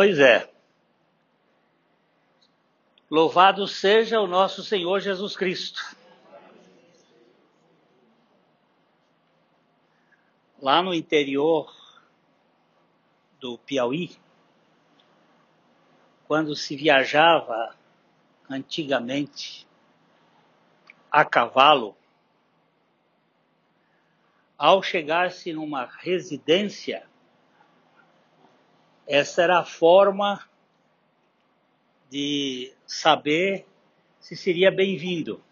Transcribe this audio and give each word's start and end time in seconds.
Pois 0.00 0.18
é. 0.18 0.50
Louvado 3.10 3.68
seja 3.68 4.18
o 4.18 4.26
nosso 4.26 4.64
Senhor 4.64 4.98
Jesus 4.98 5.36
Cristo. 5.36 5.94
Lá 10.58 10.82
no 10.82 10.94
interior 10.94 11.70
do 13.38 13.58
Piauí, 13.58 14.16
quando 16.26 16.56
se 16.56 16.74
viajava 16.74 17.76
antigamente 18.48 19.68
a 21.12 21.26
cavalo, 21.26 21.94
ao 24.56 24.82
chegar-se 24.82 25.52
numa 25.52 25.84
residência, 25.84 27.06
essa 29.10 29.42
era 29.42 29.58
a 29.58 29.64
forma 29.64 30.48
de 32.08 32.72
saber 32.86 33.66
se 34.20 34.36
seria 34.36 34.70
bem-vindo. 34.70 35.42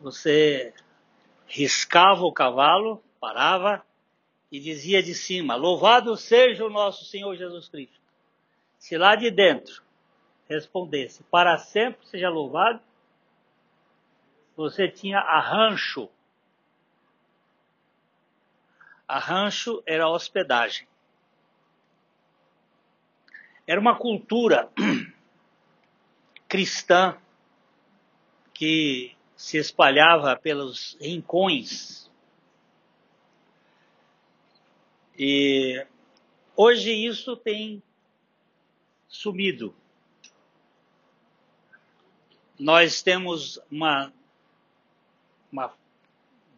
Você 0.00 0.72
riscava 1.44 2.22
o 2.22 2.32
cavalo, 2.32 3.02
parava 3.18 3.84
e 4.50 4.60
dizia 4.60 5.02
de 5.02 5.12
cima: 5.12 5.56
Louvado 5.56 6.16
seja 6.16 6.64
o 6.64 6.70
nosso 6.70 7.04
Senhor 7.04 7.34
Jesus 7.34 7.68
Cristo. 7.68 8.00
Se 8.78 8.96
lá 8.96 9.16
de 9.16 9.28
dentro 9.28 9.82
respondesse: 10.48 11.24
Para 11.24 11.58
sempre 11.58 12.06
seja 12.06 12.30
louvado, 12.30 12.80
você 14.54 14.88
tinha 14.88 15.18
arrancho. 15.18 16.08
Arrancho 19.08 19.82
era 19.84 20.08
hospedagem. 20.08 20.91
Era 23.66 23.80
uma 23.80 23.96
cultura 23.96 24.70
cristã 26.48 27.16
que 28.52 29.16
se 29.36 29.58
espalhava 29.58 30.36
pelos 30.36 30.96
rincões. 31.00 32.10
E 35.18 35.84
hoje 36.56 36.92
isso 36.92 37.36
tem 37.36 37.82
sumido. 39.08 39.74
Nós 42.58 43.02
temos 43.02 43.60
uma, 43.70 44.12
uma 45.50 45.74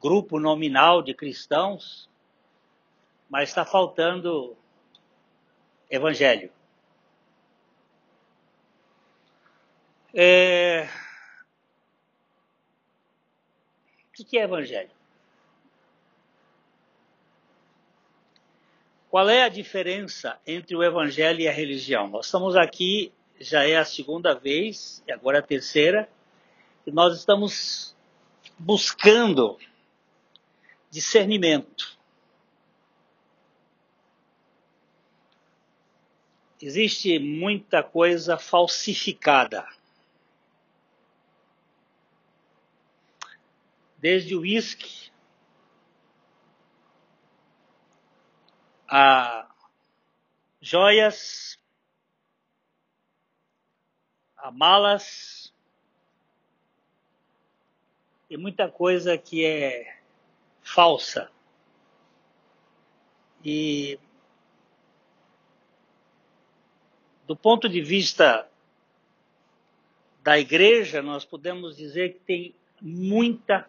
grupo 0.01 0.39
nominal 0.39 1.01
de 1.03 1.15
cristãos, 1.15 2.09
mas 3.31 3.49
está 3.49 3.65
faltando 3.65 4.55
evangelho. 5.91 6.53
É... 10.15 10.89
O 14.09 14.25
que 14.25 14.39
é 14.39 14.43
evangelho? 14.43 14.91
Qual 19.11 19.29
é 19.29 19.43
a 19.43 19.49
diferença 19.49 20.39
entre 20.47 20.77
o 20.77 20.83
evangelho 20.83 21.41
e 21.41 21.49
a 21.49 21.53
religião? 21.53 22.09
Nós 22.09 22.27
estamos 22.27 22.57
aqui, 22.57 23.13
já 23.41 23.65
é 23.65 23.77
a 23.77 23.85
segunda 23.85 24.35
vez, 24.35 25.03
e 25.07 25.13
agora 25.13 25.41
a 25.41 25.43
terceira, 25.43 26.09
e 26.87 26.93
nós 26.93 27.17
estamos 27.19 27.97
buscando 28.57 29.59
discernimento. 30.91 31.99
Existe 36.61 37.19
muita 37.19 37.83
coisa 37.83 38.39
falsificada. 38.39 39.67
Desde 44.05 44.37
o 44.37 44.41
uísque 44.41 45.11
a 48.87 49.49
joias, 50.61 51.59
a 54.37 54.51
malas 54.51 55.55
e 58.29 58.37
muita 58.37 58.71
coisa 58.71 59.17
que 59.17 59.43
é 59.43 59.99
falsa. 60.63 61.33
E 63.43 63.99
do 67.27 67.35
ponto 67.35 67.71
de 67.71 67.81
vista 67.81 68.47
da 70.23 70.39
igreja, 70.39 71.01
nós 71.01 71.25
podemos 71.25 71.75
dizer 71.75 72.13
que 72.13 72.21
tem 72.21 72.55
muita 72.83 73.67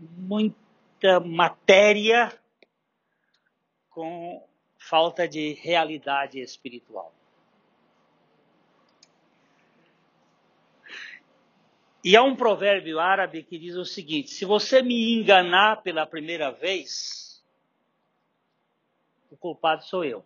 muita 0.00 1.20
matéria 1.20 2.32
com 3.90 4.46
falta 4.78 5.28
de 5.28 5.52
realidade 5.54 6.40
espiritual. 6.40 7.12
E 12.02 12.16
há 12.16 12.22
um 12.22 12.34
provérbio 12.34 12.98
árabe 12.98 13.42
que 13.42 13.58
diz 13.58 13.76
o 13.76 13.84
seguinte: 13.84 14.30
se 14.30 14.46
você 14.46 14.80
me 14.80 15.14
enganar 15.14 15.82
pela 15.82 16.06
primeira 16.06 16.50
vez, 16.50 17.44
o 19.30 19.36
culpado 19.36 19.84
sou 19.84 20.02
eu. 20.02 20.24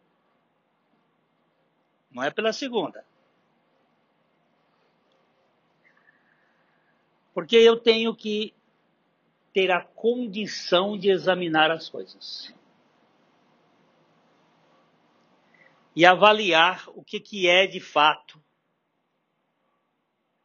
Não 2.13 2.23
é 2.23 2.31
pela 2.31 2.53
segunda. 2.53 3.05
Porque 7.35 7.57
eu 7.57 7.77
tenho 7.77 8.15
que 8.15 8.55
ter 9.55 9.71
a 9.71 9.81
condição 9.81 10.99
de 10.99 11.09
examinar 11.09 11.71
as 11.71 11.89
coisas. 11.89 12.53
E 15.95 16.05
avaliar 16.05 16.89
o 16.89 17.05
que, 17.05 17.21
que 17.21 17.49
é 17.49 17.65
de 17.65 17.79
fato 17.79 18.43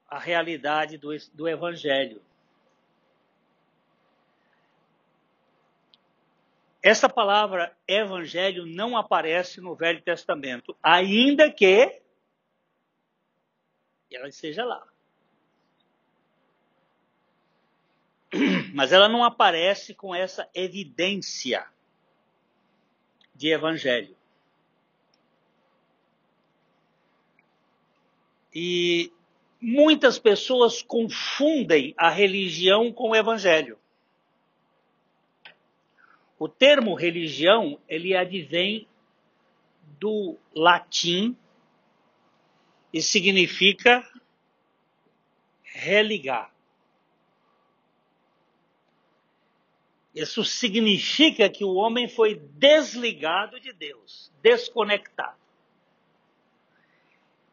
a 0.07 0.19
realidade 0.19 0.99
do, 0.99 1.09
do 1.33 1.47
Evangelho. 1.47 2.21
Essa 6.81 7.09
palavra 7.09 7.75
evangelho 7.87 8.65
não 8.65 8.95
aparece 8.95 9.59
no 9.59 9.75
Velho 9.75 10.01
Testamento, 10.01 10.77
ainda 10.81 11.51
que 11.51 12.01
ela 14.11 14.29
esteja 14.29 14.63
lá. 14.63 14.87
Mas 18.73 18.91
ela 18.91 19.07
não 19.07 19.23
aparece 19.23 19.93
com 19.93 20.13
essa 20.13 20.49
evidência 20.53 21.65
de 23.35 23.49
evangelho. 23.49 24.15
E 28.53 29.11
muitas 29.61 30.17
pessoas 30.17 30.81
confundem 30.81 31.93
a 31.97 32.09
religião 32.09 32.91
com 32.91 33.11
o 33.11 33.15
evangelho. 33.15 33.77
O 36.37 36.47
termo 36.47 36.95
religião, 36.95 37.79
ele 37.87 38.15
advém 38.15 38.87
do 39.99 40.37
latim 40.55 41.35
e 42.93 43.01
significa 43.01 44.07
religar. 45.63 46.51
Isso 50.13 50.43
significa 50.43 51.49
que 51.49 51.63
o 51.63 51.75
homem 51.75 52.07
foi 52.07 52.35
desligado 52.35 53.59
de 53.59 53.71
Deus, 53.71 54.31
desconectado. 54.41 55.37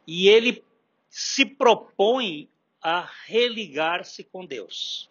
E 0.06 0.28
ele 0.28 0.64
se 1.08 1.44
propõe 1.44 2.48
a 2.80 3.10
religar-se 3.26 4.24
com 4.24 4.46
Deus. 4.46 5.10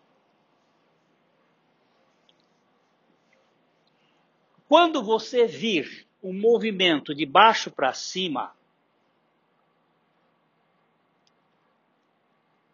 Quando 4.67 5.03
você 5.03 5.45
vir 5.45 6.07
um 6.23 6.33
movimento 6.33 7.13
de 7.13 7.25
baixo 7.25 7.69
para 7.69 7.93
cima, 7.93 8.55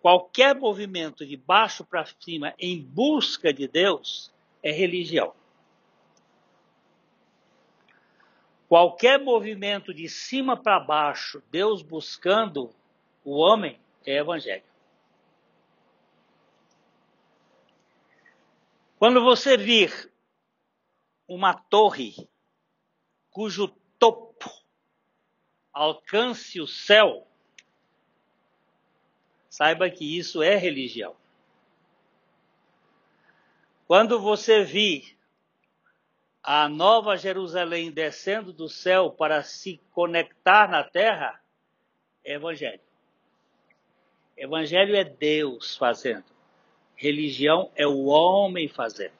qualquer 0.01 0.55
movimento 0.55 1.25
de 1.25 1.35
baixo 1.35 1.83
para 1.83 2.05
cima 2.05 2.53
em 2.57 2.81
busca 2.81 3.53
de 3.53 3.67
Deus, 3.67 4.31
é 4.61 4.71
religião. 4.71 5.33
Qualquer 8.67 9.19
movimento 9.19 9.93
de 9.93 10.07
cima 10.07 10.55
para 10.55 10.79
baixo, 10.79 11.43
Deus 11.51 11.81
buscando 11.81 12.73
o 13.23 13.37
homem, 13.37 13.79
é 14.05 14.17
evangelho. 14.17 14.63
Quando 18.97 19.21
você 19.21 19.57
vir 19.57 20.11
uma 21.27 21.53
torre 21.53 22.29
cujo 23.29 23.67
topo, 23.97 24.49
alcance 25.73 26.61
o 26.61 26.67
céu, 26.67 27.27
saiba 29.49 29.89
que 29.89 30.17
isso 30.17 30.41
é 30.41 30.55
religião. 30.55 31.15
Quando 33.91 34.21
você 34.21 34.63
vir 34.63 35.17
a 36.41 36.69
nova 36.69 37.17
Jerusalém 37.17 37.91
descendo 37.91 38.53
do 38.53 38.69
céu 38.69 39.11
para 39.11 39.43
se 39.43 39.81
conectar 39.91 40.69
na 40.69 40.81
terra, 40.81 41.43
é 42.23 42.35
evangelho. 42.35 42.79
Evangelho 44.37 44.95
é 44.95 45.03
Deus 45.03 45.75
fazendo. 45.75 46.23
Religião 46.95 47.69
é 47.75 47.85
o 47.85 48.05
homem 48.05 48.69
fazendo. 48.69 49.19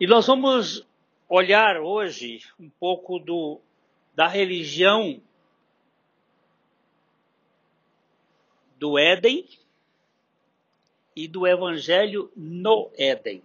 E 0.00 0.08
nós 0.08 0.26
vamos 0.26 0.84
olhar 1.28 1.76
hoje 1.76 2.40
um 2.58 2.68
pouco 2.68 3.20
do, 3.20 3.60
da 4.12 4.26
religião 4.26 5.22
do 8.76 8.98
Éden 8.98 9.46
e 11.16 11.26
do 11.26 11.46
Evangelho 11.46 12.30
no 12.36 12.90
Éden. 12.98 13.42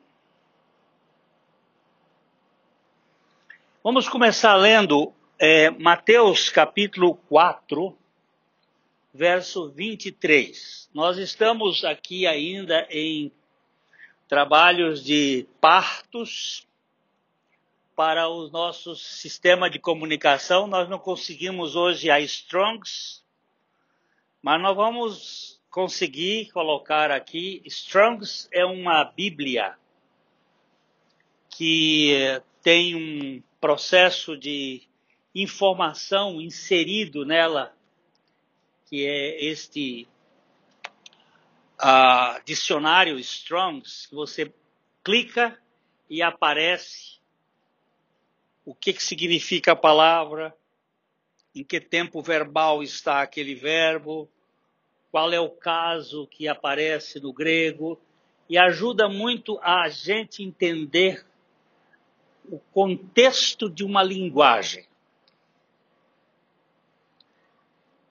Vamos 3.81 4.09
começar 4.09 4.55
lendo 4.55 5.13
é, 5.39 5.69
Mateus 5.69 6.49
capítulo 6.49 7.15
4, 7.15 7.97
verso 9.13 9.69
23. 9.69 10.89
Nós 10.93 11.17
estamos 11.17 11.85
aqui 11.85 12.27
ainda 12.27 12.85
em 12.91 13.31
trabalhos 14.27 15.03
de 15.03 15.47
partos 15.61 16.67
para 17.95 18.27
o 18.27 18.49
nosso 18.49 18.95
sistema 18.95 19.69
de 19.69 19.79
comunicação. 19.79 20.67
Nós 20.67 20.89
não 20.89 20.99
conseguimos 20.99 21.75
hoje 21.75 22.09
a 22.11 22.19
Strongs, 22.19 23.23
mas 24.41 24.61
nós 24.61 24.75
vamos 24.75 25.60
conseguir 25.71 26.51
colocar 26.51 27.09
aqui. 27.09 27.61
Strongs 27.65 28.47
é 28.51 28.65
uma 28.65 29.05
Bíblia 29.05 29.75
que 31.49 32.41
tem 32.61 32.95
um 32.95 33.41
processo 33.59 34.37
de 34.37 34.83
informação 35.33 36.41
inserido 36.41 37.25
nela, 37.25 37.73
que 38.85 39.05
é 39.05 39.45
este 39.45 40.07
uh, 41.81 42.43
dicionário 42.43 43.17
Strongs, 43.19 44.07
que 44.07 44.15
você 44.15 44.53
clica 45.03 45.57
e 46.09 46.21
aparece 46.21 47.19
o 48.65 48.75
que, 48.75 48.93
que 48.93 49.03
significa 49.03 49.71
a 49.71 49.75
palavra, 49.75 50.55
em 51.55 51.63
que 51.63 51.79
tempo 51.79 52.21
verbal 52.21 52.83
está 52.83 53.21
aquele 53.21 53.55
verbo, 53.55 54.29
qual 55.11 55.33
é 55.33 55.39
o 55.39 55.49
caso 55.49 56.25
que 56.27 56.47
aparece 56.47 57.19
no 57.19 57.33
grego, 57.33 57.99
e 58.49 58.57
ajuda 58.57 59.07
muito 59.07 59.59
a 59.61 59.87
gente 59.89 60.43
entender 60.43 61.25
o 62.49 62.59
contexto 62.73 63.69
de 63.69 63.83
uma 63.83 64.03
linguagem. 64.03 64.85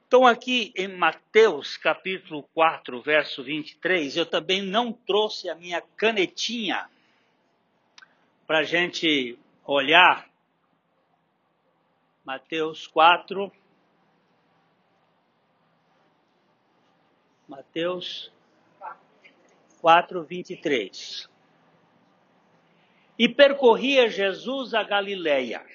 Então, 0.06 0.26
aqui 0.26 0.72
em 0.74 0.88
Mateus 0.88 1.76
capítulo 1.76 2.42
4, 2.54 3.00
verso 3.00 3.44
23, 3.44 4.16
eu 4.16 4.26
também 4.26 4.60
não 4.60 4.92
trouxe 4.92 5.48
a 5.48 5.54
minha 5.54 5.80
canetinha 5.96 6.88
para 8.46 8.58
a 8.58 8.64
gente 8.64 9.38
olhar. 9.64 10.28
Mateus 12.24 12.88
4. 12.88 13.52
Mateus 17.50 18.32
4, 19.80 20.22
23. 20.22 21.28
E 23.18 23.28
percorria 23.28 24.08
Jesus 24.08 24.72
a 24.72 24.84
Galileia 24.84 25.66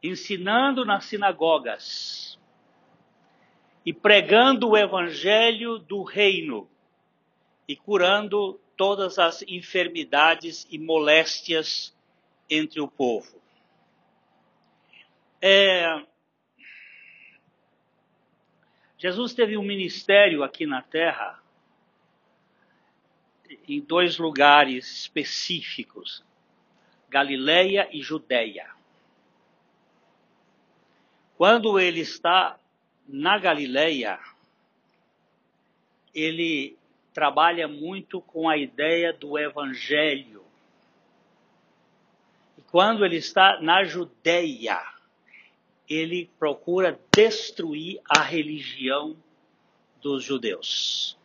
ensinando 0.00 0.84
nas 0.84 1.06
sinagogas 1.06 2.38
e 3.84 3.92
pregando 3.92 4.68
o 4.68 4.76
evangelho 4.76 5.78
do 5.80 6.04
reino 6.04 6.70
e 7.66 7.74
curando 7.74 8.60
todas 8.76 9.18
as 9.18 9.42
enfermidades 9.42 10.68
e 10.70 10.78
moléstias 10.78 11.92
entre 12.48 12.80
o 12.80 12.86
povo. 12.86 13.42
É... 15.42 16.06
Jesus 18.98 19.32
teve 19.32 19.56
um 19.56 19.62
ministério 19.62 20.42
aqui 20.42 20.66
na 20.66 20.82
terra 20.82 21.40
em 23.68 23.80
dois 23.80 24.18
lugares 24.18 24.90
específicos, 25.02 26.24
Galileia 27.08 27.88
e 27.92 28.02
Judéia. 28.02 28.68
Quando 31.36 31.78
ele 31.78 32.00
está 32.00 32.58
na 33.06 33.38
Galileia, 33.38 34.18
ele 36.12 36.76
trabalha 37.14 37.68
muito 37.68 38.20
com 38.20 38.48
a 38.48 38.56
ideia 38.56 39.12
do 39.12 39.38
evangelho. 39.38 40.44
E 42.56 42.62
quando 42.62 43.04
ele 43.04 43.16
está 43.16 43.60
na 43.60 43.84
Judeia, 43.84 44.97
ele 45.88 46.30
procura 46.38 47.00
destruir 47.14 48.00
a 48.08 48.20
religião 48.22 49.16
dos 50.00 50.22
judeus. 50.22 51.18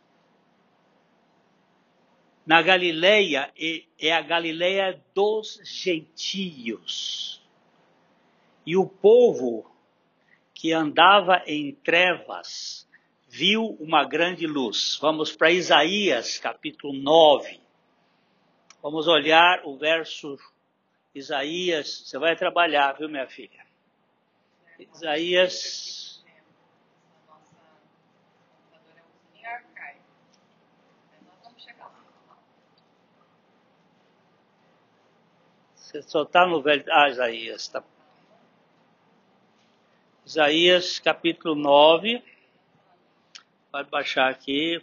Na 2.46 2.60
Galileia 2.60 3.52
é 3.98 4.12
a 4.12 4.20
Galileia 4.20 5.02
dos 5.14 5.60
gentios. 5.64 7.42
E 8.66 8.76
o 8.76 8.86
povo 8.86 9.70
que 10.52 10.72
andava 10.72 11.42
em 11.46 11.72
trevas 11.72 12.88
viu 13.28 13.76
uma 13.80 14.04
grande 14.04 14.46
luz. 14.46 14.98
Vamos 15.00 15.34
para 15.34 15.50
Isaías, 15.50 16.38
capítulo 16.38 16.92
9. 16.92 17.60
Vamos 18.82 19.08
olhar 19.08 19.62
o 19.64 19.76
verso 19.76 20.38
Isaías. 21.14 22.02
Você 22.04 22.18
vai 22.18 22.36
trabalhar, 22.36 22.92
viu, 22.92 23.08
minha 23.08 23.26
filha? 23.26 23.64
Isaías. 24.92 26.24
Você 35.74 36.02
só 36.02 36.22
está 36.24 36.44
no 36.46 36.60
velho. 36.60 36.84
Ah, 36.90 37.08
Isaías, 37.08 37.62
está 37.62 37.82
Isaías 40.26 40.98
capítulo 40.98 41.54
9. 41.54 42.22
Pode 43.70 43.90
baixar 43.90 44.30
aqui. 44.30 44.82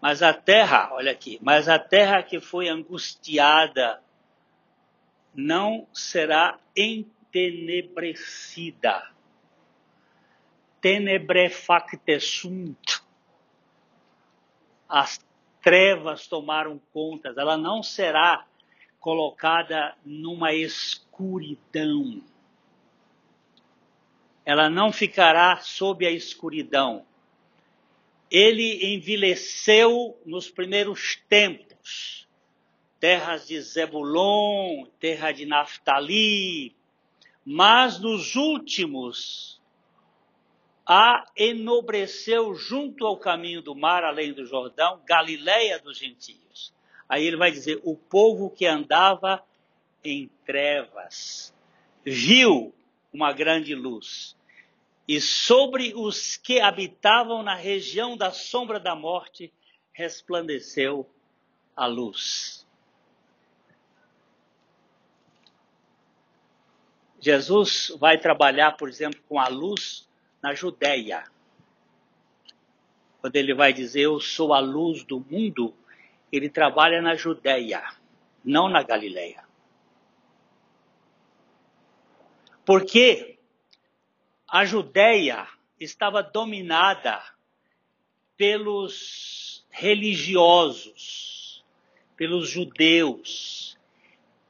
Mas 0.00 0.22
a 0.22 0.32
terra, 0.32 0.88
olha 0.92 1.12
aqui, 1.12 1.38
mas 1.42 1.68
a 1.68 1.78
terra 1.78 2.22
que 2.22 2.40
foi 2.40 2.68
angustiada 2.68 4.02
não 5.34 5.86
será 5.92 6.58
entenebrecida. 6.76 9.10
Tenebrefactesunt 10.80 13.02
as 14.88 15.20
trevas 15.60 16.26
tomaram 16.26 16.80
conta, 16.92 17.34
ela 17.36 17.56
não 17.56 17.82
será 17.82 18.46
colocada 18.98 19.94
numa 20.04 20.52
escuridão. 20.54 22.22
Ela 24.44 24.70
não 24.70 24.90
ficará 24.90 25.58
sob 25.58 26.06
a 26.06 26.10
escuridão. 26.10 27.04
Ele 28.30 28.94
envelheceu 28.94 30.20
nos 30.24 30.50
primeiros 30.50 31.16
tempos. 31.28 32.28
Terras 33.00 33.46
de 33.46 33.60
Zebulon, 33.60 34.86
terra 34.98 35.30
de 35.30 35.46
Naftali, 35.46 36.74
mas 37.44 38.00
nos 38.00 38.34
últimos 38.34 39.58
a 40.90 41.26
enobreceu 41.36 42.54
junto 42.54 43.06
ao 43.06 43.18
caminho 43.18 43.60
do 43.60 43.74
mar, 43.74 44.02
além 44.04 44.32
do 44.32 44.46
Jordão, 44.46 45.02
Galiléia 45.04 45.78
dos 45.78 45.98
gentios. 45.98 46.72
Aí 47.06 47.26
ele 47.26 47.36
vai 47.36 47.50
dizer: 47.50 47.78
o 47.84 47.94
povo 47.94 48.48
que 48.48 48.64
andava 48.64 49.44
em 50.02 50.30
trevas 50.46 51.54
viu 52.02 52.74
uma 53.12 53.32
grande 53.34 53.74
luz. 53.74 54.34
E 55.08 55.22
sobre 55.22 55.94
os 55.96 56.36
que 56.36 56.60
habitavam 56.60 57.42
na 57.42 57.54
região 57.54 58.14
da 58.14 58.30
sombra 58.30 58.78
da 58.78 58.94
morte 58.94 59.50
resplandeceu 59.90 61.08
a 61.74 61.86
luz. 61.86 62.66
Jesus 67.18 67.96
vai 67.98 68.18
trabalhar, 68.18 68.76
por 68.76 68.86
exemplo, 68.86 69.18
com 69.26 69.40
a 69.40 69.48
luz 69.48 70.06
na 70.42 70.54
Judéia. 70.54 71.24
Quando 73.20 73.34
ele 73.34 73.54
vai 73.54 73.72
dizer 73.72 74.02
eu 74.02 74.20
sou 74.20 74.52
a 74.52 74.60
luz 74.60 75.02
do 75.04 75.18
mundo, 75.20 75.74
ele 76.30 76.50
trabalha 76.50 77.00
na 77.00 77.14
Judéia, 77.14 77.82
não 78.44 78.68
na 78.68 78.82
Galileia. 78.82 79.42
Porque 82.64 83.37
a 84.48 84.64
Judéia 84.64 85.46
estava 85.78 86.22
dominada 86.22 87.22
pelos 88.36 89.66
religiosos, 89.70 91.62
pelos 92.16 92.48
judeus, 92.48 93.78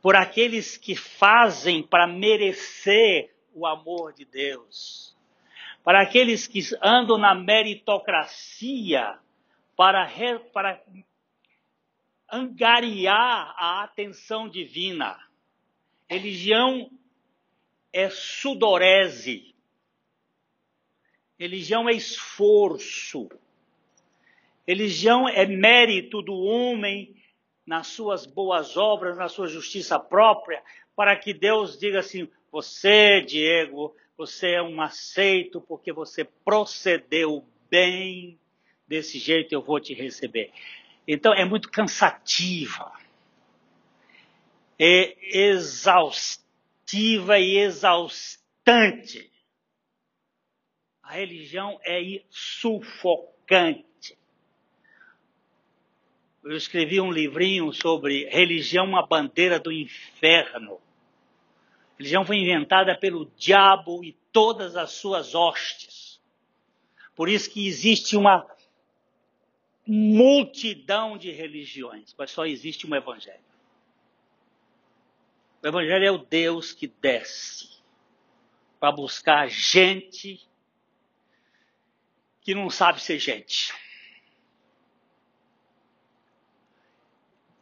por 0.01 0.15
aqueles 0.15 0.77
que 0.77 0.95
fazem 0.95 1.83
para 1.83 2.07
merecer 2.07 3.35
o 3.53 3.67
amor 3.67 4.13
de 4.13 4.25
Deus, 4.25 5.17
para 5.83 6.01
aqueles 6.01 6.47
que 6.47 6.61
andam 6.81 7.19
na 7.19 7.35
meritocracia 7.35 9.19
para, 9.77 10.09
para 10.53 10.81
angariar 12.31 13.55
a 13.57 13.83
atenção 13.83 14.49
divina. 14.49 15.19
Religião 16.09 16.91
é 17.93 18.09
sudorese, 18.11 19.55
Religião 21.39 21.89
é 21.89 21.93
esforço. 21.93 23.29
Religião 24.67 25.29
é 25.29 25.47
mérito 25.47 26.21
do 26.21 26.35
homem 26.35 27.15
nas 27.65 27.87
suas 27.87 28.27
boas 28.27 28.77
obras, 28.77 29.17
na 29.17 29.29
sua 29.29 29.47
justiça 29.47 30.01
própria, 30.01 30.63
para 30.97 31.15
que 31.17 31.33
Deus 31.33 31.79
diga 31.79 32.01
assim: 32.01 32.29
você, 32.51 33.21
Diego, 33.21 33.95
você 34.17 34.55
é 34.55 34.63
um 34.63 34.81
aceito 34.81 35.61
porque 35.61 35.93
você 35.93 36.25
procedeu 36.25 37.47
bem, 37.71 38.37
desse 38.87 39.19
jeito 39.19 39.53
eu 39.53 39.63
vou 39.63 39.79
te 39.79 39.95
receber. 39.95 40.51
Então 41.07 41.33
é 41.33 41.45
muito 41.45 41.71
cansativa, 41.71 42.91
é 44.79 45.17
exaustiva 45.49 47.39
e 47.39 47.59
exaustante 47.59 49.28
a 51.09 51.13
religião 51.13 51.81
é 51.83 52.21
sufocante. 52.29 53.87
Eu 56.45 56.55
escrevi 56.55 57.01
um 57.01 57.11
livrinho 57.11 57.73
sobre 57.73 58.29
religião, 58.29 58.85
uma 58.85 59.07
bandeira 59.07 59.59
do 59.59 59.73
inferno. 59.73 60.75
A 60.75 61.97
religião 61.97 62.27
foi 62.27 62.37
inventada 62.37 62.95
pelo 62.95 63.25
diabo 63.39 64.05
e 64.05 64.13
todas 64.31 64.77
as 64.77 64.93
suas 64.93 65.35
hostes. 65.35 66.21
Por 67.17 67.31
isso 67.31 67.51
que 67.51 67.67
existe 67.67 68.15
uma 68.15 68.47
multidão 69.87 71.17
de 71.17 71.31
religiões, 71.31 72.15
mas 72.19 72.31
só 72.31 72.45
existe 72.45 72.87
um 72.87 72.95
evangelho. 72.95 73.41
O 75.63 75.67
evangelho 75.67 76.05
é 76.05 76.11
o 76.11 76.19
Deus 76.19 76.73
que 76.73 76.87
desce 76.87 77.79
para 78.79 78.93
buscar 78.93 79.49
gente 79.49 80.47
que 82.49 82.55
não 82.55 82.71
sabe 82.71 82.99
ser 83.03 83.19
gente. 83.19 83.75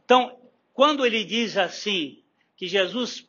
Então, 0.04 0.40
quando 0.72 1.04
ele 1.04 1.24
diz 1.24 1.56
assim, 1.56 2.22
que 2.56 2.68
Jesus 2.68 3.28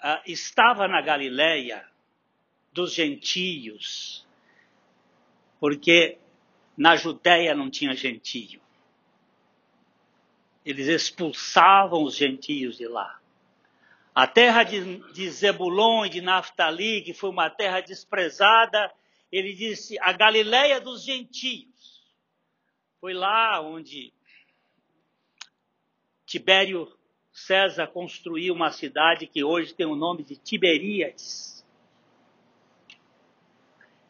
ah, 0.00 0.20
estava 0.26 0.88
na 0.88 1.00
Galileia 1.00 1.88
dos 2.72 2.92
gentios, 2.92 4.26
porque 5.60 6.18
na 6.76 6.96
Judéia 6.96 7.54
não 7.54 7.70
tinha 7.70 7.94
gentio. 7.94 8.60
Eles 10.64 10.88
expulsavam 10.88 12.02
os 12.02 12.16
gentios 12.16 12.76
de 12.76 12.88
lá. 12.88 13.20
A 14.12 14.26
terra 14.26 14.64
de, 14.64 14.98
de 15.12 15.30
Zebulon 15.30 16.06
e 16.06 16.08
de 16.08 16.20
Naftali, 16.20 17.02
que 17.02 17.14
foi 17.14 17.30
uma 17.30 17.48
terra 17.48 17.80
desprezada, 17.80 18.92
ele 19.30 19.52
disse 19.52 19.98
a 20.00 20.12
Galileia 20.12 20.80
dos 20.80 21.02
gentios. 21.02 22.06
Foi 23.00 23.14
lá 23.14 23.60
onde 23.60 24.12
Tibério 26.26 26.92
César 27.32 27.86
construiu 27.86 28.54
uma 28.54 28.70
cidade 28.72 29.26
que 29.26 29.44
hoje 29.44 29.74
tem 29.74 29.86
o 29.86 29.94
nome 29.94 30.24
de 30.24 30.36
Tiberíades. 30.36 31.64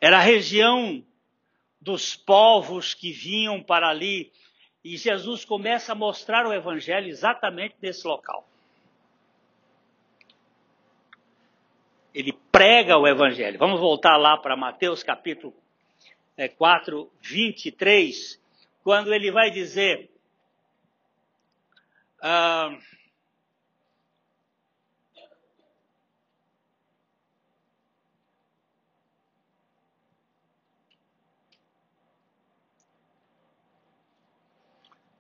Era 0.00 0.18
a 0.18 0.22
região 0.22 1.04
dos 1.80 2.16
povos 2.16 2.94
que 2.94 3.12
vinham 3.12 3.62
para 3.62 3.88
ali. 3.88 4.32
E 4.82 4.96
Jesus 4.96 5.44
começa 5.44 5.92
a 5.92 5.94
mostrar 5.94 6.46
o 6.46 6.52
evangelho 6.52 7.08
exatamente 7.08 7.74
nesse 7.82 8.06
local. 8.06 8.47
Ele 12.18 12.32
prega 12.50 12.98
o 12.98 13.06
evangelho. 13.06 13.60
Vamos 13.60 13.78
voltar 13.78 14.16
lá 14.16 14.36
para 14.36 14.56
Mateus 14.56 15.04
capítulo 15.04 15.54
4, 16.56 17.02
é, 17.02 17.28
23, 17.28 18.42
quando 18.82 19.14
ele 19.14 19.30
vai 19.30 19.52
dizer. 19.52 20.10
Ah, 22.20 22.76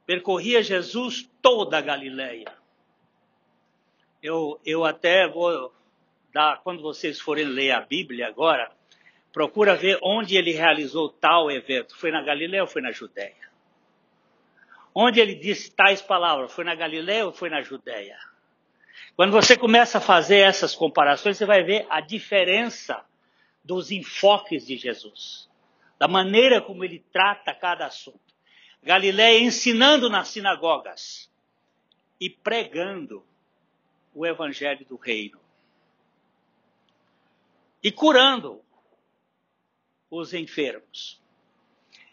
percorria 0.04 0.64
Jesus 0.64 1.30
toda 1.40 1.78
a 1.78 1.80
Galileia. 1.80 2.52
Eu, 4.20 4.60
eu 4.66 4.84
até 4.84 5.28
vou 5.28 5.72
da, 6.32 6.56
quando 6.62 6.82
vocês 6.82 7.20
forem 7.20 7.44
ler 7.44 7.72
a 7.72 7.80
Bíblia 7.80 8.28
agora, 8.28 8.70
procura 9.32 9.74
ver 9.74 9.98
onde 10.02 10.36
ele 10.36 10.52
realizou 10.52 11.08
tal 11.08 11.50
evento. 11.50 11.96
Foi 11.96 12.10
na 12.10 12.22
Galileia 12.22 12.62
ou 12.62 12.68
foi 12.68 12.82
na 12.82 12.92
Judéia? 12.92 13.48
Onde 14.94 15.20
ele 15.20 15.34
disse 15.34 15.70
tais 15.70 16.02
palavras? 16.02 16.52
Foi 16.52 16.64
na 16.64 16.74
Galileia 16.74 17.26
ou 17.26 17.32
foi 17.32 17.48
na 17.48 17.62
Judéia? 17.62 18.18
Quando 19.16 19.32
você 19.32 19.56
começa 19.56 19.98
a 19.98 20.00
fazer 20.00 20.38
essas 20.38 20.74
comparações, 20.74 21.36
você 21.36 21.46
vai 21.46 21.62
ver 21.62 21.86
a 21.90 22.00
diferença 22.00 23.04
dos 23.64 23.90
enfoques 23.90 24.66
de 24.66 24.76
Jesus, 24.76 25.48
da 25.98 26.08
maneira 26.08 26.60
como 26.60 26.84
ele 26.84 27.04
trata 27.12 27.52
cada 27.54 27.86
assunto. 27.86 28.20
Galileia 28.82 29.40
ensinando 29.40 30.08
nas 30.08 30.28
sinagogas 30.28 31.30
e 32.20 32.30
pregando 32.30 33.24
o 34.14 34.24
evangelho 34.24 34.86
do 34.86 34.96
reino 34.96 35.38
e 37.82 37.92
curando 37.92 38.60
os 40.10 40.34
enfermos. 40.34 41.20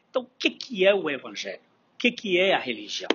Então, 0.10 0.24
o 0.24 0.29
que, 0.38 0.50
que 0.50 0.86
é 0.86 0.93
o 0.93 1.10
Evangelho? 1.10 1.62
O 1.93 1.98
que, 1.98 2.12
que 2.12 2.39
é 2.39 2.53
a 2.53 2.60
religião? 2.60 3.10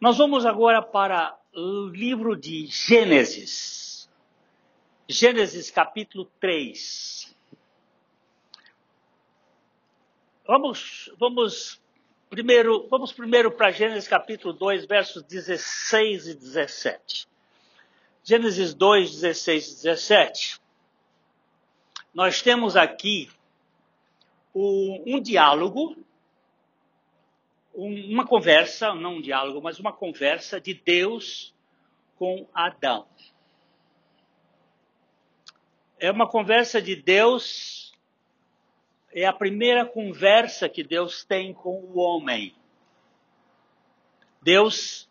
Nós 0.00 0.18
vamos 0.18 0.44
agora 0.46 0.82
para 0.82 1.38
o 1.54 1.86
livro 1.86 2.36
de 2.36 2.66
Gênesis. 2.66 4.08
Gênesis 5.08 5.70
capítulo 5.70 6.26
3. 6.40 7.34
Vamos, 10.46 11.10
vamos 11.18 11.80
primeiro, 12.30 12.86
vamos 12.88 13.12
primeiro 13.12 13.50
para 13.50 13.70
Gênesis 13.70 14.08
capítulo 14.08 14.52
2, 14.54 14.86
versos 14.86 15.22
16 15.22 16.28
e 16.28 16.34
17. 16.34 17.28
Gênesis 18.22 18.74
2, 18.74 19.10
16 19.20 19.68
e 19.68 19.74
17 19.82 20.60
nós 22.18 22.42
temos 22.42 22.74
aqui 22.74 23.30
um, 24.52 25.04
um 25.06 25.20
diálogo, 25.20 25.96
um, 27.72 28.12
uma 28.12 28.26
conversa, 28.26 28.92
não 28.92 29.18
um 29.18 29.20
diálogo, 29.20 29.62
mas 29.62 29.78
uma 29.78 29.92
conversa 29.92 30.60
de 30.60 30.74
Deus 30.74 31.54
com 32.16 32.44
Adão. 32.52 33.06
É 35.96 36.10
uma 36.10 36.28
conversa 36.28 36.82
de 36.82 36.96
Deus, 36.96 37.94
é 39.12 39.24
a 39.24 39.32
primeira 39.32 39.86
conversa 39.86 40.68
que 40.68 40.82
Deus 40.82 41.22
tem 41.22 41.54
com 41.54 41.84
o 41.84 42.00
homem. 42.00 42.52
Deus 44.42 45.08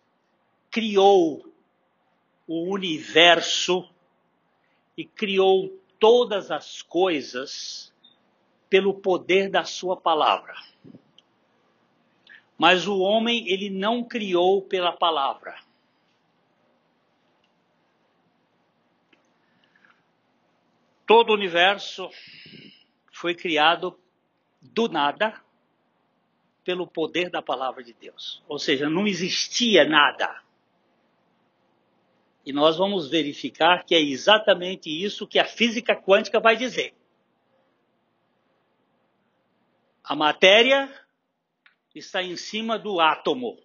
criou 0.70 1.50
o 2.46 2.70
universo 2.70 3.90
e 4.98 5.06
criou 5.06 5.87
todas 6.00 6.52
as 6.52 6.82
coisas 6.82 7.94
pelo 8.70 8.94
poder 8.94 9.50
da 9.50 9.64
sua 9.64 9.96
palavra. 9.96 10.56
Mas 12.58 12.88
o 12.88 13.00
homem 13.00 13.48
ele 13.48 13.70
não 13.70 14.04
criou 14.04 14.62
pela 14.62 14.92
palavra. 14.92 15.58
Todo 21.06 21.30
o 21.30 21.34
universo 21.34 22.10
foi 23.14 23.34
criado 23.34 23.98
do 24.62 24.90
nada 24.90 25.42
pelo 26.64 26.86
poder 26.86 27.30
da 27.30 27.42
palavra 27.42 27.82
de 27.82 27.94
Deus. 27.94 28.44
Ou 28.48 28.60
seja, 28.60 28.90
não 28.90 29.08
existia 29.08 29.88
nada. 29.88 30.44
E 32.48 32.54
nós 32.54 32.78
vamos 32.78 33.10
verificar 33.10 33.84
que 33.84 33.94
é 33.94 34.00
exatamente 34.00 34.90
isso 34.90 35.28
que 35.28 35.38
a 35.38 35.44
física 35.44 35.94
quântica 35.94 36.40
vai 36.40 36.56
dizer. 36.56 36.96
A 40.02 40.16
matéria 40.16 40.90
está 41.94 42.24
em 42.24 42.38
cima 42.38 42.80
do 42.80 43.02
átomo. 43.02 43.62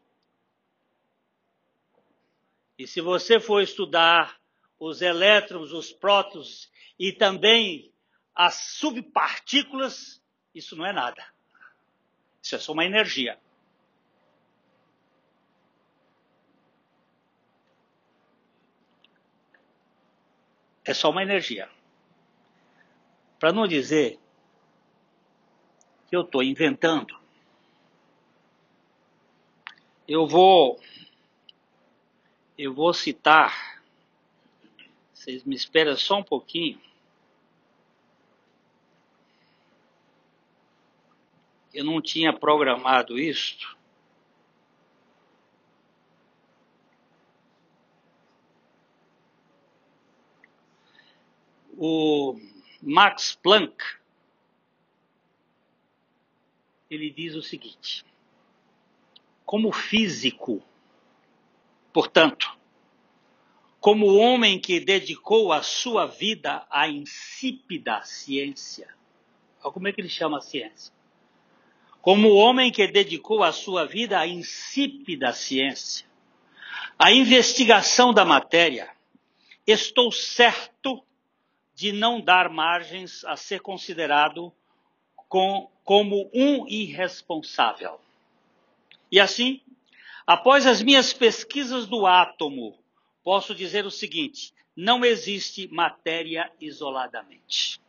E 2.77 2.85
se 2.89 3.01
você 3.01 3.39
for 3.39 3.63
estudar 3.63 4.41
os 4.81 5.01
elétrons, 5.01 5.71
os 5.71 5.93
prótons 5.93 6.69
e 6.99 7.13
também 7.13 7.95
as 8.35 8.55
subpartículas, 8.81 10.21
isso 10.53 10.75
não 10.75 10.85
é 10.85 10.93
nada. 10.93 11.25
Isso 12.43 12.57
é 12.57 12.59
só 12.59 12.73
uma 12.73 12.85
energia. 12.85 13.39
É 20.85 20.93
só 20.93 21.11
uma 21.11 21.23
energia. 21.23 21.69
Para 23.39 23.53
não 23.53 23.67
dizer 23.67 24.19
que 26.09 26.17
eu 26.17 26.23
estou 26.23 26.43
inventando, 26.43 27.19
eu 30.07 30.27
vou 30.27 30.81
eu 32.57 32.73
vou 32.75 32.93
citar. 32.93 33.83
Vocês 35.13 35.45
me 35.45 35.55
esperam 35.55 35.97
só 35.97 36.19
um 36.19 36.25
pouquinho. 36.25 36.81
eu 41.73 41.85
não 41.85 42.01
tinha 42.01 42.33
programado 42.33 43.19
isto. 43.19 43.77
O 51.85 52.39
Max 52.81 53.35
Planck, 53.43 53.83
ele 56.89 57.11
diz 57.11 57.35
o 57.35 57.43
seguinte: 57.43 58.05
como 59.45 59.73
físico, 59.73 60.63
portanto, 61.93 62.57
como 63.81 64.15
homem 64.15 64.61
que 64.61 64.79
dedicou 64.79 65.53
a 65.53 65.61
sua 65.61 66.07
vida 66.07 66.65
à 66.71 66.87
insípida 66.87 68.01
ciência. 68.05 68.95
Olha 69.61 69.73
como 69.73 69.89
é 69.89 69.93
que 69.93 70.01
ele 70.01 70.09
chama 70.09 70.39
a 70.39 70.41
ciência? 70.41 70.95
como 72.01 72.35
homem 72.35 72.73
que 72.73 72.87
dedicou 72.89 73.45
a 73.45 73.53
sua 73.53 73.87
vida 73.87 74.19
à 74.19 74.27
insípida 74.27 75.33
ciência, 75.33 76.05
à 76.99 77.13
investigação 77.13 78.13
da 78.13 78.25
matéria, 78.25 78.91
estou 79.65 80.11
certo 80.11 81.05
de 81.75 81.93
não 81.93 82.21
dar 82.21 82.49
margens 82.49 83.25
a 83.25 83.37
ser 83.37 83.61
considerado 83.61 84.53
com, 85.29 85.71
como 85.85 86.31
um 86.35 86.67
irresponsável. 86.69 88.01
E 89.11 89.19
assim, 89.19 89.61
após 90.27 90.67
as 90.67 90.83
minhas 90.83 91.13
pesquisas 91.13 91.87
do 91.87 92.07
átomo, 92.07 92.79
posso 93.23 93.55
dizer 93.55 93.87
o 93.87 93.91
seguinte: 93.91 94.53
não 94.77 95.05
existe 95.05 95.69
matéria 95.69 96.51
isoladamente. 96.61 97.81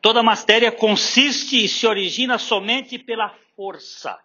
Toda 0.00 0.22
matéria 0.22 0.70
consiste 0.70 1.64
e 1.64 1.68
se 1.68 1.86
origina 1.86 2.38
somente 2.38 2.98
pela 2.98 3.30
força 3.56 4.18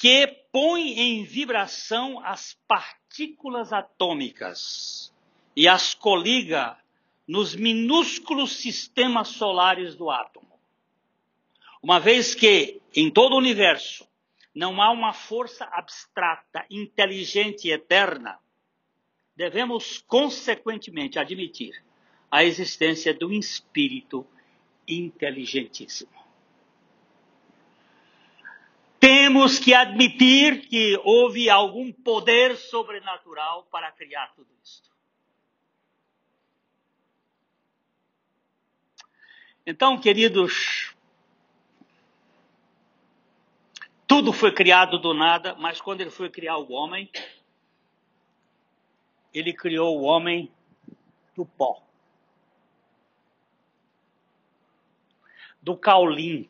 que 0.00 0.26
põe 0.50 0.98
em 0.98 1.24
vibração 1.24 2.24
as 2.24 2.56
partículas 2.66 3.70
atômicas 3.70 5.12
e 5.60 5.68
as 5.68 5.92
coliga 5.92 6.74
nos 7.28 7.54
minúsculos 7.54 8.62
sistemas 8.62 9.28
solares 9.28 9.94
do 9.94 10.10
átomo. 10.10 10.58
Uma 11.82 12.00
vez 12.00 12.34
que 12.34 12.80
em 12.96 13.10
todo 13.10 13.34
o 13.34 13.38
universo 13.38 14.08
não 14.54 14.80
há 14.80 14.90
uma 14.90 15.12
força 15.12 15.66
abstrata, 15.70 16.64
inteligente 16.70 17.68
e 17.68 17.72
eterna, 17.72 18.38
devemos 19.36 19.98
consequentemente 20.08 21.18
admitir 21.18 21.84
a 22.30 22.42
existência 22.42 23.12
de 23.12 23.26
um 23.26 23.32
espírito 23.32 24.26
inteligentíssimo. 24.88 26.10
Temos 28.98 29.58
que 29.58 29.74
admitir 29.74 30.66
que 30.68 30.98
houve 31.04 31.50
algum 31.50 31.92
poder 31.92 32.56
sobrenatural 32.56 33.68
para 33.70 33.92
criar 33.92 34.28
tudo 34.34 34.48
isso. 34.64 34.89
Então, 39.66 40.00
queridos, 40.00 40.94
tudo 44.06 44.32
foi 44.32 44.52
criado 44.52 44.98
do 44.98 45.14
nada, 45.14 45.54
mas 45.54 45.80
quando 45.80 46.00
ele 46.00 46.10
foi 46.10 46.30
criar 46.30 46.56
o 46.58 46.72
homem, 46.72 47.10
ele 49.32 49.52
criou 49.52 49.98
o 49.98 50.02
homem 50.02 50.50
do 51.36 51.44
pó. 51.44 51.82
do 55.62 55.76
caulim. 55.76 56.48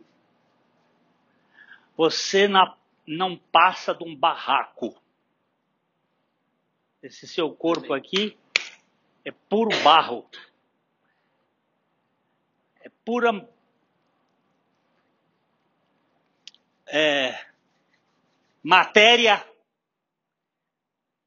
Você 1.97 2.49
na, 2.49 2.77
não 3.07 3.37
passa 3.37 3.95
de 3.95 4.05
um 4.05 4.15
barraco. 4.15 4.95
Esse 7.03 7.27
seu 7.27 7.53
corpo 7.55 7.93
aqui 7.93 8.39
é 9.25 9.31
puro 9.31 9.71
barro. 9.83 10.27
Pura 13.11 13.45
é, 16.87 17.45
matéria 18.63 19.45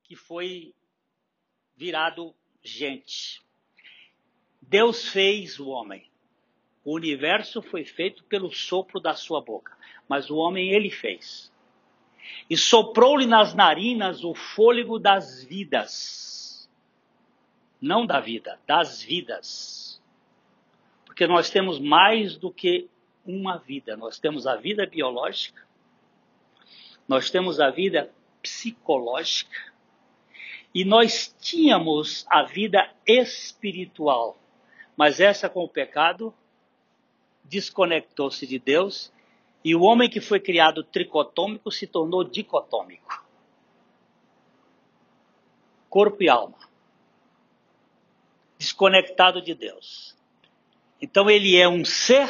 que 0.01 0.15
foi 0.15 0.73
virado 1.75 2.33
gente. 2.63 3.43
Deus 4.61 5.09
fez 5.09 5.59
o 5.59 5.67
homem. 5.67 6.09
O 6.85 6.95
universo 6.95 7.61
foi 7.61 7.83
feito 7.83 8.23
pelo 8.23 8.49
sopro 8.49 9.01
da 9.01 9.13
sua 9.13 9.41
boca, 9.41 9.77
mas 10.07 10.29
o 10.29 10.37
homem 10.37 10.71
ele 10.71 10.89
fez. 10.89 11.51
E 12.49 12.55
soprou-lhe 12.55 13.25
nas 13.25 13.53
narinas 13.53 14.23
o 14.23 14.33
fôlego 14.33 14.97
das 14.97 15.43
vidas. 15.43 16.69
Não 17.81 18.05
da 18.05 18.21
vida, 18.21 18.57
das 18.65 19.03
vidas. 19.03 19.92
Porque 21.13 21.27
nós 21.27 21.51
temos 21.51 21.77
mais 21.77 22.35
do 22.35 22.51
que 22.51 22.89
uma 23.23 23.59
vida. 23.59 23.95
Nós 23.95 24.17
temos 24.17 24.47
a 24.47 24.55
vida 24.55 24.83
biológica, 24.87 25.61
nós 27.07 27.29
temos 27.29 27.59
a 27.59 27.69
vida 27.69 28.11
psicológica 28.41 29.71
e 30.73 30.83
nós 30.83 31.31
tínhamos 31.39 32.25
a 32.27 32.41
vida 32.41 32.91
espiritual. 33.05 34.39
Mas 34.97 35.19
essa 35.19 35.47
com 35.47 35.63
o 35.63 35.69
pecado 35.69 36.33
desconectou-se 37.43 38.47
de 38.47 38.57
Deus 38.57 39.13
e 39.63 39.75
o 39.75 39.83
homem 39.83 40.09
que 40.09 40.19
foi 40.19 40.39
criado 40.39 40.83
tricotômico 40.83 41.69
se 41.69 41.85
tornou 41.85 42.23
dicotômico. 42.23 43.23
Corpo 45.91 46.23
e 46.23 46.27
alma. 46.27 46.57
Desconectado 48.57 49.39
de 49.43 49.53
Deus. 49.53 50.22
Então 51.03 51.29
ele 51.29 51.57
é 51.57 51.67
um 51.67 51.83
ser 51.83 52.29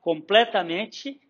completamente 0.00 1.20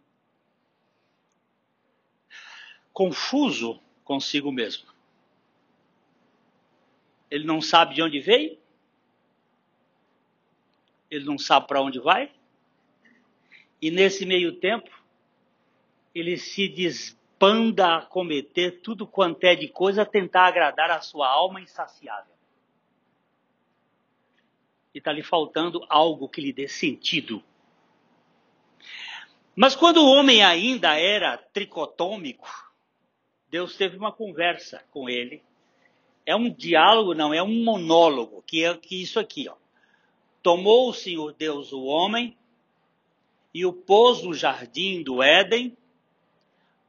confuso 2.90 3.78
consigo 4.02 4.50
mesmo. 4.50 4.88
Ele 7.30 7.44
não 7.44 7.60
sabe 7.60 7.96
de 7.96 8.02
onde 8.02 8.18
veio, 8.18 8.58
ele 11.10 11.26
não 11.26 11.36
sabe 11.36 11.66
para 11.66 11.82
onde 11.82 12.00
vai, 12.00 12.32
e 13.78 13.90
nesse 13.90 14.24
meio 14.24 14.58
tempo 14.58 14.90
ele 16.14 16.38
se 16.38 16.66
desbanda 16.66 17.98
a 17.98 18.06
cometer 18.06 18.80
tudo 18.80 19.06
quanto 19.06 19.44
é 19.44 19.54
de 19.54 19.68
coisa 19.68 20.00
a 20.00 20.06
tentar 20.06 20.46
agradar 20.46 20.90
a 20.90 21.02
sua 21.02 21.28
alma 21.28 21.60
insaciável. 21.60 22.39
E 24.94 24.98
está 24.98 25.12
lhe 25.12 25.22
faltando 25.22 25.85
algo 25.88 26.29
que 26.29 26.40
lhe 26.40 26.53
dê 26.53 26.68
sentido. 26.68 27.42
Mas 29.55 29.76
quando 29.76 29.98
o 29.98 30.07
homem 30.07 30.42
ainda 30.42 30.98
era 30.98 31.37
tricotômico, 31.37 32.48
Deus 33.48 33.76
teve 33.76 33.96
uma 33.96 34.12
conversa 34.12 34.85
com 34.90 35.09
ele. 35.09 35.42
É 36.24 36.37
um 36.37 36.48
diálogo, 36.48 37.14
não, 37.14 37.35
é 37.35 37.42
um 37.42 37.62
monólogo, 37.64 38.42
que 38.46 38.64
é 38.64 38.74
que 38.76 39.03
isso 39.03 39.18
aqui, 39.18 39.48
ó. 39.48 39.57
Tomou 40.42 40.88
o 40.88 40.94
Senhor 40.94 41.35
Deus 41.35 41.72
o 41.72 41.85
homem 41.85 42.37
e 43.53 43.66
o 43.66 43.72
pôs 43.72 44.22
no 44.22 44.33
jardim 44.33 45.03
do 45.03 45.22
Éden 45.22 45.76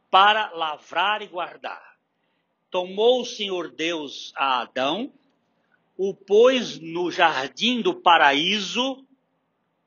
para 0.09 0.51
lavrar 0.51 1.21
e 1.21 1.27
guardar. 1.27 1.97
Tomou 2.69 3.21
o 3.21 3.25
Senhor 3.25 3.71
Deus 3.71 4.31
a 4.35 4.61
Adão, 4.61 5.11
o 6.03 6.15
pôs 6.15 6.79
no 6.79 7.11
jardim 7.11 7.79
do 7.79 7.93
paraíso 7.93 9.05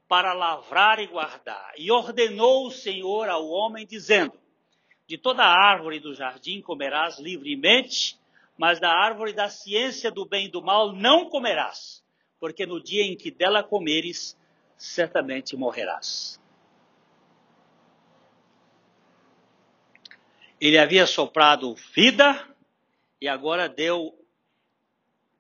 para 0.07 0.33
lavrar 0.33 1.01
e 1.01 1.09
guardar. 1.09 1.73
E 1.77 1.91
ordenou 1.91 2.69
o 2.69 2.71
Senhor 2.71 3.29
ao 3.29 3.49
homem, 3.49 3.85
dizendo: 3.85 4.39
De 5.09 5.19
toda 5.19 5.43
árvore 5.43 5.99
do 5.99 6.15
jardim 6.15 6.63
comerás 6.63 7.19
livremente, 7.19 8.17
mas 8.57 8.79
da 8.79 8.93
árvore 8.93 9.33
da 9.33 9.49
ciência 9.49 10.09
do 10.09 10.25
bem 10.25 10.47
e 10.47 10.49
do 10.49 10.63
mal 10.63 10.93
não 10.93 11.29
comerás, 11.29 12.05
porque 12.39 12.65
no 12.65 12.81
dia 12.81 13.03
em 13.03 13.17
que 13.17 13.33
dela 13.33 13.65
comeres, 13.65 14.39
certamente 14.77 15.57
morrerás. 15.57 16.41
Ele 20.61 20.79
havia 20.79 21.09
soprado 21.09 21.75
vida 21.93 22.41
e 23.21 23.27
agora 23.27 23.69
deu, 23.69 24.17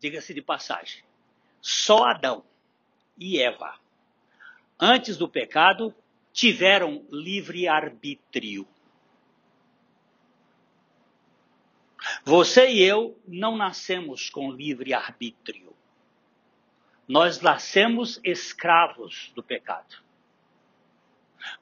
diga-se 0.04 0.34
de 0.34 0.42
passagem, 0.42 1.02
só 1.62 2.04
Adão 2.04 2.44
e 3.16 3.40
Eva, 3.40 3.74
antes 4.78 5.16
do 5.16 5.26
pecado, 5.26 5.94
tiveram 6.30 7.06
livre 7.10 7.66
arbítrio. 7.66 8.68
Você 12.22 12.70
e 12.70 12.82
eu 12.82 13.18
não 13.26 13.56
nascemos 13.56 14.28
com 14.28 14.52
livre 14.52 14.92
arbítrio. 14.92 15.74
Nós 17.08 17.40
nascemos 17.40 18.20
escravos 18.22 19.32
do 19.34 19.42
pecado. 19.42 20.04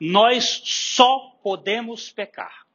Nós 0.00 0.62
só 0.64 1.36
podemos 1.44 2.10
pecar. 2.10 2.66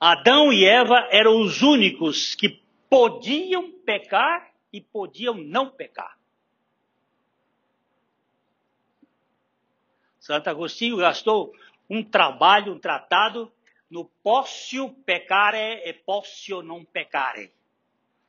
Adão 0.00 0.52
e 0.52 0.64
Eva 0.64 1.06
eram 1.12 1.40
os 1.40 1.62
únicos 1.62 2.34
que 2.34 2.63
podiam 2.94 3.72
pecar 3.80 4.54
e 4.72 4.80
podiam 4.80 5.34
não 5.34 5.68
pecar. 5.68 6.16
Santo 10.20 10.48
Agostinho 10.48 10.98
gastou 10.98 11.52
um 11.90 12.04
trabalho, 12.04 12.72
um 12.72 12.78
tratado 12.78 13.52
no 13.90 14.04
possio 14.22 14.90
pecare 15.04 15.82
e 15.84 15.92
possio 15.92 16.62
non 16.62 16.84
pecare. 16.84 17.52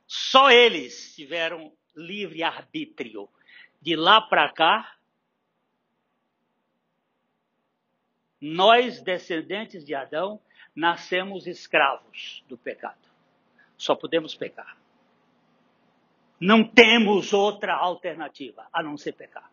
Só 0.04 0.50
eles 0.50 1.14
tiveram 1.14 1.72
livre 1.94 2.42
arbítrio. 2.42 3.28
De 3.80 3.94
lá 3.94 4.20
para 4.20 4.52
cá, 4.52 4.96
nós, 8.40 9.00
descendentes 9.00 9.84
de 9.84 9.94
Adão, 9.94 10.40
nascemos 10.74 11.46
escravos 11.46 12.42
do 12.48 12.58
pecado. 12.58 13.05
Só 13.76 13.94
podemos 13.94 14.34
pecar. 14.34 14.76
Não 16.40 16.64
temos 16.64 17.32
outra 17.32 17.74
alternativa 17.74 18.68
a 18.72 18.82
não 18.82 18.96
ser 18.96 19.12
pecar. 19.12 19.50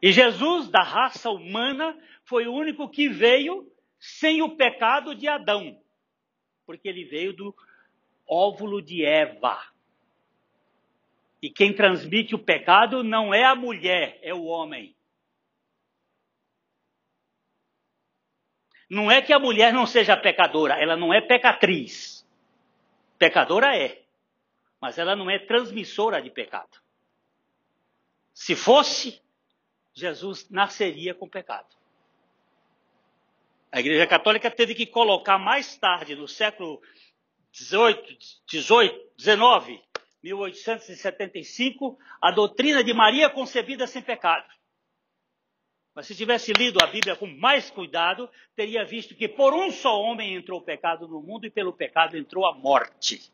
E 0.00 0.12
Jesus, 0.12 0.68
da 0.68 0.82
raça 0.82 1.30
humana, 1.30 1.98
foi 2.24 2.46
o 2.46 2.52
único 2.52 2.88
que 2.88 3.08
veio 3.08 3.70
sem 3.98 4.42
o 4.42 4.56
pecado 4.56 5.14
de 5.14 5.26
Adão, 5.26 5.80
porque 6.64 6.88
ele 6.88 7.04
veio 7.04 7.32
do 7.32 7.54
óvulo 8.28 8.82
de 8.82 9.04
Eva. 9.04 9.58
E 11.42 11.50
quem 11.50 11.72
transmite 11.72 12.34
o 12.34 12.38
pecado 12.38 13.02
não 13.02 13.32
é 13.32 13.44
a 13.44 13.54
mulher, 13.54 14.18
é 14.22 14.34
o 14.34 14.44
homem. 14.44 14.94
Não 18.88 19.10
é 19.10 19.20
que 19.20 19.32
a 19.32 19.38
mulher 19.38 19.72
não 19.72 19.86
seja 19.86 20.16
pecadora, 20.16 20.74
ela 20.80 20.96
não 20.96 21.12
é 21.12 21.20
pecatriz. 21.20 22.15
Pecadora 23.18 23.76
é, 23.76 24.02
mas 24.80 24.98
ela 24.98 25.16
não 25.16 25.30
é 25.30 25.38
transmissora 25.38 26.20
de 26.20 26.30
pecado. 26.30 26.78
Se 28.32 28.54
fosse, 28.54 29.20
Jesus 29.94 30.48
nasceria 30.50 31.14
com 31.14 31.28
pecado. 31.28 31.74
A 33.72 33.80
Igreja 33.80 34.06
Católica 34.06 34.50
teve 34.50 34.74
que 34.74 34.86
colocar 34.86 35.38
mais 35.38 35.76
tarde, 35.76 36.14
no 36.14 36.28
século 36.28 36.80
18, 37.52 38.16
18, 38.46 39.12
19, 39.16 39.82
1875, 40.22 41.98
a 42.20 42.30
doutrina 42.30 42.84
de 42.84 42.92
Maria 42.92 43.30
concebida 43.30 43.86
sem 43.86 44.02
pecado. 44.02 44.46
Mas 45.96 46.06
se 46.06 46.14
tivesse 46.14 46.52
lido 46.52 46.78
a 46.82 46.86
Bíblia 46.86 47.16
com 47.16 47.26
mais 47.26 47.70
cuidado, 47.70 48.28
teria 48.54 48.84
visto 48.84 49.14
que 49.14 49.26
por 49.26 49.54
um 49.54 49.72
só 49.72 49.98
homem 49.98 50.34
entrou 50.34 50.60
o 50.60 50.62
pecado 50.62 51.08
no 51.08 51.22
mundo 51.22 51.46
e 51.46 51.50
pelo 51.50 51.72
pecado 51.72 52.18
entrou 52.18 52.44
a 52.44 52.54
morte. 52.54 53.32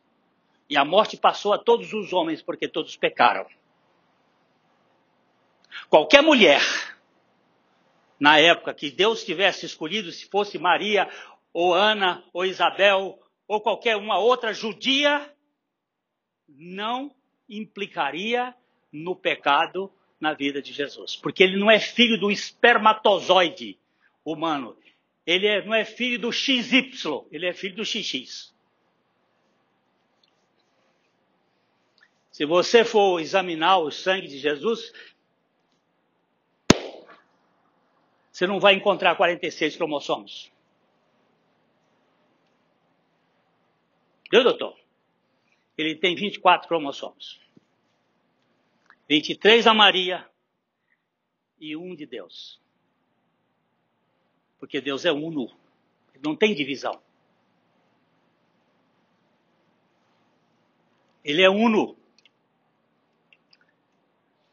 E 0.70 0.76
a 0.76 0.84
morte 0.84 1.16
passou 1.16 1.52
a 1.52 1.58
todos 1.58 1.92
os 1.92 2.12
homens 2.12 2.40
porque 2.40 2.68
todos 2.68 2.96
pecaram. 2.96 3.44
Qualquer 5.90 6.22
mulher, 6.22 6.62
na 8.20 8.38
época 8.38 8.72
que 8.72 8.92
Deus 8.92 9.24
tivesse 9.24 9.66
escolhido, 9.66 10.12
se 10.12 10.30
fosse 10.30 10.56
Maria, 10.56 11.10
ou 11.52 11.74
Ana, 11.74 12.22
ou 12.32 12.44
Isabel, 12.44 13.18
ou 13.48 13.60
qualquer 13.60 13.96
uma 13.96 14.18
outra 14.18 14.54
judia, 14.54 15.34
não 16.48 17.12
implicaria 17.48 18.54
no 18.92 19.16
pecado 19.16 19.92
na 20.22 20.32
vida 20.32 20.62
de 20.62 20.72
Jesus. 20.72 21.16
Porque 21.16 21.42
ele 21.42 21.56
não 21.58 21.68
é 21.68 21.80
filho 21.80 22.16
do 22.18 22.30
espermatozoide 22.30 23.76
humano. 24.24 24.78
Ele 25.26 25.48
é, 25.48 25.64
não 25.64 25.74
é 25.74 25.84
filho 25.84 26.18
do 26.18 26.32
XY, 26.32 27.26
ele 27.32 27.46
é 27.46 27.52
filho 27.52 27.74
do 27.74 27.84
XX. 27.84 28.54
Se 32.30 32.46
você 32.46 32.84
for 32.84 33.20
examinar 33.20 33.78
o 33.78 33.90
sangue 33.90 34.28
de 34.28 34.38
Jesus, 34.38 34.92
você 38.30 38.46
não 38.46 38.60
vai 38.60 38.74
encontrar 38.74 39.16
46 39.16 39.76
cromossomos. 39.76 40.52
Viu, 44.30 44.44
doutor? 44.44 44.78
Ele 45.76 45.96
tem 45.96 46.14
24 46.14 46.68
cromossomos. 46.68 47.41
23 49.12 49.66
a 49.66 49.74
Maria 49.74 50.26
e 51.60 51.76
um 51.76 51.94
de 51.94 52.06
Deus. 52.06 52.58
Porque 54.58 54.80
Deus 54.80 55.04
é 55.04 55.12
uno, 55.12 55.54
não 56.24 56.34
tem 56.34 56.54
divisão. 56.54 56.98
Ele 61.22 61.42
é 61.42 61.50
uno. 61.50 61.94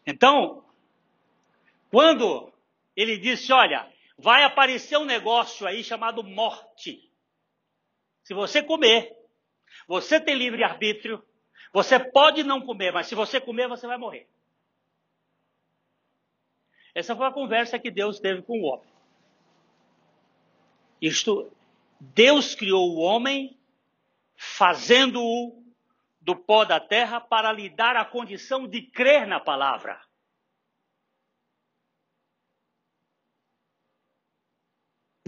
Então, 0.06 0.65
quando 1.89 2.52
ele 2.98 3.17
disse: 3.17 3.54
Olha, 3.54 3.89
vai 4.17 4.43
aparecer 4.43 4.98
um 4.98 5.06
negócio 5.06 5.65
aí 5.65 5.86
chamado 5.86 6.22
morte. 6.22 7.10
Se 8.24 8.34
você 8.34 8.62
comer, 8.62 9.15
você 9.88 10.19
tem 10.19 10.36
livre 10.36 10.65
arbítrio, 10.65 11.26
você 11.72 11.98
pode 11.98 12.43
não 12.43 12.60
comer, 12.60 12.91
mas 12.91 13.08
se 13.08 13.15
você 13.15 13.39
comer, 13.39 13.69
você 13.69 13.88
vai 13.88 13.98
morrer. 13.98 14.28
Essa 16.93 17.15
foi 17.15 17.28
a 17.28 17.32
conversa 17.32 17.80
que 17.80 17.91
Deus 17.91 18.19
teve 18.19 18.41
com 18.41 18.62
o 18.62 18.63
homem. 18.63 18.89
Isto, 21.02 21.52
Deus 21.99 22.56
criou 22.56 22.95
o 22.95 22.99
homem, 22.99 23.58
fazendo-o 24.36 25.63
do 26.19 26.36
pó 26.36 26.65
da 26.65 26.80
terra 26.80 27.21
para 27.21 27.52
lhe 27.52 27.69
dar 27.69 27.95
a 27.95 28.06
condição 28.06 28.67
de 28.67 28.82
crer 28.82 29.25
na 29.25 29.39
palavra. 29.39 30.02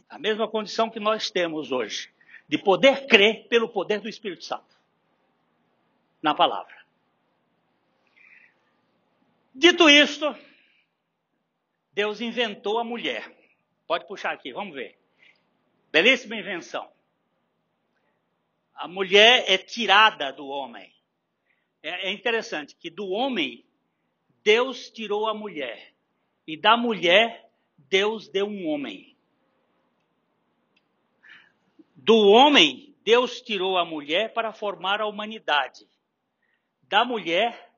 A 0.09 0.19
mesma 0.19 0.47
condição 0.47 0.89
que 0.89 0.99
nós 0.99 1.31
temos 1.31 1.71
hoje, 1.71 2.11
de 2.47 2.57
poder 2.57 3.07
crer 3.07 3.47
pelo 3.47 3.69
poder 3.69 4.01
do 4.01 4.09
Espírito 4.09 4.43
Santo 4.43 4.75
na 6.21 6.35
palavra. 6.35 6.81
Dito 9.55 9.89
isto, 9.89 10.35
Deus 11.93 12.21
inventou 12.21 12.79
a 12.79 12.83
mulher. 12.83 13.29
Pode 13.85 14.07
puxar 14.07 14.31
aqui, 14.31 14.53
vamos 14.53 14.73
ver. 14.73 14.97
Belíssima 15.91 16.37
invenção. 16.37 16.89
A 18.73 18.87
mulher 18.87 19.43
é 19.47 19.57
tirada 19.57 20.31
do 20.31 20.47
homem. 20.47 20.93
É, 21.83 22.07
é 22.07 22.11
interessante 22.11 22.75
que 22.75 22.89
do 22.89 23.09
homem, 23.09 23.65
Deus 24.43 24.89
tirou 24.89 25.27
a 25.27 25.33
mulher. 25.33 25.93
E 26.47 26.55
da 26.55 26.77
mulher, 26.77 27.51
Deus 27.77 28.29
deu 28.29 28.47
um 28.47 28.67
homem. 28.67 29.17
Do 31.95 32.15
homem, 32.15 32.95
Deus 33.03 33.41
tirou 33.41 33.77
a 33.77 33.85
mulher 33.85 34.33
para 34.33 34.53
formar 34.53 35.01
a 35.01 35.07
humanidade. 35.07 35.87
Da 36.83 37.03
mulher, 37.03 37.75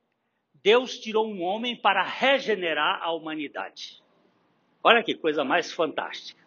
Deus 0.62 0.98
tirou 0.98 1.26
um 1.26 1.42
homem 1.42 1.76
para 1.76 2.02
regenerar 2.02 3.02
a 3.02 3.12
humanidade. 3.12 4.03
Olha 4.86 5.02
que 5.02 5.14
coisa 5.14 5.42
mais 5.42 5.72
fantástica. 5.72 6.44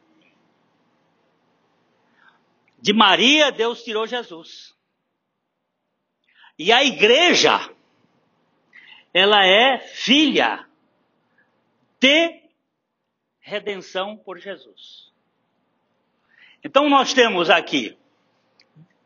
De 2.80 2.94
Maria, 2.94 3.52
Deus 3.52 3.84
tirou 3.84 4.06
Jesus. 4.06 4.78
E 6.60 6.72
a 6.72 6.84
igreja, 6.84 7.58
ela 9.12 9.44
é 9.44 9.80
filha 9.80 10.68
de 12.00 12.44
redenção 13.40 14.16
por 14.16 14.38
Jesus. 14.38 15.12
Então 16.64 16.88
nós 16.88 17.14
temos 17.14 17.50
aqui, 17.50 17.98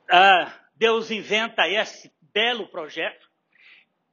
uh, 0.10 0.52
Deus 0.76 1.10
inventa 1.10 1.70
esse 1.70 2.12
belo 2.34 2.68
projeto, 2.68 3.30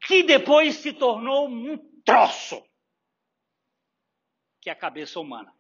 que 0.01 0.23
depois 0.23 0.77
se 0.77 0.93
tornou 0.93 1.49
um 1.49 1.77
troço, 2.05 2.63
que 4.69 4.71
é 4.71 4.73
a 4.73 4.77
cabeça 4.77 5.19
humana. 5.19 5.51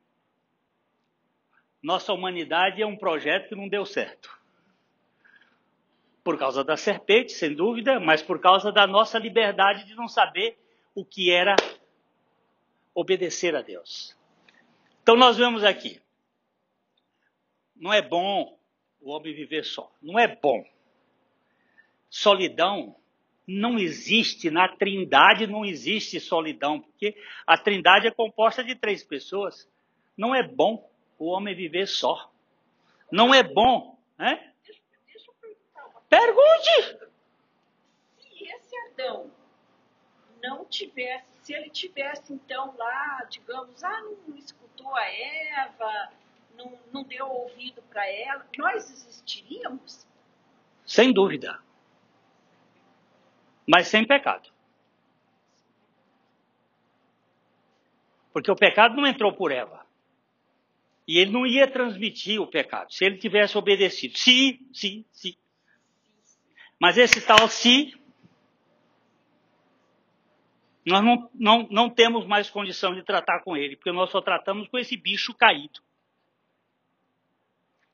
Nossa 1.82 2.12
humanidade 2.12 2.82
é 2.82 2.86
um 2.86 2.94
projeto 2.96 3.48
que 3.48 3.54
não 3.54 3.66
deu 3.66 3.86
certo. 3.86 4.38
Por 6.22 6.38
causa 6.38 6.62
da 6.62 6.76
serpente, 6.76 7.32
sem 7.32 7.54
dúvida, 7.54 7.98
mas 7.98 8.20
por 8.20 8.38
causa 8.38 8.70
da 8.70 8.86
nossa 8.86 9.18
liberdade 9.18 9.86
de 9.86 9.94
não 9.94 10.08
saber 10.08 10.58
o 10.94 11.06
que 11.06 11.30
era 11.30 11.56
obedecer 12.94 13.56
a 13.56 13.62
Deus. 13.62 14.14
Então 15.02 15.16
nós 15.16 15.38
vemos 15.38 15.64
aqui. 15.64 16.02
Não 17.74 17.90
é 17.90 18.02
bom 18.02 18.58
o 19.00 19.10
homem 19.10 19.32
viver 19.32 19.64
só. 19.64 19.90
Não 20.02 20.18
é 20.18 20.28
bom. 20.28 20.62
Solidão 22.10 22.94
não 23.48 23.78
existe 23.78 24.50
na 24.50 24.68
Trindade, 24.68 25.46
não 25.46 25.64
existe 25.64 26.20
solidão, 26.20 26.82
porque 26.82 27.16
a 27.46 27.56
Trindade 27.56 28.06
é 28.06 28.10
composta 28.10 28.62
de 28.62 28.74
três 28.74 29.02
pessoas. 29.02 29.66
Não 30.14 30.34
é 30.34 30.42
bom 30.42 30.86
o 31.18 31.28
homem 31.28 31.54
viver 31.54 31.86
só. 31.86 32.30
Não 33.10 33.32
é 33.32 33.42
bom, 33.42 33.98
né? 34.18 34.52
Deixa, 34.62 34.82
deixa 35.06 35.32
Pergunte! 36.10 37.08
Se 38.18 38.44
esse 38.44 38.76
Adão 38.90 39.30
não 40.42 40.66
tivesse, 40.66 41.24
se 41.40 41.54
ele 41.54 41.70
tivesse 41.70 42.34
então 42.34 42.76
lá, 42.76 43.26
digamos, 43.30 43.82
ah, 43.82 44.02
não 44.26 44.36
escutou 44.36 44.94
a 44.94 45.06
Eva, 45.06 46.12
não, 46.54 46.78
não 46.92 47.02
deu 47.02 47.26
ouvido 47.26 47.80
para 47.88 48.06
ela, 48.06 48.46
nós 48.58 48.90
existiríamos? 48.90 50.06
Sem 50.84 51.14
dúvida 51.14 51.58
mas 53.68 53.88
sem 53.88 54.06
pecado. 54.06 54.48
Porque 58.32 58.50
o 58.50 58.56
pecado 58.56 58.96
não 58.96 59.06
entrou 59.06 59.34
por 59.34 59.52
Eva. 59.52 59.86
E 61.06 61.18
ele 61.18 61.30
não 61.30 61.46
ia 61.46 61.70
transmitir 61.70 62.40
o 62.40 62.46
pecado 62.46 62.92
se 62.92 63.04
ele 63.04 63.18
tivesse 63.18 63.58
obedecido. 63.58 64.16
Se, 64.16 64.58
se, 64.72 65.06
se. 65.12 65.38
Mas 66.80 66.96
esse 66.96 67.20
tal 67.26 67.48
se, 67.48 67.94
nós 70.86 71.04
não, 71.04 71.30
não, 71.34 71.68
não 71.70 71.90
temos 71.90 72.26
mais 72.26 72.48
condição 72.48 72.94
de 72.94 73.02
tratar 73.02 73.42
com 73.42 73.56
ele, 73.56 73.76
porque 73.76 73.92
nós 73.92 74.10
só 74.10 74.22
tratamos 74.22 74.68
com 74.68 74.78
esse 74.78 74.96
bicho 74.96 75.34
caído. 75.34 75.80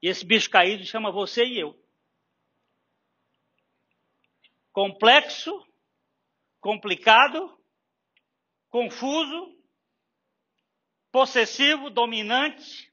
E 0.02 0.08
esse 0.08 0.24
bicho 0.24 0.50
caído 0.50 0.84
chama 0.84 1.10
você 1.10 1.44
e 1.44 1.58
eu 1.58 1.83
complexo, 4.74 5.64
complicado, 6.60 7.56
confuso, 8.68 9.56
possessivo, 11.12 11.90
dominante, 11.90 12.92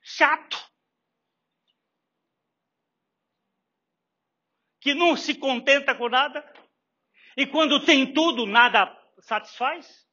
chato, 0.00 0.56
que 4.80 4.94
não 4.94 5.16
se 5.16 5.34
contenta 5.34 5.92
com 5.92 6.08
nada 6.08 6.40
e 7.36 7.44
quando 7.44 7.84
tem 7.84 8.14
tudo, 8.14 8.46
nada 8.46 8.96
satisfaz. 9.18 10.08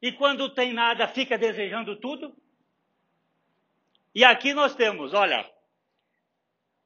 E 0.00 0.12
quando 0.12 0.54
tem 0.54 0.72
nada, 0.72 1.08
fica 1.08 1.36
desejando 1.36 1.98
tudo. 1.98 2.40
E 4.14 4.22
aqui 4.22 4.54
nós 4.54 4.76
temos, 4.76 5.12
olha, 5.12 5.52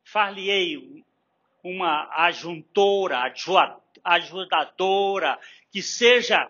far-lhe-ei 0.05 1.05
uma 1.63 2.09
ajuntora, 2.25 3.33
ajudadora, 4.05 5.39
que 5.71 5.83
seja 5.83 6.47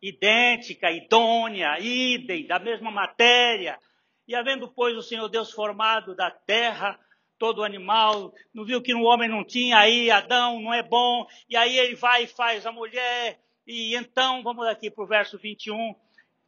idêntica, 0.00 0.90
idônea, 0.90 1.78
idem, 1.78 2.46
da 2.46 2.58
mesma 2.58 2.90
matéria. 2.90 3.78
E 4.26 4.34
havendo, 4.34 4.68
pois, 4.68 4.96
o 4.96 5.02
Senhor 5.02 5.28
Deus 5.28 5.52
formado 5.52 6.14
da 6.14 6.30
terra, 6.30 6.98
todo 7.38 7.64
animal, 7.64 8.32
não 8.54 8.64
viu 8.64 8.80
que 8.80 8.94
no 8.94 9.02
homem 9.02 9.28
não 9.28 9.44
tinha, 9.44 9.78
aí 9.78 10.10
Adão 10.10 10.60
não 10.60 10.72
é 10.72 10.82
bom, 10.82 11.26
e 11.48 11.56
aí 11.56 11.76
ele 11.78 11.96
vai 11.96 12.24
e 12.24 12.28
faz 12.28 12.64
a 12.64 12.72
mulher, 12.72 13.40
e 13.66 13.96
então, 13.96 14.42
vamos 14.42 14.66
aqui 14.66 14.90
para 14.90 15.04
o 15.04 15.06
verso 15.06 15.38
21, 15.38 15.94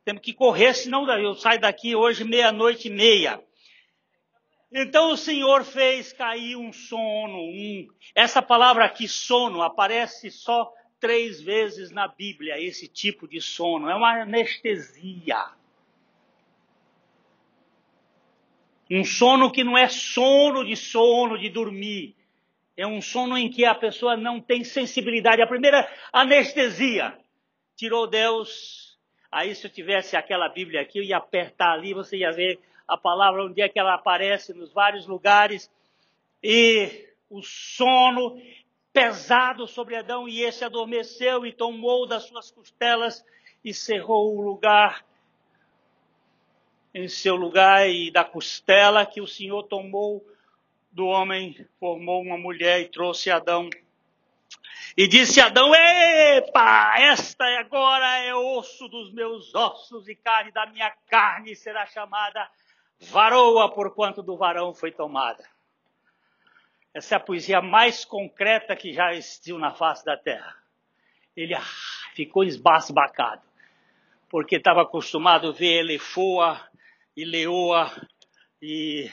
temos 0.05 0.23
que 0.23 0.33
correr, 0.33 0.75
senão 0.75 1.09
eu 1.19 1.35
saio 1.35 1.61
daqui 1.61 1.97
hoje 1.97 2.25
meia-noite 2.25 2.89
e 2.89 2.91
meia. 2.91 3.43
Então 4.77 5.13
o 5.13 5.17
Senhor 5.17 5.63
fez 5.63 6.13
cair 6.13 6.57
um 6.57 6.73
sono. 6.73 7.39
Um... 7.39 7.87
Essa 8.13 8.43
palavra 8.43 8.85
aqui, 8.85 9.07
sono, 9.07 9.63
aparece 9.63 10.33
só 10.33 10.69
três 10.99 11.41
vezes 11.41 11.93
na 11.93 12.09
Bíblia, 12.09 12.61
esse 12.61 12.89
tipo 12.89 13.29
de 13.29 13.41
sono. 13.41 13.89
É 13.89 13.95
uma 13.95 14.23
anestesia. 14.23 15.47
Um 18.91 19.05
sono 19.05 19.53
que 19.53 19.63
não 19.63 19.79
é 19.79 19.87
sono 19.89 20.65
de 20.65 20.75
sono, 20.75 21.39
de 21.39 21.49
dormir. 21.49 22.17
É 22.77 22.85
um 22.85 23.01
sono 23.01 23.39
em 23.39 23.49
que 23.49 23.65
a 23.65 23.77
pessoa 23.77 24.17
não 24.17 24.41
tem 24.41 24.65
sensibilidade. 24.65 25.41
A 25.41 25.47
primeira 25.47 25.89
anestesia 26.13 27.17
tirou 27.77 28.09
Deus. 28.09 28.99
Aí, 29.31 29.55
se 29.55 29.69
eu 29.69 29.71
tivesse 29.71 30.17
aquela 30.17 30.49
Bíblia 30.49 30.81
aqui, 30.81 30.99
eu 30.99 31.05
ia 31.05 31.19
apertar 31.19 31.75
ali, 31.75 31.95
você 31.95 32.17
ia 32.17 32.33
ver 32.33 32.59
a 32.87 32.97
palavra 32.97 33.45
onde 33.45 33.61
é 33.63 33.69
que 33.69 33.79
ela 33.79 33.95
aparece 33.95 34.53
nos 34.53 34.73
vários 34.73 35.07
lugares, 35.07 35.71
e 36.43 37.09
o 37.31 37.43
sono 37.43 38.41
pesado 38.93 39.67
sobre 39.67 39.97
Adão, 39.97 40.29
e 40.29 40.43
esse 40.43 40.65
adormeceu 40.65 41.45
e 41.45 41.53
tomou 41.53 42.07
das 42.07 42.25
suas 42.25 42.51
costelas 42.51 43.25
e 43.65 43.73
cerrou 43.73 44.37
o 44.37 44.41
lugar 44.41 45.05
em 46.95 47.09
seu 47.09 47.35
lugar, 47.35 47.89
e 47.89 48.11
da 48.11 48.25
costela 48.25 49.05
que 49.05 49.21
o 49.21 49.27
Senhor 49.27 49.65
tomou 49.65 50.25
do 50.93 51.07
homem, 51.07 51.67
formou 51.81 52.23
uma 52.23 52.39
mulher 52.39 52.83
e 52.83 52.89
trouxe 52.89 53.33
Adão. 53.33 53.69
E 54.97 55.09
disse 55.09 55.41
Adão: 55.41 55.75
Epa, 55.75 56.95
esta 56.99 57.45
agora 57.59 58.19
é 58.19 58.33
osso 58.33 58.89
dos 58.89 59.13
meus 59.13 59.53
ossos 59.57 60.09
e 60.09 60.15
carne 60.15 60.53
da 60.53 60.67
minha 60.67 60.89
carne, 61.09 61.57
será 61.57 61.85
chamada 61.87 62.49
Varoa 63.01 63.73
por 63.73 63.95
quanto 63.95 64.23
do 64.23 64.37
varão 64.37 64.75
foi 64.75 64.91
tomada. 64.91 65.45
Essa 66.93 67.17
é 67.17 67.19
a 67.19 67.21
poesia 67.21 67.61
mais 67.61 68.05
concreta 68.05 68.77
que 68.77 68.93
já 68.93 69.13
existiu 69.13 69.59
na 69.59 69.75
face 69.75 70.05
da 70.05 70.17
terra. 70.17 70.57
Ele 71.37 71.55
ah, 71.55 71.65
ficou 72.15 72.45
esbasbacado, 72.45 73.43
porque 74.29 74.57
estava 74.57 74.83
acostumado 74.83 75.49
a 75.49 75.53
ver 75.53 75.81
elefoa 75.81 76.61
e 77.17 77.25
leoa 77.25 77.91
e, 78.63 79.11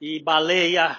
e 0.00 0.20
baleia 0.20 0.98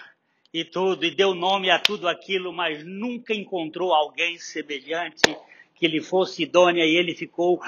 e 0.53 0.63
tudo, 0.63 1.05
e 1.05 1.15
deu 1.15 1.33
nome 1.33 1.69
a 1.69 1.79
tudo 1.79 2.07
aquilo, 2.07 2.53
mas 2.53 2.83
nunca 2.83 3.33
encontrou 3.33 3.93
alguém 3.93 4.37
semelhante 4.37 5.37
que 5.75 5.87
lhe 5.87 6.01
fosse 6.01 6.43
idônea 6.43 6.85
e 6.85 6.95
ele 6.95 7.15
ficou. 7.15 7.61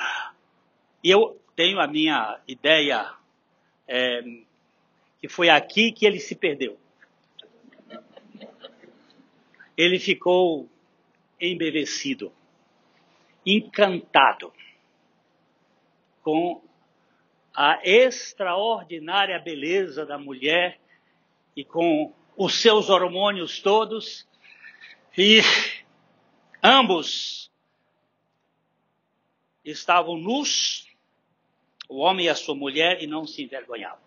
E 1.04 1.10
eu 1.10 1.42
tenho 1.56 1.80
a 1.80 1.88
minha 1.88 2.40
ideia 2.48 3.14
é, 3.88 4.22
que 5.20 5.28
foi 5.28 5.50
aqui 5.50 5.92
que 5.92 6.06
ele 6.06 6.20
se 6.20 6.36
perdeu. 6.36 6.78
Ele 9.76 10.00
ficou 10.00 10.70
embevecido, 11.40 12.32
encantado 13.46 14.54
com 16.22 16.62
a 17.56 17.80
extraordinária 17.84 19.40
beleza 19.40 20.06
da 20.06 20.18
mulher 20.18 20.80
e 21.56 21.64
com 21.64 22.14
os 22.38 22.56
seus 22.56 22.90
hormônios 22.90 23.62
todos. 23.62 24.28
E 25.18 25.42
Ambos 26.66 27.52
estavam 29.66 30.16
nus, 30.16 30.88
o 31.94 31.98
homem 31.98 32.26
e 32.26 32.30
a 32.30 32.34
sua 32.34 32.56
mulher, 32.56 33.04
e 33.04 33.08
não 33.08 33.28
se 33.28 33.44
envergonhavam. 33.44 34.02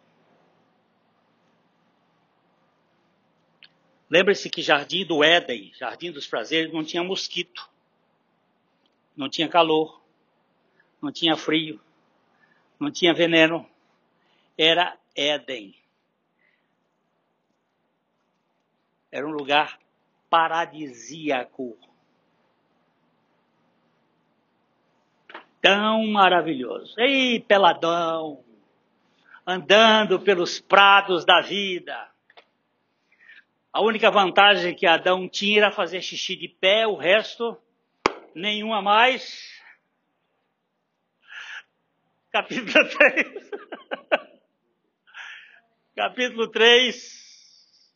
Lembre-se 4.11 4.51
que 4.51 4.61
Jardim 4.61 5.05
do 5.05 5.23
Éden, 5.23 5.73
Jardim 5.73 6.11
dos 6.11 6.27
Prazeres, 6.27 6.73
não 6.73 6.85
tinha 6.85 7.05
mosquito, 7.05 7.71
não 9.17 9.29
tinha 9.29 9.49
calor, 9.49 10.03
não 11.01 11.13
tinha 11.13 11.37
frio, 11.37 11.81
não 12.79 12.91
tinha 12.91 13.15
veneno. 13.15 13.69
Era 14.59 14.99
Éden. 15.15 15.73
Era 19.13 19.27
um 19.27 19.33
lugar 19.33 19.79
paradisíaco. 20.29 21.79
Tão 25.67 26.07
maravilhoso. 26.07 26.95
Ei, 26.97 27.41
peladão, 27.41 28.45
andando 29.45 30.21
pelos 30.21 30.61
prados 30.61 31.25
da 31.25 31.41
vida. 31.41 32.09
A 33.73 33.81
única 33.81 34.09
vantagem 34.09 34.77
que 34.77 34.87
Adão 34.87 35.29
tinha 35.29 35.59
era 35.59 35.73
fazer 35.73 36.03
xixi 36.03 36.37
de 36.37 36.47
pé, 36.47 36.87
o 36.87 36.95
resto, 36.95 37.61
nenhuma 38.33 38.81
mais. 38.81 39.61
Capítulo 42.31 42.71
3. 42.89 43.51
Capítulo 45.97 46.49
3. 46.49 47.93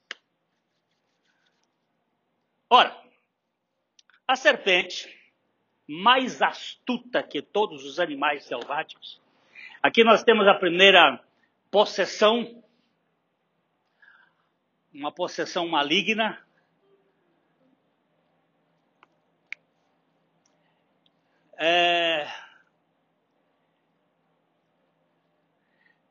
Ora, 2.68 3.00
a 4.26 4.34
serpente, 4.34 5.19
mais 5.92 6.40
astuta 6.40 7.20
que 7.20 7.42
todos 7.42 7.84
os 7.84 7.98
animais 7.98 8.44
selváticos, 8.44 9.20
aqui 9.82 10.04
nós 10.04 10.22
temos 10.22 10.46
a 10.46 10.54
primeira 10.54 11.20
possessão 11.68 12.62
uma 14.92 15.10
possessão 15.12 15.66
maligna. 15.68 16.40
É, 21.56 22.26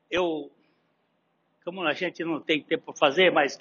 eu, 0.09 0.51
como 1.63 1.83
a 1.83 1.93
gente 1.93 2.23
não 2.23 2.39
tem 2.39 2.61
tempo 2.61 2.85
para 2.85 2.93
fazer, 2.95 3.31
mas 3.31 3.59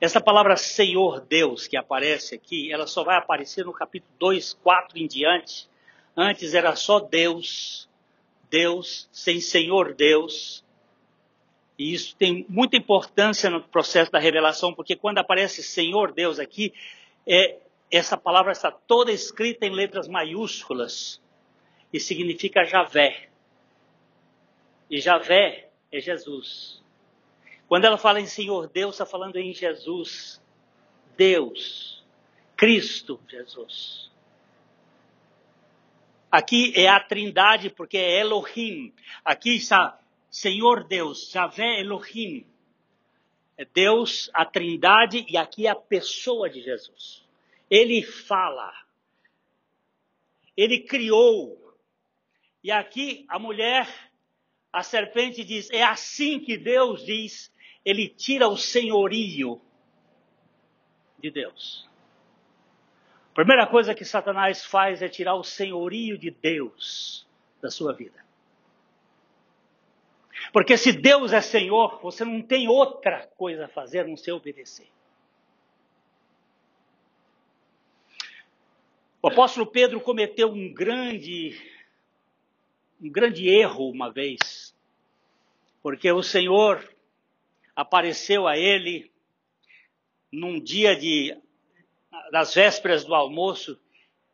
essa 0.00 0.20
palavra 0.20 0.56
Senhor 0.56 1.20
Deus 1.20 1.66
que 1.66 1.76
aparece 1.76 2.34
aqui, 2.34 2.72
ela 2.72 2.86
só 2.86 3.02
vai 3.02 3.16
aparecer 3.16 3.64
no 3.64 3.72
capítulo 3.72 4.12
2, 4.18 4.54
4 4.54 4.98
em 4.98 5.06
diante. 5.06 5.68
Antes 6.16 6.54
era 6.54 6.74
só 6.76 7.00
Deus, 7.00 7.88
Deus, 8.48 9.08
sem 9.12 9.40
Senhor 9.40 9.94
Deus. 9.94 10.64
E 11.78 11.92
isso 11.94 12.14
tem 12.16 12.46
muita 12.48 12.76
importância 12.76 13.48
no 13.50 13.62
processo 13.62 14.12
da 14.12 14.18
revelação, 14.18 14.72
porque 14.72 14.94
quando 14.94 15.18
aparece 15.18 15.62
Senhor 15.62 16.12
Deus 16.12 16.38
aqui, 16.38 16.72
é, 17.26 17.58
essa 17.90 18.16
palavra 18.16 18.52
está 18.52 18.70
toda 18.70 19.10
escrita 19.10 19.66
em 19.66 19.70
letras 19.70 20.06
maiúsculas 20.06 21.20
e 21.92 21.98
significa 21.98 22.64
Javé. 22.64 23.28
E 24.88 25.00
Javé 25.00 25.68
é 25.90 26.00
Jesus. 26.00 26.80
Quando 27.70 27.84
ela 27.84 27.96
fala 27.96 28.20
em 28.20 28.26
Senhor 28.26 28.66
Deus, 28.66 28.96
está 28.96 29.06
falando 29.06 29.36
em 29.36 29.54
Jesus. 29.54 30.42
Deus. 31.16 32.04
Cristo 32.56 33.20
Jesus. 33.28 34.10
Aqui 36.28 36.72
é 36.74 36.88
a 36.88 36.98
trindade, 36.98 37.70
porque 37.70 37.96
é 37.96 38.18
Elohim. 38.18 38.92
Aqui 39.24 39.54
está 39.54 39.96
Senhor 40.28 40.82
Deus, 40.82 41.30
Javé 41.30 41.78
Elohim, 41.78 42.44
é 43.56 43.64
Deus, 43.64 44.28
a 44.34 44.44
trindade 44.44 45.24
e 45.28 45.36
aqui 45.36 45.68
a 45.68 45.76
pessoa 45.76 46.50
de 46.50 46.60
Jesus. 46.62 47.24
Ele 47.70 48.02
fala, 48.02 48.72
ele 50.56 50.80
criou. 50.80 51.56
E 52.64 52.72
aqui 52.72 53.24
a 53.28 53.38
mulher, 53.38 53.88
a 54.72 54.82
serpente 54.82 55.44
diz: 55.44 55.70
é 55.70 55.84
assim 55.84 56.40
que 56.40 56.58
Deus 56.58 57.06
diz, 57.06 57.52
ele 57.84 58.08
tira 58.08 58.48
o 58.48 58.56
senhorio 58.56 59.60
de 61.18 61.30
Deus. 61.30 61.88
A 63.30 63.34
primeira 63.34 63.66
coisa 63.66 63.94
que 63.94 64.04
Satanás 64.04 64.64
faz 64.64 65.02
é 65.02 65.08
tirar 65.08 65.34
o 65.34 65.44
senhorio 65.44 66.18
de 66.18 66.30
Deus 66.30 67.26
da 67.60 67.70
sua 67.70 67.92
vida. 67.92 68.24
Porque 70.52 70.76
se 70.76 70.92
Deus 70.92 71.32
é 71.32 71.40
Senhor, 71.40 72.00
você 72.00 72.24
não 72.24 72.42
tem 72.42 72.68
outra 72.68 73.26
coisa 73.36 73.66
a 73.66 73.68
fazer 73.68 74.00
a 74.00 74.06
não 74.06 74.16
ser 74.16 74.32
obedecer. 74.32 74.88
O 79.22 79.28
apóstolo 79.28 79.66
Pedro 79.66 80.00
cometeu 80.00 80.50
um 80.50 80.72
grande, 80.72 81.60
um 83.00 83.10
grande 83.10 83.48
erro 83.48 83.90
uma 83.90 84.10
vez, 84.10 84.74
porque 85.82 86.10
o 86.10 86.22
Senhor 86.22 86.82
apareceu 87.80 88.46
a 88.46 88.58
ele 88.58 89.10
num 90.30 90.60
dia 90.60 90.94
de, 90.94 91.34
das 92.30 92.54
vésperas 92.54 93.04
do 93.04 93.14
almoço. 93.14 93.80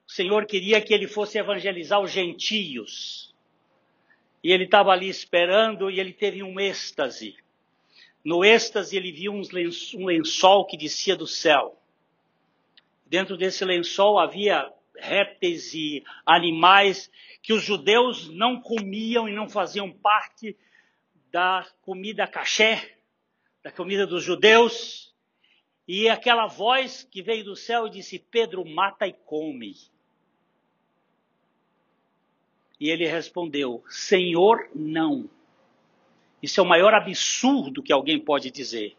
O 0.06 0.10
Senhor 0.10 0.46
queria 0.46 0.80
que 0.80 0.92
ele 0.92 1.06
fosse 1.06 1.38
evangelizar 1.38 2.00
os 2.00 2.10
gentios. 2.10 3.32
E 4.42 4.50
ele 4.50 4.64
estava 4.64 4.90
ali 4.90 5.08
esperando 5.08 5.88
e 5.88 6.00
ele 6.00 6.12
teve 6.12 6.42
um 6.42 6.58
êxtase. 6.58 7.36
No 8.24 8.44
êxtase, 8.44 8.96
ele 8.96 9.12
viu 9.12 9.32
um 9.32 9.42
lençol 10.04 10.66
que 10.66 10.76
descia 10.76 11.14
do 11.14 11.26
céu. 11.26 11.80
Dentro 13.06 13.36
desse 13.36 13.64
lençol 13.64 14.18
havia 14.18 14.68
répteis 14.96 15.72
e 15.72 16.02
animais 16.24 17.08
que 17.40 17.52
os 17.52 17.62
judeus 17.62 18.28
não 18.28 18.60
comiam 18.60 19.28
e 19.28 19.32
não 19.32 19.48
faziam 19.48 19.92
parte 19.92 20.56
da 21.30 21.64
comida 21.82 22.26
caché, 22.26 22.95
da 23.66 23.72
comida 23.72 24.06
dos 24.06 24.22
judeus. 24.22 25.12
E 25.88 26.08
aquela 26.08 26.46
voz 26.46 27.02
que 27.10 27.20
veio 27.20 27.42
do 27.42 27.56
céu 27.56 27.88
disse: 27.88 28.16
Pedro, 28.16 28.64
mata 28.64 29.08
e 29.08 29.12
come. 29.12 29.74
E 32.78 32.88
ele 32.88 33.08
respondeu: 33.08 33.82
Senhor, 33.88 34.70
não. 34.72 35.28
Isso 36.40 36.60
é 36.60 36.62
o 36.62 36.66
maior 36.66 36.94
absurdo 36.94 37.82
que 37.82 37.92
alguém 37.92 38.20
pode 38.20 38.52
dizer. 38.52 38.96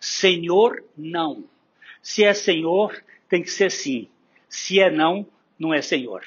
Senhor, 0.00 0.82
não. 0.96 1.44
Se 2.00 2.24
é 2.24 2.32
Senhor, 2.32 3.04
tem 3.28 3.42
que 3.42 3.50
ser 3.50 3.70
sim. 3.70 4.08
Se 4.48 4.80
é 4.80 4.90
não, 4.90 5.26
não 5.58 5.74
é 5.74 5.82
Senhor. 5.82 6.24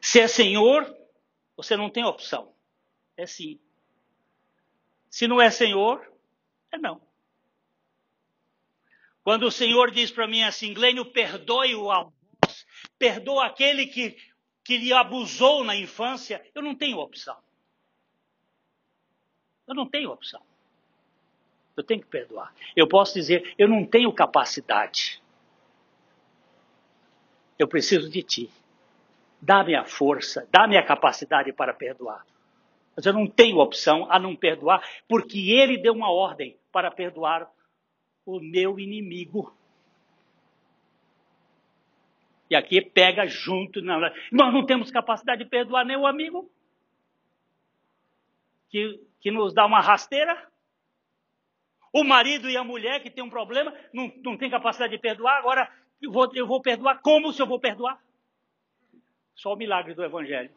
Se 0.00 0.20
é 0.20 0.28
Senhor, 0.28 0.96
você 1.56 1.76
não 1.76 1.90
tem 1.90 2.04
opção. 2.04 2.54
É 3.16 3.26
sim. 3.26 3.58
Se 5.08 5.26
não 5.26 5.40
é 5.40 5.50
Senhor, 5.50 6.06
é 6.70 6.78
não. 6.78 7.00
Quando 9.22 9.44
o 9.44 9.50
Senhor 9.50 9.90
diz 9.90 10.10
para 10.10 10.26
mim 10.26 10.42
assim, 10.42 10.74
Glênio, 10.74 11.04
perdoe 11.04 11.74
o 11.74 12.12
perdoa 12.98 13.46
aquele 13.46 13.86
que, 13.86 14.16
que 14.62 14.76
lhe 14.76 14.92
abusou 14.92 15.64
na 15.64 15.74
infância, 15.74 16.44
eu 16.54 16.62
não 16.62 16.74
tenho 16.74 16.98
opção. 16.98 17.36
Eu 19.66 19.74
não 19.74 19.88
tenho 19.88 20.10
opção. 20.10 20.40
Eu 21.76 21.82
tenho 21.82 22.00
que 22.00 22.06
perdoar. 22.06 22.54
Eu 22.74 22.86
posso 22.86 23.14
dizer, 23.14 23.54
eu 23.58 23.68
não 23.68 23.84
tenho 23.84 24.12
capacidade. 24.12 25.22
Eu 27.58 27.66
preciso 27.66 28.08
de 28.08 28.22
ti. 28.22 28.50
Dá-me 29.40 29.74
a 29.74 29.84
força, 29.84 30.46
dá-me 30.50 30.76
a 30.76 30.84
capacidade 30.84 31.52
para 31.52 31.74
perdoar. 31.74 32.24
Mas 32.96 33.04
eu 33.04 33.12
não 33.12 33.26
tenho 33.26 33.58
opção 33.58 34.10
a 34.10 34.18
não 34.18 34.34
perdoar, 34.34 34.82
porque 35.06 35.50
ele 35.50 35.76
deu 35.76 35.92
uma 35.92 36.10
ordem 36.10 36.56
para 36.72 36.90
perdoar 36.90 37.46
o 38.24 38.40
meu 38.40 38.80
inimigo. 38.80 39.54
E 42.48 42.56
aqui 42.56 42.80
pega 42.80 43.26
junto. 43.26 43.82
Nós 43.82 44.12
não 44.32 44.64
temos 44.64 44.90
capacidade 44.90 45.44
de 45.44 45.50
perdoar 45.50 45.84
nem 45.84 45.96
o 45.96 46.06
amigo 46.06 46.50
que, 48.70 49.00
que 49.20 49.30
nos 49.30 49.52
dá 49.52 49.66
uma 49.66 49.80
rasteira. 49.80 50.50
O 51.92 52.04
marido 52.04 52.48
e 52.48 52.56
a 52.56 52.64
mulher 52.64 53.02
que 53.02 53.10
tem 53.10 53.24
um 53.24 53.30
problema 53.30 53.74
não, 53.92 54.12
não 54.22 54.36
tem 54.36 54.50
capacidade 54.50 54.92
de 54.92 54.98
perdoar. 54.98 55.38
Agora 55.38 55.70
eu 56.00 56.10
vou, 56.10 56.30
eu 56.34 56.46
vou 56.46 56.62
perdoar. 56.62 57.00
Como 57.00 57.32
se 57.32 57.42
eu 57.42 57.46
vou 57.46 57.60
perdoar? 57.60 58.00
Só 59.34 59.52
o 59.52 59.56
milagre 59.56 59.94
do 59.94 60.04
Evangelho. 60.04 60.50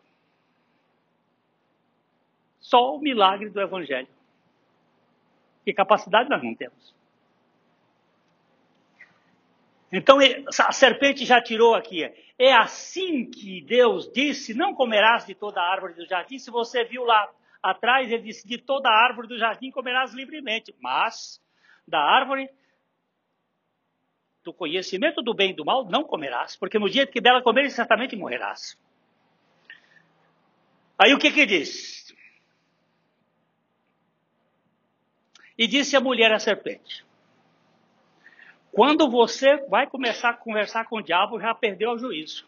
Só 2.60 2.96
o 2.96 3.00
milagre 3.00 3.50
do 3.50 3.62
Evangelho. 3.62 4.08
Que 5.64 5.74
capacidade 5.74 6.30
nós 6.30 6.44
não 6.44 6.56
temos. 6.56 6.94
Então 9.92 10.18
a 10.60 10.72
serpente 10.72 11.26
já 11.26 11.42
tirou 11.42 11.74
aqui. 11.74 12.04
É 12.38 12.54
assim 12.54 13.30
que 13.30 13.62
Deus 13.62 14.12
disse: 14.12 14.54
Não 14.54 14.74
comerás 14.74 15.26
de 15.26 15.34
toda 15.34 15.60
a 15.60 15.72
árvore 15.72 15.94
do 15.94 16.08
jardim. 16.08 16.38
Se 16.38 16.52
você 16.52 16.84
viu 16.84 17.04
lá 17.04 17.30
atrás, 17.62 18.12
ele 18.12 18.24
disse: 18.24 18.48
De 18.48 18.58
toda 18.58 18.88
a 18.88 19.06
árvore 19.06 19.28
do 19.28 19.38
jardim 19.38 19.72
comerás 19.72 20.14
livremente. 20.14 20.76
Mas 20.80 21.42
da 21.88 22.00
árvore 22.00 22.50
do 24.44 24.54
conhecimento 24.54 25.22
do 25.22 25.34
bem 25.34 25.52
e 25.52 25.54
do 25.56 25.66
mal 25.66 25.86
não 25.86 26.04
comerás, 26.04 26.56
porque 26.56 26.80
no 26.80 26.90
dia 26.90 27.06
que 27.06 27.20
dela 27.20 27.42
comeres, 27.42 27.74
certamente 27.74 28.16
morrerás. 28.16 28.78
Aí 30.98 31.14
o 31.14 31.20
que 31.20 31.32
que 31.32 31.46
diz? 31.46 32.09
E 35.60 35.68
disse 35.68 35.98
a 35.98 36.00
mulher 36.00 36.32
à 36.32 36.40
serpente: 36.40 37.06
Quando 38.72 39.12
você 39.12 39.58
vai 39.68 39.86
começar 39.86 40.30
a 40.30 40.34
conversar 40.34 40.86
com 40.86 41.00
o 41.00 41.02
diabo, 41.02 41.38
já 41.38 41.54
perdeu 41.54 41.92
o 41.92 42.00
juízo. 42.00 42.48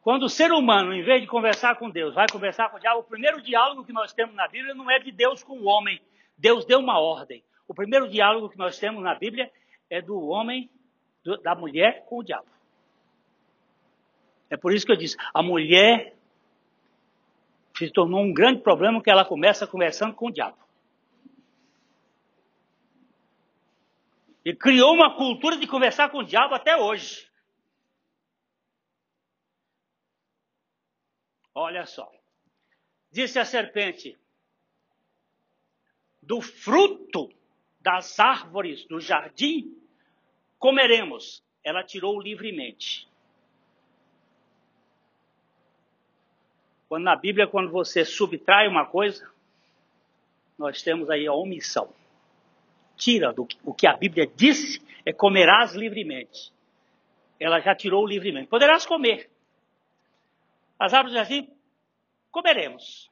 Quando 0.00 0.22
o 0.22 0.30
ser 0.30 0.50
humano, 0.50 0.94
em 0.94 1.02
vez 1.02 1.20
de 1.20 1.26
conversar 1.26 1.76
com 1.76 1.90
Deus, 1.90 2.14
vai 2.14 2.26
conversar 2.32 2.70
com 2.70 2.78
o 2.78 2.80
diabo, 2.80 3.00
o 3.00 3.04
primeiro 3.04 3.42
diálogo 3.42 3.84
que 3.84 3.92
nós 3.92 4.14
temos 4.14 4.34
na 4.34 4.48
Bíblia 4.48 4.74
não 4.74 4.90
é 4.90 4.98
de 4.98 5.12
Deus 5.12 5.44
com 5.44 5.58
o 5.58 5.66
homem. 5.66 6.00
Deus 6.38 6.64
deu 6.64 6.78
uma 6.78 6.98
ordem. 6.98 7.44
O 7.68 7.74
primeiro 7.74 8.08
diálogo 8.08 8.48
que 8.48 8.56
nós 8.56 8.78
temos 8.78 9.02
na 9.02 9.14
Bíblia 9.14 9.52
é 9.90 10.00
do 10.00 10.18
homem, 10.28 10.70
do, 11.22 11.36
da 11.36 11.54
mulher 11.54 12.06
com 12.06 12.18
o 12.18 12.24
diabo. 12.24 12.46
É 14.48 14.56
por 14.56 14.72
isso 14.72 14.86
que 14.86 14.92
eu 14.92 14.96
disse, 14.96 15.16
a 15.34 15.42
mulher 15.42 16.14
se 17.76 17.90
tornou 17.90 18.22
um 18.22 18.32
grande 18.32 18.62
problema 18.62 19.02
que 19.02 19.10
ela 19.10 19.24
começa 19.24 19.66
conversando 19.66 20.14
com 20.14 20.28
o 20.28 20.32
diabo. 20.32 20.65
E 24.46 24.54
criou 24.54 24.94
uma 24.94 25.16
cultura 25.16 25.56
de 25.56 25.66
conversar 25.66 26.08
com 26.08 26.18
o 26.18 26.24
diabo 26.24 26.54
até 26.54 26.76
hoje. 26.76 27.28
Olha 31.52 31.84
só. 31.84 32.08
Disse 33.10 33.40
a 33.40 33.44
serpente: 33.44 34.16
do 36.22 36.40
fruto 36.40 37.28
das 37.80 38.20
árvores 38.20 38.86
do 38.86 39.00
jardim 39.00 39.76
comeremos. 40.60 41.42
Ela 41.64 41.82
tirou 41.82 42.20
livremente. 42.20 43.08
Quando 46.88 47.02
na 47.02 47.16
Bíblia, 47.16 47.48
quando 47.48 47.72
você 47.72 48.04
subtrai 48.04 48.68
uma 48.68 48.86
coisa, 48.86 49.28
nós 50.56 50.82
temos 50.82 51.10
aí 51.10 51.26
a 51.26 51.32
omissão. 51.32 51.92
Tira 52.96 53.32
do 53.32 53.46
o 53.64 53.74
que 53.74 53.86
a 53.86 53.94
Bíblia 53.94 54.26
disse 54.26 54.80
é 55.04 55.12
comerás 55.12 55.74
livremente. 55.74 56.52
Ela 57.38 57.60
já 57.60 57.74
tirou 57.74 58.06
livremente. 58.06 58.48
Poderás 58.48 58.86
comer. 58.86 59.30
As 60.78 60.92
árvores 60.92 61.12
do 61.12 61.18
jardim 61.18 61.50
comeremos. 62.30 63.10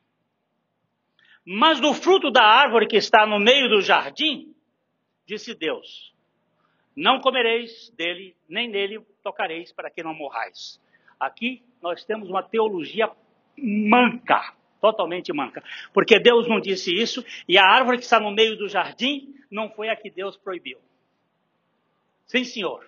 Mas 1.45 1.79
do 1.81 1.93
fruto 1.93 2.31
da 2.31 2.43
árvore 2.43 2.87
que 2.87 2.97
está 2.97 3.27
no 3.27 3.39
meio 3.39 3.69
do 3.69 3.83
jardim, 3.83 4.55
disse 5.27 5.55
Deus: 5.55 6.15
Não 6.97 7.21
comereis 7.21 7.91
dele, 7.91 8.35
nem 8.49 8.69
nele 8.69 9.05
tocareis, 9.23 9.73
para 9.73 9.91
que 9.91 10.03
não 10.03 10.15
morrais. 10.15 10.81
Aqui 11.21 11.63
nós 11.83 12.05
temos 12.05 12.29
uma 12.29 12.43
teologia 12.43 13.11
manca, 13.57 14.55
totalmente 14.85 15.33
manca. 15.33 15.65
Porque 15.95 16.19
Deus 16.19 16.47
não 16.47 16.61
disse 16.61 16.95
isso, 16.95 17.25
e 17.49 17.57
a 17.57 17.65
árvore 17.65 17.97
que 17.97 18.05
está 18.05 18.21
no 18.21 18.31
meio 18.31 18.55
do 18.55 18.69
jardim 18.69 19.35
não 19.51 19.71
foi 19.71 19.89
a 19.89 19.97
que 19.97 20.11
Deus 20.11 20.37
proibiu. 20.37 20.79
Sim, 22.27 22.45
senhor. 22.45 22.87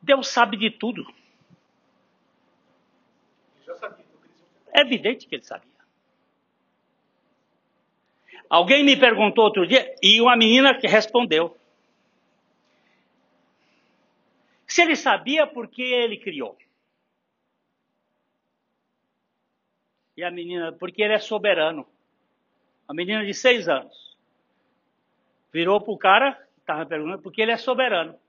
Deus 0.00 0.28
sabe 0.28 0.56
de 0.56 0.70
tudo. 0.70 1.04
É 4.72 4.80
evidente 4.80 5.28
que 5.28 5.36
ele 5.36 5.44
sabia. 5.44 5.71
Alguém 8.52 8.84
me 8.84 8.94
perguntou 8.94 9.44
outro 9.44 9.66
dia, 9.66 9.96
e 10.02 10.20
uma 10.20 10.36
menina 10.36 10.78
que 10.78 10.86
respondeu. 10.86 11.56
Se 14.66 14.82
ele 14.82 14.94
sabia 14.94 15.46
por 15.46 15.68
que 15.68 15.80
ele 15.80 16.18
criou. 16.18 16.58
E 20.14 20.22
a 20.22 20.30
menina, 20.30 20.70
porque 20.70 21.02
ele 21.02 21.14
é 21.14 21.18
soberano. 21.18 21.88
A 22.86 22.92
menina 22.92 23.24
de 23.24 23.32
seis 23.32 23.70
anos. 23.70 24.18
Virou 25.50 25.80
para 25.80 25.92
o 25.94 25.96
cara, 25.96 26.48
estava 26.58 26.84
perguntando, 26.84 27.22
porque 27.22 27.40
ele 27.40 27.52
é 27.52 27.56
soberano. 27.56 28.20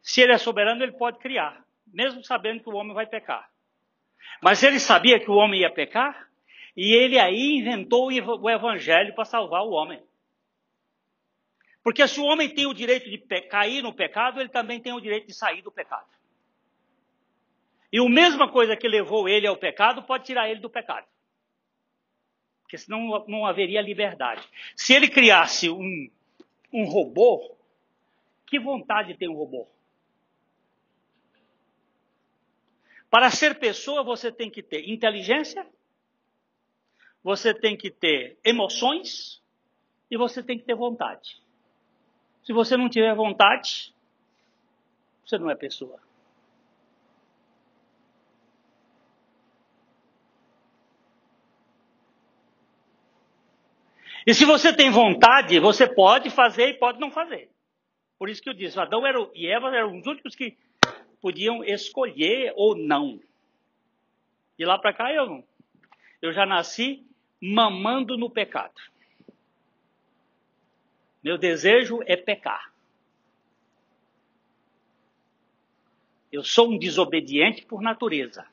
Se 0.00 0.22
ele 0.22 0.32
é 0.32 0.38
soberano, 0.38 0.82
ele 0.82 0.92
pode 0.92 1.18
criar, 1.18 1.62
mesmo 1.86 2.24
sabendo 2.24 2.62
que 2.62 2.70
o 2.70 2.76
homem 2.76 2.94
vai 2.94 3.06
pecar. 3.06 3.50
Mas 4.42 4.62
ele 4.62 4.80
sabia 4.80 5.20
que 5.20 5.30
o 5.30 5.34
homem 5.34 5.60
ia 5.60 5.70
pecar, 5.70 6.27
e 6.76 6.94
ele 6.94 7.18
aí 7.18 7.58
inventou 7.58 8.08
o 8.08 8.50
evangelho 8.50 9.14
para 9.14 9.24
salvar 9.24 9.62
o 9.62 9.70
homem. 9.70 10.02
Porque 11.82 12.06
se 12.06 12.20
o 12.20 12.24
homem 12.24 12.48
tem 12.48 12.66
o 12.66 12.74
direito 12.74 13.08
de 13.08 13.18
cair 13.48 13.82
no 13.82 13.94
pecado, 13.94 14.40
ele 14.40 14.48
também 14.48 14.80
tem 14.80 14.92
o 14.92 15.00
direito 15.00 15.26
de 15.26 15.34
sair 15.34 15.62
do 15.62 15.72
pecado. 15.72 16.06
E 17.90 17.98
a 17.98 18.08
mesma 18.08 18.50
coisa 18.50 18.76
que 18.76 18.86
levou 18.86 19.28
ele 19.28 19.46
ao 19.46 19.56
pecado 19.56 20.02
pode 20.02 20.24
tirar 20.24 20.50
ele 20.50 20.60
do 20.60 20.68
pecado. 20.68 21.06
Porque 22.62 22.76
senão 22.76 23.24
não 23.26 23.46
haveria 23.46 23.80
liberdade. 23.80 24.46
Se 24.76 24.92
ele 24.92 25.08
criasse 25.08 25.70
um, 25.70 26.10
um 26.70 26.84
robô, 26.84 27.56
que 28.46 28.58
vontade 28.58 29.16
tem 29.16 29.28
um 29.28 29.34
robô? 29.34 29.66
Para 33.08 33.30
ser 33.30 33.58
pessoa, 33.58 34.02
você 34.02 34.30
tem 34.30 34.50
que 34.50 34.62
ter 34.62 34.86
inteligência, 34.88 35.66
você 37.22 37.52
tem 37.52 37.76
que 37.76 37.90
ter 37.90 38.38
emoções 38.44 39.42
e 40.10 40.16
você 40.16 40.42
tem 40.42 40.58
que 40.58 40.64
ter 40.64 40.74
vontade. 40.74 41.42
Se 42.44 42.52
você 42.52 42.76
não 42.76 42.88
tiver 42.88 43.14
vontade, 43.14 43.94
você 45.24 45.36
não 45.36 45.50
é 45.50 45.54
pessoa. 45.54 46.00
E 54.26 54.34
se 54.34 54.44
você 54.44 54.74
tem 54.74 54.90
vontade, 54.90 55.58
você 55.58 55.86
pode 55.86 56.28
fazer 56.28 56.68
e 56.68 56.74
pode 56.74 57.00
não 57.00 57.10
fazer. 57.10 57.50
Por 58.18 58.28
isso 58.28 58.42
que 58.42 58.48
eu 58.48 58.54
disse, 58.54 58.78
Adão 58.78 59.06
era, 59.06 59.18
e 59.34 59.46
Eva 59.46 59.74
eram 59.74 59.98
os 59.98 60.06
únicos 60.06 60.34
que 60.34 60.54
podiam 61.20 61.64
escolher 61.64 62.52
ou 62.54 62.76
não. 62.76 63.18
De 64.58 64.66
lá 64.66 64.78
para 64.78 64.92
cá 64.92 65.12
eu 65.12 65.26
não. 65.26 65.44
Eu 66.20 66.32
já 66.32 66.44
nasci 66.44 67.07
mamando 67.40 68.16
no 68.16 68.30
pecado. 68.30 68.80
Meu 71.22 71.36
desejo 71.36 72.00
é 72.06 72.16
pecar. 72.16 72.72
Eu 76.30 76.44
sou 76.44 76.70
um 76.70 76.78
desobediente 76.78 77.64
por 77.64 77.80
natureza. 77.80 78.46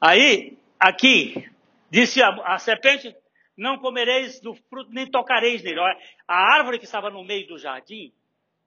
Aí, 0.00 0.58
aqui, 0.78 1.50
disse 1.90 2.22
a, 2.22 2.28
a 2.44 2.58
serpente: 2.58 3.14
Não 3.56 3.78
comereis 3.78 4.40
do 4.40 4.54
fruto, 4.54 4.90
nem 4.92 5.10
tocareis 5.10 5.62
nele. 5.62 5.80
Olha, 5.80 5.98
a 6.28 6.54
árvore 6.54 6.78
que 6.78 6.84
estava 6.84 7.10
no 7.10 7.24
meio 7.24 7.46
do 7.48 7.58
jardim 7.58 8.12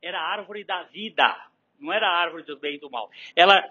era 0.01 0.19
a 0.19 0.31
árvore 0.33 0.63
da 0.63 0.83
vida 0.83 1.51
não 1.83 1.91
era 1.91 2.07
a 2.07 2.17
árvore 2.17 2.43
do 2.43 2.57
bem 2.57 2.75
e 2.75 2.79
do 2.79 2.89
mal. 2.89 3.11
Ela 3.35 3.61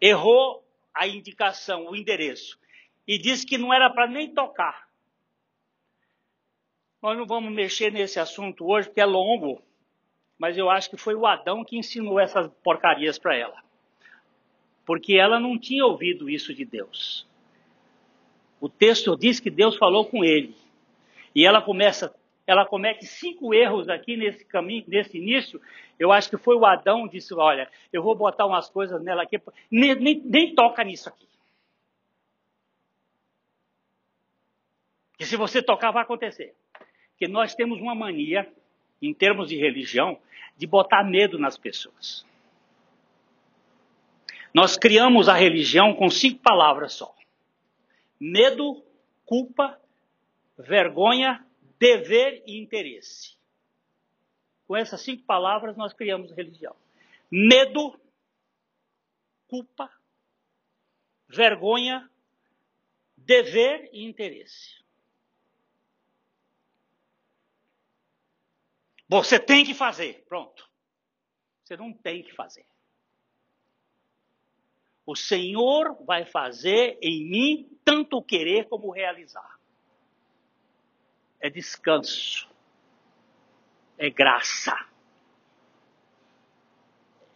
errou 0.00 0.62
a 0.94 1.06
indicação, 1.06 1.86
o 1.86 1.96
endereço, 1.96 2.58
e 3.06 3.18
disse 3.18 3.46
que 3.46 3.58
não 3.58 3.72
era 3.72 3.90
para 3.90 4.06
nem 4.06 4.32
tocar. 4.32 4.88
Nós 7.02 7.16
não 7.18 7.26
vamos 7.26 7.52
mexer 7.52 7.92
nesse 7.92 8.18
assunto 8.18 8.66
hoje, 8.66 8.88
porque 8.88 9.00
é 9.00 9.04
longo, 9.04 9.60
mas 10.38 10.56
eu 10.56 10.70
acho 10.70 10.88
que 10.88 10.96
foi 10.96 11.14
o 11.14 11.26
Adão 11.26 11.64
que 11.64 11.76
ensinou 11.76 12.18
essas 12.18 12.50
porcarias 12.62 13.18
para 13.18 13.36
ela. 13.36 13.62
Porque 14.86 15.14
ela 15.14 15.38
não 15.38 15.58
tinha 15.58 15.84
ouvido 15.84 16.28
isso 16.30 16.54
de 16.54 16.64
Deus. 16.64 17.26
O 18.60 18.68
texto 18.68 19.16
diz 19.16 19.40
que 19.40 19.50
Deus 19.50 19.76
falou 19.76 20.06
com 20.06 20.24
ele. 20.24 20.54
E 21.34 21.44
ela 21.44 21.60
começa 21.60 22.14
ela 22.46 22.66
comete 22.66 23.06
cinco 23.06 23.54
erros 23.54 23.88
aqui 23.88 24.16
nesse 24.16 24.44
caminho, 24.44 24.84
nesse 24.86 25.16
início. 25.16 25.60
Eu 25.98 26.12
acho 26.12 26.28
que 26.28 26.36
foi 26.36 26.54
o 26.54 26.66
Adão 26.66 27.06
que 27.06 27.16
disse: 27.16 27.34
Olha, 27.34 27.70
eu 27.92 28.02
vou 28.02 28.14
botar 28.14 28.46
umas 28.46 28.68
coisas 28.68 29.02
nela 29.02 29.22
aqui, 29.22 29.40
nem, 29.70 29.94
nem, 29.94 30.22
nem 30.24 30.54
toca 30.54 30.84
nisso 30.84 31.08
aqui. 31.08 31.26
Que 35.16 35.24
se 35.24 35.36
você 35.36 35.62
tocar, 35.62 35.90
vai 35.90 36.02
acontecer. 36.02 36.54
Porque 37.10 37.28
nós 37.28 37.54
temos 37.54 37.80
uma 37.80 37.94
mania, 37.94 38.52
em 39.00 39.14
termos 39.14 39.48
de 39.48 39.56
religião, 39.56 40.18
de 40.56 40.66
botar 40.66 41.04
medo 41.04 41.38
nas 41.38 41.56
pessoas. 41.56 42.26
Nós 44.52 44.76
criamos 44.76 45.28
a 45.28 45.34
religião 45.34 45.94
com 45.94 46.08
cinco 46.08 46.40
palavras 46.40 46.92
só: 46.92 47.14
medo, 48.20 48.84
culpa, 49.26 49.80
vergonha, 50.56 51.44
dever 51.78 52.42
e 52.46 52.58
interesse. 52.58 53.36
Com 54.66 54.76
essas 54.76 55.00
cinco 55.02 55.24
palavras, 55.24 55.76
nós 55.76 55.92
criamos 55.92 56.32
a 56.32 56.34
religião: 56.36 56.76
medo, 57.30 57.98
culpa, 59.48 59.90
vergonha, 61.28 62.08
dever 63.16 63.90
e 63.92 64.04
interesse. 64.04 64.83
Você 69.08 69.38
tem 69.38 69.64
que 69.64 69.74
fazer, 69.74 70.24
pronto. 70.28 70.68
Você 71.62 71.76
não 71.76 71.92
tem 71.92 72.22
que 72.22 72.32
fazer. 72.34 72.66
O 75.06 75.14
Senhor 75.14 76.02
vai 76.04 76.24
fazer 76.24 76.98
em 77.02 77.28
mim 77.28 77.78
tanto 77.84 78.22
querer 78.22 78.66
como 78.68 78.90
realizar. 78.90 79.58
É 81.40 81.50
descanso. 81.50 82.48
É 83.98 84.08
graça. 84.08 84.74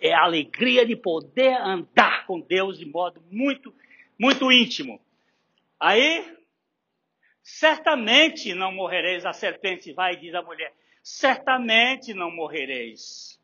É 0.01 0.15
a 0.15 0.23
alegria 0.23 0.87
de 0.87 0.97
poder 0.97 1.61
andar 1.61 2.27
com 2.27 2.41
Deus 2.41 2.79
de 2.79 2.87
modo 2.87 3.23
muito, 3.31 3.75
muito 4.19 4.51
íntimo. 4.51 5.01
Aí, 5.79 6.39
certamente 7.43 8.55
não 8.55 8.73
morrereis. 8.73 9.27
A 9.27 9.33
serpente 9.35 9.93
vai 9.93 10.15
e 10.15 10.21
diz 10.21 10.35
à 10.35 10.41
mulher: 10.41 10.75
certamente 11.09 12.13
não 12.13 12.31
morrereis. 12.31 13.41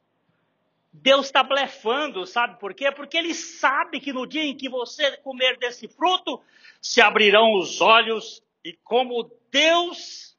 Deus 0.93 1.27
está 1.27 1.43
blefando, 1.43 2.27
sabe 2.27 2.61
por 2.61 2.75
quê? 2.75 2.93
Porque 2.93 3.17
ele 3.17 3.33
sabe 3.33 4.01
que 4.01 4.12
no 4.12 4.27
dia 4.27 4.45
em 4.45 4.55
que 4.55 4.69
você 4.69 5.17
comer 5.19 5.57
desse 5.57 5.89
fruto, 5.89 6.43
se 6.81 7.01
abrirão 7.01 7.55
os 7.55 7.81
olhos 7.81 8.45
e 8.62 8.75
como 8.75 9.31
Deus 9.51 10.37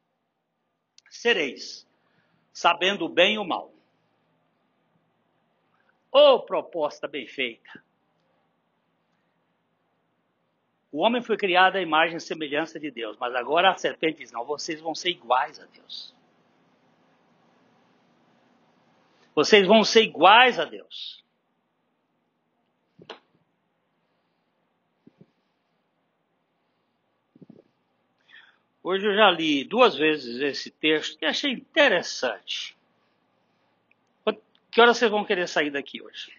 sereis, 1.09 1.87
sabendo 2.53 3.05
o 3.05 3.09
bem 3.09 3.33
e 3.33 3.37
o 3.39 3.43
mal. 3.43 3.73
Ô 6.11 6.35
oh, 6.35 6.39
proposta 6.41 7.07
bem 7.07 7.25
feita! 7.25 7.83
O 10.91 10.99
homem 10.99 11.23
foi 11.23 11.35
criado 11.35 11.75
à 11.75 11.81
imagem 11.81 12.17
e 12.17 12.21
semelhança 12.21 12.79
de 12.79 12.91
Deus, 12.91 13.17
mas 13.17 13.33
agora 13.33 13.71
a 13.71 13.75
serpente 13.75 14.19
diz: 14.19 14.31
não, 14.31 14.45
vocês 14.45 14.79
vão 14.79 14.93
ser 14.93 15.09
iguais 15.09 15.59
a 15.59 15.65
Deus. 15.65 16.14
Vocês 19.35 19.67
vão 19.67 19.83
ser 19.83 20.03
iguais 20.03 20.57
a 20.57 20.65
Deus. 20.65 21.23
Hoje 28.81 29.05
eu 29.05 29.15
já 29.15 29.29
li 29.29 29.63
duas 29.63 29.95
vezes 29.95 30.39
esse 30.39 30.71
texto 30.71 31.17
e 31.21 31.25
achei 31.25 31.51
interessante. 31.51 32.75
Que 34.71 34.81
horas 34.81 34.97
vocês 34.97 35.09
vão 35.09 35.23
querer 35.23 35.47
sair 35.47 35.69
daqui 35.69 36.01
hoje? 36.01 36.33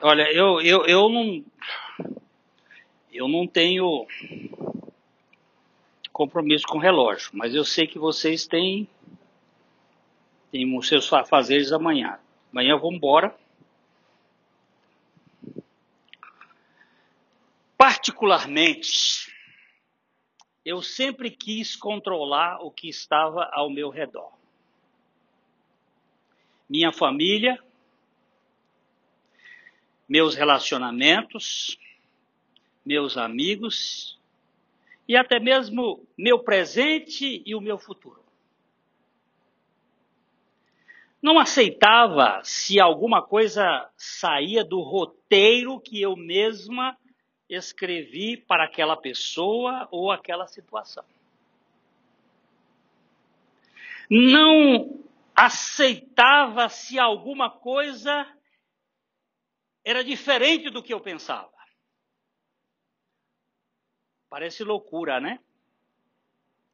Olha, 0.00 0.32
eu, 0.32 0.62
eu, 0.62 0.86
eu 0.86 1.08
não. 1.10 1.44
Eu 3.12 3.28
não 3.28 3.46
tenho 3.46 4.06
compromisso 6.10 6.66
com 6.66 6.78
relógio, 6.78 7.30
mas 7.34 7.54
eu 7.54 7.66
sei 7.66 7.86
que 7.86 7.98
vocês 7.98 8.46
têm 8.46 8.88
tem 10.50 10.76
os 10.76 10.88
seus 10.88 11.08
fazeres 11.08 11.72
amanhã. 11.72 12.18
Amanhã 12.50 12.76
vou 12.76 12.92
embora. 12.92 13.36
Particularmente, 17.76 19.32
eu 20.64 20.82
sempre 20.82 21.30
quis 21.30 21.76
controlar 21.76 22.58
o 22.62 22.70
que 22.70 22.88
estava 22.88 23.48
ao 23.52 23.70
meu 23.70 23.90
redor. 23.90 24.32
Minha 26.68 26.92
família, 26.92 27.62
meus 30.08 30.34
relacionamentos, 30.34 31.78
meus 32.84 33.16
amigos 33.16 34.18
e 35.06 35.16
até 35.16 35.38
mesmo 35.38 36.06
meu 36.16 36.38
presente 36.38 37.42
e 37.44 37.54
o 37.54 37.60
meu 37.60 37.78
futuro 37.78 38.27
não 41.20 41.38
aceitava 41.38 42.40
se 42.44 42.78
alguma 42.78 43.22
coisa 43.22 43.90
saía 43.96 44.64
do 44.64 44.80
roteiro 44.80 45.80
que 45.80 46.00
eu 46.00 46.16
mesma 46.16 46.96
escrevi 47.48 48.36
para 48.36 48.64
aquela 48.64 48.96
pessoa 48.96 49.88
ou 49.90 50.12
aquela 50.12 50.46
situação. 50.46 51.04
Não 54.08 55.02
aceitava 55.34 56.68
se 56.68 56.98
alguma 56.98 57.50
coisa 57.50 58.26
era 59.84 60.04
diferente 60.04 60.70
do 60.70 60.82
que 60.82 60.92
eu 60.92 61.00
pensava. 61.00 61.50
Parece 64.28 64.62
loucura, 64.62 65.20
né? 65.20 65.40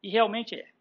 E 0.03 0.09
realmente 0.09 0.55
é. 0.55 0.74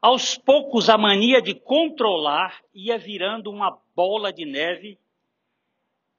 Aos 0.00 0.38
poucos, 0.38 0.88
a 0.88 0.96
mania 0.96 1.42
de 1.42 1.54
controlar 1.54 2.62
ia 2.72 2.96
virando 2.96 3.50
uma 3.50 3.78
bola 3.96 4.32
de 4.32 4.44
neve 4.44 4.96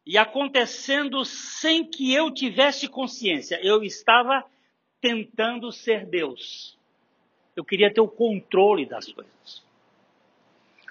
e 0.06 0.18
acontecendo 0.18 1.24
sem 1.24 1.86
que 1.90 2.14
eu 2.14 2.30
tivesse 2.32 2.90
consciência. 2.90 3.60
Eu 3.64 3.82
estava 3.84 4.44
tentando 5.00 5.72
ser 5.72 6.06
Deus. 6.06 6.78
Eu 7.56 7.64
queria 7.64 7.94
ter 7.94 8.02
o 8.02 8.08
controle 8.08 8.86
das 8.86 9.12
coisas. 9.12 9.64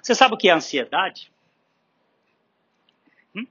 Você 0.01 0.15
sabe 0.15 0.33
o 0.33 0.37
que 0.37 0.49
é 0.49 0.53
ansiedade? 0.53 1.31
Hum? 3.35 3.45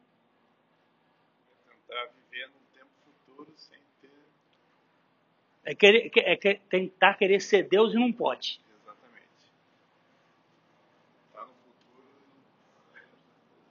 Tentar 1.69 2.07
viver 2.07 2.49
num 2.49 2.77
tempo 2.77 2.91
futuro 3.05 3.53
sem 3.57 3.79
ter. 4.01 4.11
É, 5.65 5.75
querer, 5.75 6.11
é 6.17 6.37
tentar 6.37 7.15
querer 7.15 7.41
ser 7.41 7.69
Deus 7.69 7.93
e 7.93 7.97
não 7.97 8.13
pode. 8.13 8.61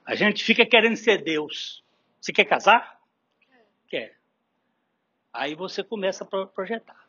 A 0.08 0.14
gente 0.14 0.42
fica 0.42 0.64
querendo 0.64 0.96
ser 0.96 1.22
Deus. 1.22 1.84
Você 2.18 2.32
quer 2.32 2.46
casar? 2.46 2.98
Quer. 3.88 4.16
Aí 5.30 5.54
você 5.54 5.84
começa 5.84 6.24
a 6.24 6.46
projetar. 6.46 7.06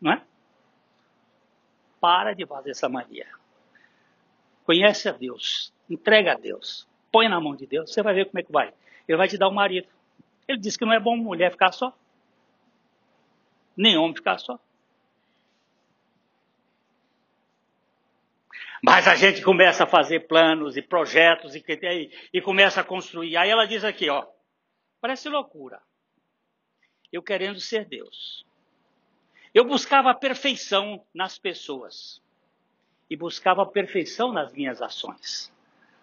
Não 0.00 0.12
é? 0.12 0.22
Para 2.00 2.32
de 2.32 2.46
fazer 2.46 2.70
essa 2.70 2.88
mania. 2.88 3.26
Conhece 4.64 5.08
a 5.08 5.12
Deus. 5.12 5.74
Entrega 5.90 6.34
a 6.34 6.36
Deus. 6.36 6.86
Põe 7.10 7.28
na 7.28 7.40
mão 7.40 7.56
de 7.56 7.66
Deus. 7.66 7.92
Você 7.92 8.00
vai 8.00 8.14
ver 8.14 8.26
como 8.26 8.38
é 8.38 8.44
que 8.44 8.52
vai. 8.52 8.72
Ele 9.08 9.18
vai 9.18 9.26
te 9.26 9.36
dar 9.36 9.48
um 9.48 9.52
marido. 9.52 9.88
Ele 10.46 10.60
disse 10.60 10.78
que 10.78 10.84
não 10.84 10.92
é 10.92 11.00
bom 11.00 11.16
mulher 11.16 11.50
ficar 11.50 11.72
só. 11.72 11.92
Nem 13.76 13.98
homem 13.98 14.14
ficar 14.14 14.38
só. 14.38 14.60
Mas 18.86 19.08
a 19.08 19.14
gente 19.14 19.40
começa 19.40 19.84
a 19.84 19.86
fazer 19.86 20.26
planos 20.26 20.76
e 20.76 20.82
projetos 20.82 21.54
e, 21.54 21.64
e, 21.66 22.10
e 22.34 22.42
começa 22.42 22.82
a 22.82 22.84
construir. 22.84 23.34
Aí 23.34 23.48
ela 23.48 23.64
diz 23.64 23.82
aqui, 23.82 24.10
ó, 24.10 24.26
parece 25.00 25.26
loucura. 25.30 25.80
Eu 27.10 27.22
querendo 27.22 27.58
ser 27.60 27.86
Deus. 27.86 28.44
Eu 29.54 29.64
buscava 29.64 30.10
a 30.10 30.14
perfeição 30.14 31.02
nas 31.14 31.38
pessoas 31.38 32.20
e 33.08 33.16
buscava 33.16 33.62
a 33.62 33.66
perfeição 33.66 34.34
nas 34.34 34.52
minhas 34.52 34.82
ações. 34.82 35.50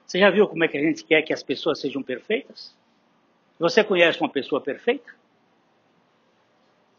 Você 0.03 0.17
já 0.17 0.31
viu 0.31 0.47
como 0.47 0.63
é 0.63 0.67
que 0.67 0.79
a 0.79 0.81
gente 0.81 1.03
quer 1.03 1.21
que 1.21 1.33
as 1.33 1.43
pessoas 1.43 1.79
sejam 1.79 2.01
perfeitas? 2.01 2.75
Você 3.59 3.83
conhece 3.83 4.19
uma 4.19 4.29
pessoa 4.29 4.59
perfeita? 4.59 5.13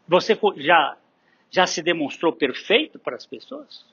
Você 0.07 0.39
já, 0.55 0.97
já 1.51 1.67
se 1.67 1.81
demonstrou 1.81 2.31
perfeito 2.31 2.97
para 2.97 3.17
as 3.17 3.25
pessoas? 3.25 3.92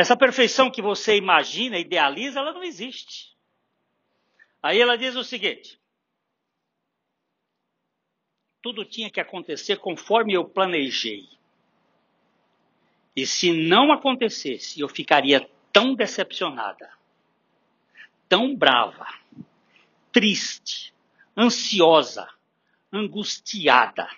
Essa 0.00 0.16
perfeição 0.16 0.70
que 0.70 0.80
você 0.80 1.18
imagina, 1.18 1.76
idealiza, 1.76 2.40
ela 2.40 2.54
não 2.54 2.64
existe. 2.64 3.36
Aí 4.62 4.80
ela 4.80 4.96
diz 4.96 5.14
o 5.14 5.22
seguinte: 5.22 5.78
tudo 8.62 8.82
tinha 8.82 9.10
que 9.10 9.20
acontecer 9.20 9.76
conforme 9.76 10.32
eu 10.32 10.42
planejei. 10.42 11.28
E 13.14 13.26
se 13.26 13.52
não 13.52 13.92
acontecesse, 13.92 14.80
eu 14.80 14.88
ficaria 14.88 15.46
tão 15.70 15.94
decepcionada, 15.94 16.90
tão 18.26 18.56
brava, 18.56 19.06
triste, 20.10 20.94
ansiosa, 21.36 22.26
angustiada, 22.90 24.08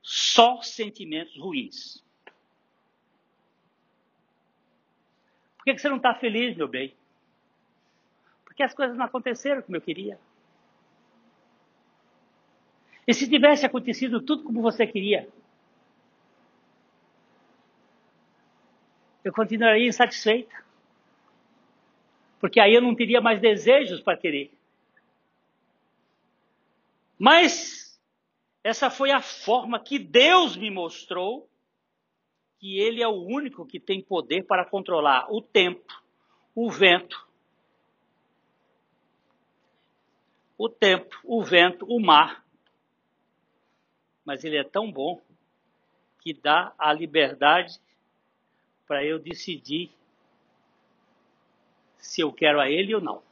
só 0.00 0.62
sentimentos 0.62 1.36
ruins. 1.36 2.02
Que, 5.68 5.74
que 5.74 5.82
você 5.82 5.88
não 5.88 5.98
está 5.98 6.14
feliz, 6.14 6.56
meu 6.56 6.66
bem? 6.66 6.94
Porque 8.44 8.62
as 8.62 8.72
coisas 8.72 8.96
não 8.96 9.04
aconteceram 9.04 9.62
como 9.62 9.76
eu 9.76 9.82
queria. 9.82 10.18
E 13.06 13.12
se 13.12 13.28
tivesse 13.28 13.66
acontecido 13.66 14.20
tudo 14.20 14.44
como 14.44 14.62
você 14.62 14.86
queria? 14.86 15.28
Eu 19.22 19.32
continuaria 19.32 19.86
insatisfeita. 19.86 20.64
Porque 22.40 22.60
aí 22.60 22.74
eu 22.74 22.82
não 22.82 22.94
teria 22.94 23.20
mais 23.20 23.40
desejos 23.40 24.00
para 24.00 24.16
querer. 24.16 24.52
Mas 27.18 28.00
essa 28.62 28.90
foi 28.90 29.10
a 29.10 29.20
forma 29.20 29.80
que 29.80 29.98
Deus 29.98 30.56
me 30.56 30.70
mostrou 30.70 31.48
que 32.58 32.78
Ele 32.78 33.02
é 33.02 33.08
o 33.08 33.22
único 33.22 33.66
que 33.66 33.78
tem 33.78 34.02
poder 34.02 34.44
para 34.44 34.64
controlar 34.64 35.32
o 35.32 35.40
tempo, 35.40 36.02
o 36.54 36.70
vento, 36.70 37.26
o 40.56 40.68
tempo, 40.68 41.16
o 41.24 41.42
vento, 41.42 41.86
o 41.86 42.00
mar. 42.00 42.44
Mas 44.24 44.42
Ele 44.44 44.56
é 44.56 44.64
tão 44.64 44.90
bom 44.90 45.20
que 46.20 46.34
dá 46.34 46.74
a 46.76 46.92
liberdade 46.92 47.78
para 48.86 49.04
eu 49.04 49.18
decidir 49.18 49.90
se 51.98 52.20
eu 52.20 52.32
quero 52.32 52.60
a 52.60 52.68
Ele 52.68 52.94
ou 52.94 53.00
não. 53.00 53.27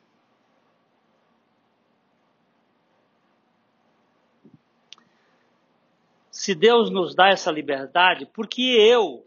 Se 6.47 6.55
Deus 6.55 6.91
nos 6.91 7.13
dá 7.13 7.31
essa 7.31 7.51
liberdade, 7.51 8.25
porque 8.25 8.63
eu, 8.63 9.27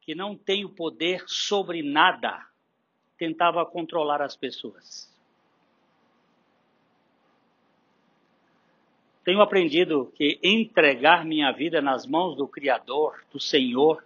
que 0.00 0.14
não 0.14 0.34
tenho 0.34 0.70
poder 0.70 1.22
sobre 1.26 1.82
nada, 1.82 2.42
tentava 3.18 3.66
controlar 3.66 4.22
as 4.22 4.34
pessoas. 4.34 5.14
Tenho 9.22 9.42
aprendido 9.42 10.10
que 10.16 10.40
entregar 10.42 11.22
minha 11.22 11.52
vida 11.52 11.82
nas 11.82 12.06
mãos 12.06 12.34
do 12.34 12.48
Criador, 12.48 13.22
do 13.30 13.38
Senhor, 13.38 14.02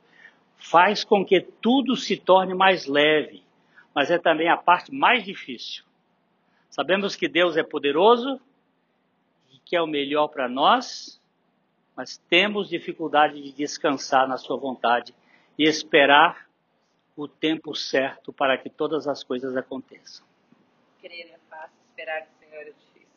faz 0.56 1.04
com 1.04 1.24
que 1.24 1.40
tudo 1.40 1.94
se 1.94 2.16
torne 2.16 2.54
mais 2.54 2.86
leve, 2.86 3.40
mas 3.94 4.10
é 4.10 4.18
também 4.18 4.48
a 4.48 4.56
parte 4.56 4.92
mais 4.92 5.24
difícil. 5.24 5.84
Sabemos 6.68 7.14
que 7.14 7.28
Deus 7.28 7.56
é 7.56 7.62
poderoso 7.62 8.40
e 9.52 9.60
que 9.60 9.76
é 9.76 9.80
o 9.80 9.86
melhor 9.86 10.26
para 10.26 10.48
nós, 10.48 11.22
mas 11.97 12.18
temos 12.28 12.68
dificuldade 12.68 13.40
de 13.40 13.53
descansar 13.53 14.26
na 14.26 14.36
Sua 14.36 14.57
vontade 14.57 15.14
e 15.59 15.64
esperar 15.64 16.49
o 17.16 17.28
tempo 17.28 17.74
certo 17.74 18.32
para 18.32 18.57
que 18.57 18.70
todas 18.70 19.07
as 19.07 19.22
coisas 19.22 19.57
aconteçam. 19.57 20.26
Crer 21.01 21.30
é 21.30 21.38
fácil, 21.51 21.76
esperar 21.88 22.22
do 22.22 22.38
Senhor 22.38 22.62
é 22.62 22.72
difícil. 22.72 23.09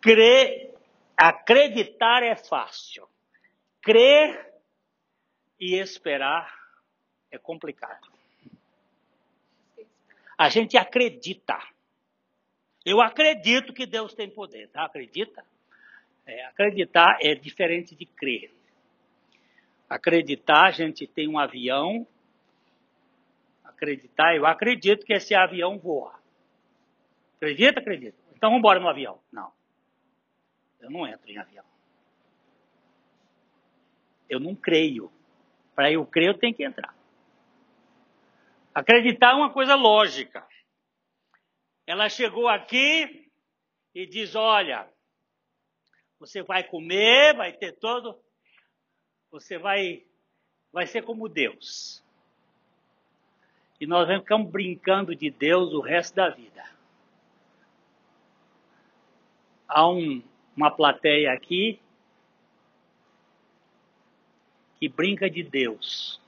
Crer, 0.00 0.74
acreditar 1.16 2.22
é 2.22 2.36
fácil. 2.36 3.08
Crer 3.80 4.52
e 5.58 5.76
esperar 5.76 6.54
é 7.30 7.38
complicado. 7.38 8.12
A 10.36 10.48
gente 10.48 10.76
acredita. 10.76 11.58
Eu 12.84 13.00
acredito 13.00 13.72
que 13.72 13.86
Deus 13.86 14.12
tem 14.14 14.28
poder, 14.28 14.68
tá? 14.68 14.84
Acredita? 14.84 15.44
É, 16.26 16.44
acreditar 16.46 17.18
é 17.20 17.34
diferente 17.34 17.94
de 17.94 18.06
crer. 18.06 18.52
Acreditar, 19.88 20.66
a 20.66 20.70
gente 20.70 21.06
tem 21.06 21.28
um 21.28 21.38
avião. 21.38 22.06
Acreditar, 23.62 24.34
eu 24.34 24.46
acredito 24.46 25.04
que 25.04 25.12
esse 25.12 25.34
avião 25.34 25.78
voa. 25.78 26.18
Acredita? 27.36 27.80
Acredita. 27.80 28.16
Então 28.34 28.50
vamos 28.50 28.60
embora 28.60 28.80
no 28.80 28.88
avião. 28.88 29.20
Não. 29.30 29.52
Eu 30.80 30.90
não 30.90 31.06
entro 31.06 31.30
em 31.30 31.38
avião. 31.38 31.64
Eu 34.28 34.40
não 34.40 34.54
creio. 34.54 35.12
Para 35.74 35.92
eu 35.92 36.06
crer, 36.06 36.28
eu 36.28 36.38
tenho 36.38 36.54
que 36.54 36.64
entrar. 36.64 36.94
Acreditar 38.74 39.32
é 39.32 39.34
uma 39.34 39.52
coisa 39.52 39.74
lógica. 39.74 40.46
Ela 41.86 42.08
chegou 42.08 42.48
aqui 42.48 43.30
e 43.94 44.06
diz: 44.06 44.34
Olha, 44.34 44.88
você 46.18 46.42
vai 46.42 46.64
comer, 46.64 47.36
vai 47.36 47.52
ter 47.52 47.72
todo. 47.72 48.18
Você 49.30 49.58
vai, 49.58 50.04
vai 50.72 50.86
ser 50.86 51.02
como 51.02 51.28
Deus. 51.28 52.02
E 53.80 53.86
nós 53.86 54.08
ficar 54.08 54.38
brincando 54.38 55.14
de 55.14 55.30
Deus 55.30 55.72
o 55.72 55.80
resto 55.80 56.14
da 56.14 56.30
vida. 56.30 56.64
Há 59.66 59.88
um, 59.88 60.22
uma 60.56 60.70
plateia 60.70 61.32
aqui 61.32 61.80
que 64.78 64.88
brinca 64.88 65.28
de 65.28 65.42
Deus. 65.42 66.20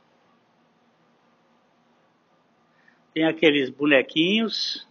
Tem 3.14 3.24
aqueles 3.24 3.70
bonequinhos 3.70 4.86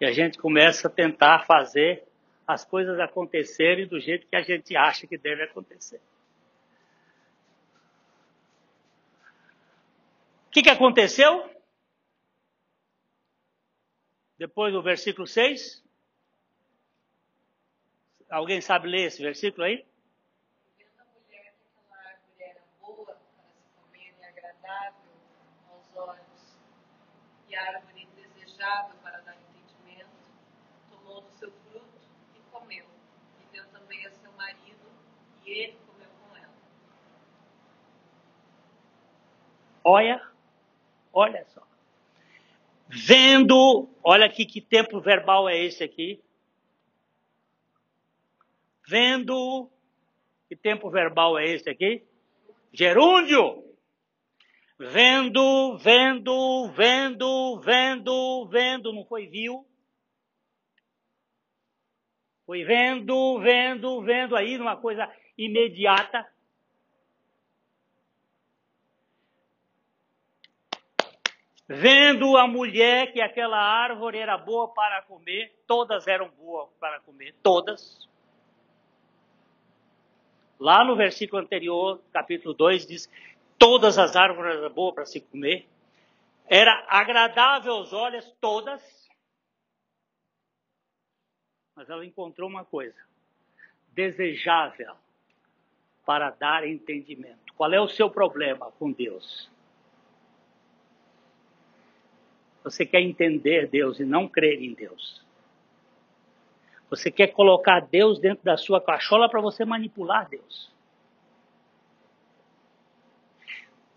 e 0.00 0.04
a 0.04 0.12
gente 0.12 0.38
começa 0.38 0.88
a 0.88 0.90
tentar 0.90 1.46
fazer 1.46 2.09
as 2.50 2.64
coisas 2.64 2.98
acontecerem 2.98 3.86
do 3.86 4.00
jeito 4.00 4.26
que 4.26 4.36
a 4.36 4.42
gente 4.42 4.76
acha 4.76 5.06
que 5.06 5.16
deve 5.16 5.42
acontecer. 5.44 6.00
O 10.48 10.50
que, 10.50 10.62
que 10.62 10.70
aconteceu? 10.70 11.48
Depois 14.36 14.72
do 14.72 14.82
versículo 14.82 15.26
6. 15.26 15.84
Alguém 18.30 18.60
sabe 18.60 18.88
ler 18.88 19.06
esse 19.06 19.20
versículo 19.20 19.64
aí? 19.64 19.84
Vendo 20.78 20.98
a 20.98 21.96
árvore 21.98 22.42
era 22.42 22.62
boa 22.80 23.04
para 23.04 23.16
se 23.16 23.66
comer 23.74 24.14
e 24.18 24.24
agradável 24.24 25.10
aos 25.68 25.96
olhos, 25.96 26.58
e 27.48 27.56
árvore 27.56 28.08
desejável 28.14 28.96
para 29.02 29.20
dar 29.20 29.36
entendimento, 29.36 30.10
tomou 30.88 31.20
do 31.20 31.30
seu 31.32 31.50
fruto 31.50 32.00
e 32.36 32.40
comeu, 32.52 32.86
e 33.40 33.52
deu 33.52 33.66
também 33.68 34.06
a 34.06 34.10
seu 34.12 34.32
marido, 34.32 34.90
e 35.44 35.50
ele 35.50 35.78
comeu 35.86 36.08
com 36.08 36.36
ela. 36.36 36.54
Olha, 39.82 40.20
olha 41.12 41.44
só. 41.54 41.62
Vendo, 42.88 43.88
olha 44.02 44.26
aqui 44.26 44.44
que 44.44 44.60
tempo 44.60 45.00
verbal 45.00 45.48
é 45.48 45.56
esse 45.56 45.82
aqui. 45.82 46.20
Vendo, 48.86 49.70
que 50.48 50.56
tempo 50.56 50.90
verbal 50.90 51.38
é 51.38 51.46
esse 51.46 51.70
aqui? 51.70 52.04
Gerúndio. 52.72 53.64
Vendo, 54.76 55.76
vendo, 55.78 56.68
vendo, 56.72 57.60
vendo, 57.60 58.46
vendo, 58.46 58.92
não 58.92 59.04
foi 59.04 59.26
viu? 59.26 59.66
Foi 62.46 62.64
vendo, 62.64 63.38
vendo, 63.38 64.02
vendo 64.02 64.34
aí, 64.34 64.58
numa 64.58 64.76
coisa 64.76 65.08
imediata. 65.38 66.26
Vendo 71.72 72.36
a 72.36 72.48
mulher 72.48 73.12
que 73.12 73.20
aquela 73.20 73.56
árvore 73.56 74.18
era 74.18 74.36
boa 74.36 74.66
para 74.74 75.02
comer, 75.02 75.54
todas 75.68 76.08
eram 76.08 76.28
boas 76.30 76.68
para 76.80 76.98
comer, 76.98 77.32
todas. 77.44 78.08
Lá 80.58 80.82
no 80.84 80.96
versículo 80.96 81.40
anterior, 81.40 82.02
capítulo 82.12 82.54
2, 82.54 82.88
diz: 82.88 83.08
todas 83.56 83.98
as 83.98 84.16
árvores 84.16 84.56
eram 84.56 84.74
boas 84.74 84.96
para 84.96 85.06
se 85.06 85.20
comer. 85.20 85.68
Era 86.48 86.84
agradável 86.88 87.74
aos 87.74 87.92
olhos, 87.92 88.28
todas. 88.40 89.08
Mas 91.76 91.88
ela 91.88 92.04
encontrou 92.04 92.48
uma 92.48 92.64
coisa: 92.64 92.98
desejável 93.92 94.96
para 96.04 96.30
dar 96.30 96.66
entendimento. 96.66 97.54
Qual 97.56 97.72
é 97.72 97.80
o 97.80 97.86
seu 97.86 98.10
problema 98.10 98.72
com 98.72 98.90
Deus? 98.90 99.48
Você 102.62 102.84
quer 102.84 103.00
entender 103.00 103.68
Deus 103.68 103.98
e 104.00 104.04
não 104.04 104.28
crer 104.28 104.62
em 104.62 104.74
Deus. 104.74 105.24
Você 106.90 107.10
quer 107.10 107.28
colocar 107.28 107.80
Deus 107.80 108.18
dentro 108.18 108.44
da 108.44 108.56
sua 108.56 108.80
cachola 108.80 109.28
para 109.28 109.40
você 109.40 109.64
manipular 109.64 110.28
Deus. 110.28 110.70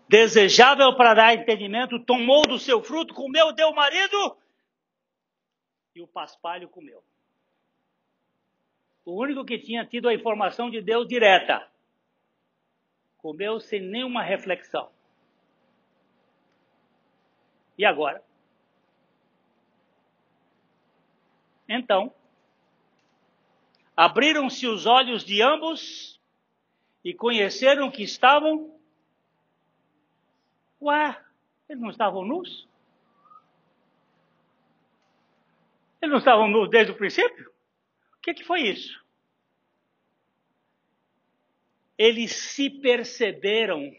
Desejável 0.08 0.94
para 0.96 1.14
dar 1.14 1.34
entendimento, 1.34 1.98
tomou 1.98 2.42
do 2.42 2.58
seu 2.58 2.82
fruto, 2.82 3.12
comeu, 3.12 3.52
deu 3.52 3.68
o 3.68 3.74
marido 3.74 4.36
e 5.94 6.00
o 6.00 6.06
paspalho 6.06 6.68
comeu. 6.68 7.02
O 9.04 9.20
único 9.20 9.44
que 9.44 9.58
tinha 9.58 9.84
tido 9.84 10.08
a 10.08 10.14
informação 10.14 10.70
de 10.70 10.80
Deus 10.80 11.06
direta 11.06 11.66
comeu 13.18 13.58
sem 13.58 13.80
nenhuma 13.80 14.22
reflexão. 14.22 14.90
E 17.76 17.84
agora? 17.84 18.22
Então, 21.74 22.14
abriram-se 23.96 24.64
os 24.64 24.86
olhos 24.86 25.24
de 25.24 25.42
ambos 25.42 26.20
e 27.02 27.12
conheceram 27.12 27.90
que 27.90 28.04
estavam. 28.04 28.78
Ué, 30.80 31.20
eles 31.68 31.82
não 31.82 31.90
estavam 31.90 32.24
nus? 32.24 32.68
Eles 36.00 36.12
não 36.12 36.18
estavam 36.18 36.46
nus 36.46 36.70
desde 36.70 36.92
o 36.92 36.96
princípio? 36.96 37.50
O 38.18 38.20
que, 38.22 38.34
que 38.34 38.44
foi 38.44 38.60
isso? 38.60 39.04
Eles 41.98 42.30
se 42.30 42.70
perceberam 42.70 43.92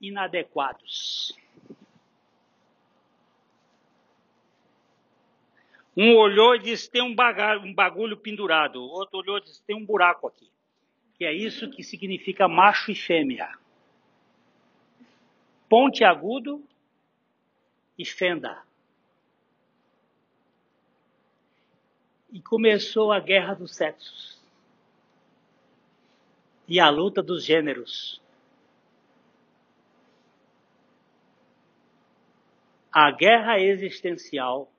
inadequados. 0.00 1.32
Um 6.02 6.16
olhou 6.16 6.54
e 6.54 6.60
disse: 6.60 6.90
tem 6.90 7.02
um, 7.02 7.14
bagulho, 7.14 7.60
um 7.60 7.74
bagulho 7.74 8.16
pendurado. 8.16 8.76
O 8.76 8.88
outro 8.88 9.18
olhou 9.18 9.36
e 9.36 9.42
disse: 9.42 9.62
tem 9.64 9.76
um 9.76 9.84
buraco 9.84 10.26
aqui. 10.26 10.50
Que 11.12 11.26
é 11.26 11.32
isso 11.34 11.70
que 11.70 11.84
significa 11.84 12.48
macho 12.48 12.90
e 12.90 12.94
fêmea. 12.94 13.52
Ponte 15.68 16.02
agudo 16.02 16.64
e 17.98 18.06
fenda. 18.06 18.62
E 22.32 22.40
começou 22.40 23.12
a 23.12 23.20
guerra 23.20 23.52
dos 23.52 23.76
sexos. 23.76 24.40
E 26.66 26.80
a 26.80 26.88
luta 26.88 27.22
dos 27.22 27.44
gêneros. 27.44 28.22
A 32.90 33.10
guerra 33.10 33.60
existencial 33.60 34.72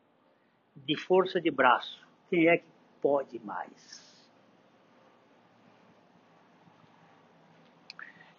de 0.86 0.96
força 0.96 1.40
de 1.40 1.52
braço. 1.52 2.06
Quem 2.30 2.48
é 2.48 2.58
que 2.58 2.66
pode 3.02 3.40
mais? 3.40 4.02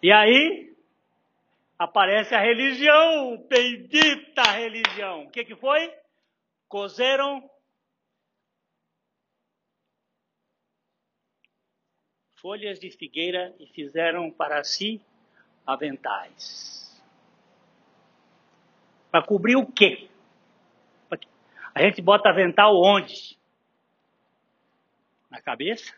E 0.01 0.11
aí 0.11 0.75
aparece 1.79 2.35
a 2.35 2.39
religião, 2.39 3.37
bendita 3.49 4.43
religião. 4.51 5.23
O 5.23 5.31
que, 5.31 5.45
que 5.45 5.55
foi? 5.55 5.93
Cozeram 6.67 7.49
folhas 12.41 12.77
de 12.79 12.91
figueira 12.91 13.55
e 13.57 13.67
fizeram 13.67 14.29
para 14.29 14.61
si 14.65 15.01
aventais. 15.65 17.01
Para 19.09 19.25
cobrir 19.25 19.55
o 19.55 19.65
quê? 19.65 20.09
A 21.75 21.81
gente 21.81 22.01
bota 22.01 22.29
avental 22.29 22.75
onde? 22.79 23.37
Na 25.29 25.41
cabeça? 25.41 25.93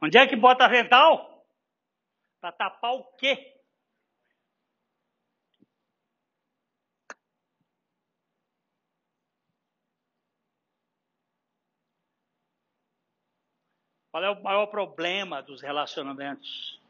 Onde 0.00 0.16
é 0.16 0.26
que 0.26 0.36
bota 0.36 0.64
avental? 0.64 1.44
Para 2.40 2.52
tapar 2.52 2.92
o 2.94 3.04
quê? 3.16 3.52
Qual 14.10 14.22
é 14.22 14.30
o 14.30 14.42
maior 14.42 14.66
problema 14.66 15.42
dos 15.42 15.62
relacionamentos? 15.62 16.81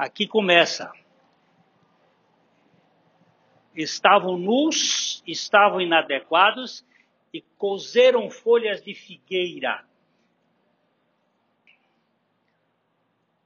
Aqui 0.00 0.26
começa. 0.26 0.90
Estavam 3.76 4.38
nus, 4.38 5.22
estavam 5.26 5.78
inadequados 5.78 6.82
e 7.34 7.42
cozeram 7.58 8.30
folhas 8.30 8.82
de 8.82 8.94
figueira. 8.94 9.84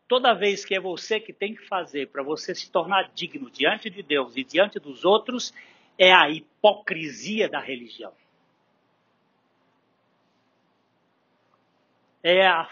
Toda 0.07 0.33
vez 0.33 0.65
que 0.65 0.77
é 0.77 0.81
você 0.81 1.19
que 1.19 1.33
tem 1.33 1.57
que 1.57 1.67
fazer 1.67 2.11
para 2.11 2.23
você 2.23 2.55
se 2.55 2.71
tornar 2.71 3.11
digno 3.13 3.51
diante 3.51 3.91
de 3.91 4.05
Deus 4.05 4.37
e 4.37 4.45
diante 4.45 4.79
dos 4.79 5.05
outros, 5.05 5.53
é 5.99 6.13
a 6.13 6.31
hipocrisia 6.31 7.49
da 7.49 7.59
religião. 7.59 8.13
É 12.23 12.47
a 12.47 12.71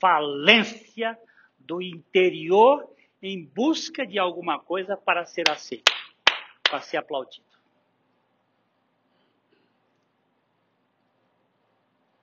falência 0.00 1.16
do 1.68 1.82
interior 1.82 2.88
em 3.20 3.44
busca 3.44 4.06
de 4.06 4.18
alguma 4.18 4.58
coisa 4.58 4.96
para 4.96 5.26
ser 5.26 5.50
aceito, 5.50 5.92
para 6.62 6.80
ser 6.80 6.96
aplaudido. 6.96 7.46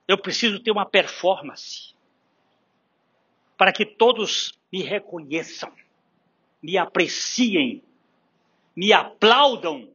Eu 0.08 0.18
preciso 0.18 0.60
ter 0.60 0.72
uma 0.72 0.86
performance 0.86 1.94
para 3.56 3.72
que 3.72 3.86
todos 3.86 4.60
me 4.72 4.82
reconheçam, 4.82 5.72
me 6.62 6.78
apreciem, 6.78 7.84
me 8.76 8.92
aplaudam. 8.92 9.94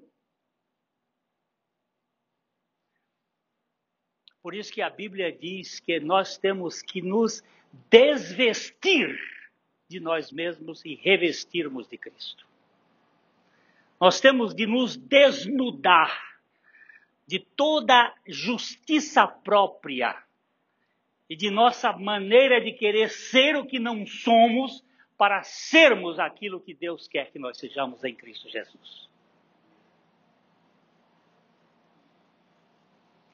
Por 4.43 4.55
isso 4.55 4.73
que 4.73 4.81
a 4.81 4.89
Bíblia 4.89 5.31
diz 5.33 5.81
que 5.81 5.99
nós 5.99 6.39
temos 6.39 6.83
que 6.83 7.03
nos 7.03 7.43
desvestir 7.91 9.19
de 9.91 9.99
nós 9.99 10.31
mesmos 10.31 10.85
e 10.85 10.95
revestirmos 10.95 11.89
de 11.89 11.99
Cristo. 11.99 12.47
Nós 14.01 14.21
temos 14.21 14.55
de 14.55 14.65
nos 14.65 14.97
desnudar 14.97 16.39
de 17.27 17.41
toda 17.41 18.15
justiça 18.25 19.27
própria 19.27 20.17
e 21.29 21.35
de 21.35 21.51
nossa 21.51 21.93
maneira 21.93 22.61
de 22.61 22.73
querer 22.73 23.11
ser 23.11 23.57
o 23.57 23.67
que 23.67 23.81
não 23.81 24.07
somos 24.07 24.85
para 25.19 25.43
sermos 25.43 26.21
aquilo 26.21 26.61
que 26.61 26.73
Deus 26.73 27.09
quer 27.09 27.33
que 27.33 27.39
nós 27.41 27.59
sejamos 27.59 28.05
em 28.05 28.15
Cristo 28.15 28.49
Jesus. 28.49 29.09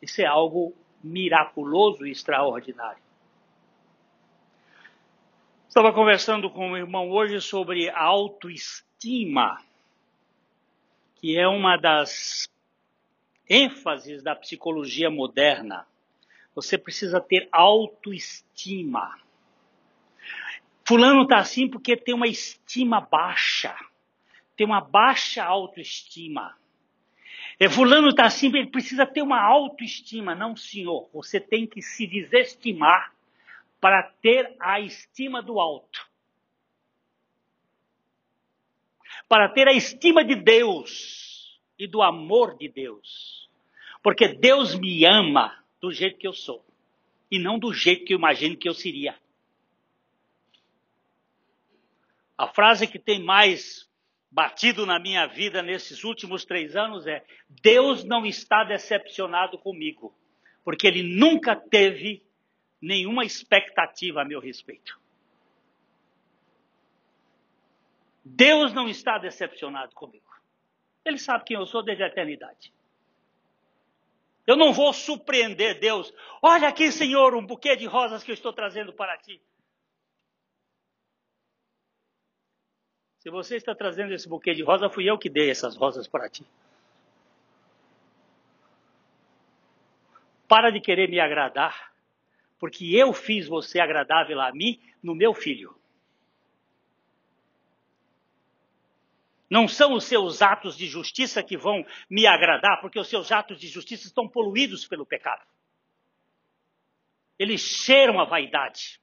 Isso 0.00 0.22
é 0.22 0.26
algo 0.26 0.74
miraculoso 1.04 2.07
e 2.07 2.11
extraordinário. 2.11 3.05
Estava 5.76 5.92
conversando 5.92 6.48
com 6.48 6.70
o 6.70 6.76
irmão 6.78 7.10
hoje 7.10 7.38
sobre 7.38 7.90
autoestima, 7.90 9.62
que 11.16 11.36
é 11.36 11.46
uma 11.46 11.76
das 11.76 12.48
ênfases 13.46 14.22
da 14.22 14.34
psicologia 14.34 15.10
moderna. 15.10 15.86
Você 16.54 16.78
precisa 16.78 17.20
ter 17.20 17.46
autoestima. 17.52 19.18
Fulano 20.82 21.24
está 21.24 21.40
assim 21.40 21.68
porque 21.68 21.94
tem 21.94 22.14
uma 22.14 22.26
estima 22.26 22.98
baixa, 22.98 23.76
tem 24.56 24.66
uma 24.66 24.80
baixa 24.80 25.44
autoestima. 25.44 26.56
É, 27.60 27.68
fulano 27.68 28.08
está 28.08 28.24
assim, 28.24 28.46
ele 28.46 28.68
precisa 28.68 29.04
ter 29.04 29.20
uma 29.20 29.42
autoestima. 29.42 30.34
Não, 30.34 30.56
senhor, 30.56 31.10
você 31.12 31.38
tem 31.38 31.66
que 31.66 31.82
se 31.82 32.06
desestimar 32.06 33.14
para 33.80 34.02
ter 34.22 34.56
a 34.60 34.80
estima 34.80 35.42
do 35.42 35.60
alto. 35.60 36.06
Para 39.28 39.48
ter 39.48 39.68
a 39.68 39.72
estima 39.72 40.24
de 40.24 40.34
Deus 40.34 41.60
e 41.78 41.86
do 41.86 42.02
amor 42.02 42.56
de 42.56 42.68
Deus. 42.68 43.50
Porque 44.02 44.28
Deus 44.28 44.74
me 44.78 45.04
ama 45.04 45.64
do 45.80 45.92
jeito 45.92 46.18
que 46.18 46.26
eu 46.26 46.32
sou 46.32 46.64
e 47.30 47.38
não 47.38 47.58
do 47.58 47.72
jeito 47.72 48.04
que 48.04 48.14
eu 48.14 48.18
imagino 48.18 48.56
que 48.56 48.68
eu 48.68 48.74
seria. 48.74 49.18
A 52.38 52.46
frase 52.46 52.86
que 52.86 52.98
tem 52.98 53.22
mais 53.22 53.90
batido 54.30 54.84
na 54.84 54.98
minha 54.98 55.26
vida 55.26 55.62
nesses 55.62 56.04
últimos 56.04 56.44
três 56.44 56.76
anos 56.76 57.06
é: 57.06 57.24
Deus 57.62 58.04
não 58.04 58.26
está 58.26 58.64
decepcionado 58.64 59.58
comigo, 59.58 60.14
porque 60.62 60.86
Ele 60.86 61.02
nunca 61.02 61.56
teve 61.56 62.25
nenhuma 62.80 63.24
expectativa 63.24 64.22
a 64.22 64.24
meu 64.24 64.40
respeito. 64.40 65.00
Deus 68.24 68.72
não 68.72 68.88
está 68.88 69.18
decepcionado 69.18 69.94
comigo. 69.94 70.26
Ele 71.04 71.18
sabe 71.18 71.44
quem 71.44 71.56
eu 71.56 71.66
sou 71.66 71.82
desde 71.82 72.02
a 72.02 72.08
eternidade. 72.08 72.72
Eu 74.46 74.56
não 74.56 74.72
vou 74.72 74.92
surpreender 74.92 75.78
Deus. 75.78 76.12
Olha 76.42 76.68
aqui, 76.68 76.90
Senhor, 76.90 77.34
um 77.34 77.44
buquê 77.44 77.76
de 77.76 77.86
rosas 77.86 78.22
que 78.22 78.30
eu 78.30 78.34
estou 78.34 78.52
trazendo 78.52 78.92
para 78.92 79.16
ti. 79.18 79.40
Se 83.18 83.30
você 83.30 83.56
está 83.56 83.74
trazendo 83.74 84.12
esse 84.14 84.28
buquê 84.28 84.54
de 84.54 84.62
rosa, 84.62 84.88
fui 84.88 85.08
eu 85.10 85.18
que 85.18 85.28
dei 85.28 85.50
essas 85.50 85.76
rosas 85.76 86.06
para 86.06 86.28
ti. 86.28 86.46
Para 90.46 90.70
de 90.70 90.80
querer 90.80 91.08
me 91.08 91.18
agradar 91.18 91.95
porque 92.59 92.94
eu 92.96 93.12
fiz 93.12 93.46
você 93.46 93.80
agradável 93.80 94.40
a 94.40 94.52
mim 94.52 94.80
no 95.02 95.14
meu 95.14 95.34
filho. 95.34 95.74
Não 99.48 99.68
são 99.68 99.92
os 99.92 100.04
seus 100.04 100.42
atos 100.42 100.76
de 100.76 100.86
justiça 100.86 101.42
que 101.42 101.57
vão 101.57 101.86
me 102.11 102.26
agradar, 102.26 102.80
porque 102.80 102.98
os 102.98 103.09
seus 103.09 103.30
atos 103.30 103.61
de 103.61 103.68
justiça 103.68 104.07
estão 104.07 104.28
poluídos 104.28 104.86
pelo 104.86 105.07
pecado. 105.07 105.46
Eles 107.38 107.61
cheiram 107.61 108.18
a 108.18 108.24
vaidade. 108.24 109.00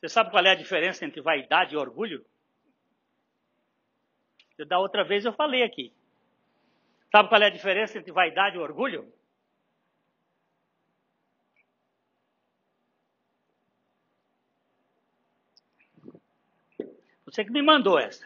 Você 0.00 0.08
sabe 0.08 0.30
qual 0.30 0.44
é 0.44 0.50
a 0.50 0.56
diferença 0.56 1.04
entre 1.04 1.20
vaidade 1.20 1.74
e 1.74 1.78
orgulho? 1.78 2.24
Da 4.66 4.78
outra 4.78 5.04
vez 5.04 5.24
eu 5.24 5.32
falei 5.32 5.62
aqui. 5.62 5.92
Sabe 7.12 7.28
qual 7.28 7.42
é 7.42 7.46
a 7.46 7.50
diferença 7.50 7.98
entre 7.98 8.10
vaidade 8.10 8.56
e 8.56 8.58
orgulho? 8.58 9.12
Você 17.26 17.44
que 17.44 17.50
me 17.50 17.60
mandou 17.60 17.98
essa. 17.98 18.24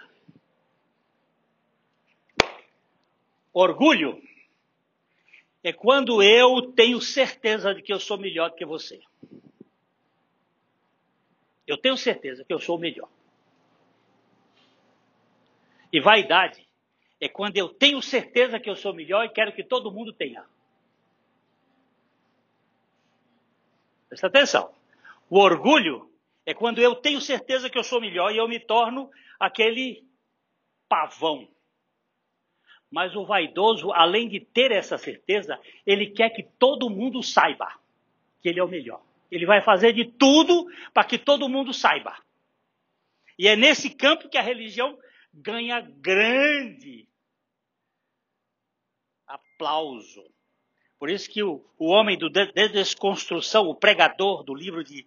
Orgulho 3.53 4.22
é 5.64 5.72
quando 5.72 6.22
eu 6.22 6.72
tenho 6.72 7.01
certeza 7.01 7.74
de 7.74 7.82
que 7.82 7.92
eu 7.92 7.98
sou 7.98 8.18
melhor 8.18 8.51
do 8.51 8.57
que 8.57 8.64
você. 8.64 9.01
Eu 11.66 11.78
tenho 11.78 11.96
certeza 11.96 12.44
que 12.44 12.53
eu 12.53 12.59
sou 12.59 12.76
o 12.76 12.80
melhor. 12.80 13.09
E 15.92 16.01
vaidade 16.01 16.66
é 17.20 17.28
quando 17.28 17.57
eu 17.57 17.68
tenho 17.68 18.01
certeza 18.03 18.61
que 18.61 18.68
eu 18.68 18.76
sou 18.76 18.94
melhor 18.94 19.24
e 19.24 19.30
quero 19.30 19.53
que 19.53 19.64
todo 19.64 19.90
mundo 19.90 20.12
tenha. 20.12 20.44
Presta 24.09 24.26
atenção. 24.26 24.74
O 25.28 25.38
orgulho 25.38 26.09
é 26.51 26.55
quando 26.55 26.80
eu 26.80 26.96
tenho 26.96 27.20
certeza 27.20 27.70
que 27.70 27.78
eu 27.78 27.84
sou 27.84 28.01
melhor 28.01 28.32
e 28.32 28.36
eu 28.36 28.48
me 28.48 28.59
torno 28.59 29.09
aquele 29.38 30.05
pavão. 30.88 31.48
Mas 32.90 33.14
o 33.14 33.24
vaidoso, 33.24 33.92
além 33.92 34.28
de 34.28 34.40
ter 34.40 34.72
essa 34.72 34.98
certeza, 34.98 35.61
ele 35.86 36.09
quer 36.09 36.30
que 36.30 36.42
todo 36.42 36.90
mundo 36.90 37.22
saiba 37.22 37.72
que 38.42 38.48
ele 38.48 38.59
é 38.59 38.64
o 38.64 38.68
melhor. 38.68 39.01
Ele 39.30 39.46
vai 39.46 39.62
fazer 39.62 39.92
de 39.92 40.05
tudo 40.05 40.66
para 40.92 41.05
que 41.05 41.18
todo 41.18 41.48
mundo 41.48 41.72
saiba. 41.72 42.16
E 43.38 43.46
é 43.46 43.55
nesse 43.55 43.88
campo 43.88 44.28
que 44.28 44.36
a 44.36 44.42
religião 44.42 44.98
ganha 45.32 45.80
grande 45.80 47.07
aplauso. 49.24 50.24
Por 50.98 51.09
isso 51.09 51.30
que 51.30 51.44
o, 51.44 51.64
o 51.78 51.86
homem 51.86 52.18
do 52.18 52.28
de 52.28 52.68
desconstrução, 52.70 53.68
o 53.68 53.74
pregador 53.74 54.42
do 54.42 54.53
livro 54.53 54.82
de, 54.82 55.07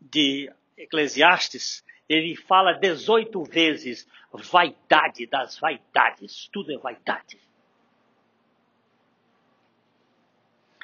de 0.00 0.48
Eclesiastes, 0.78 1.84
ele 2.08 2.36
fala 2.36 2.72
18 2.72 3.42
vezes 3.44 4.06
vaidade 4.32 5.26
das 5.26 5.58
vaidades. 5.58 6.48
Tudo 6.52 6.72
é 6.72 6.78
vaidade. 6.78 7.38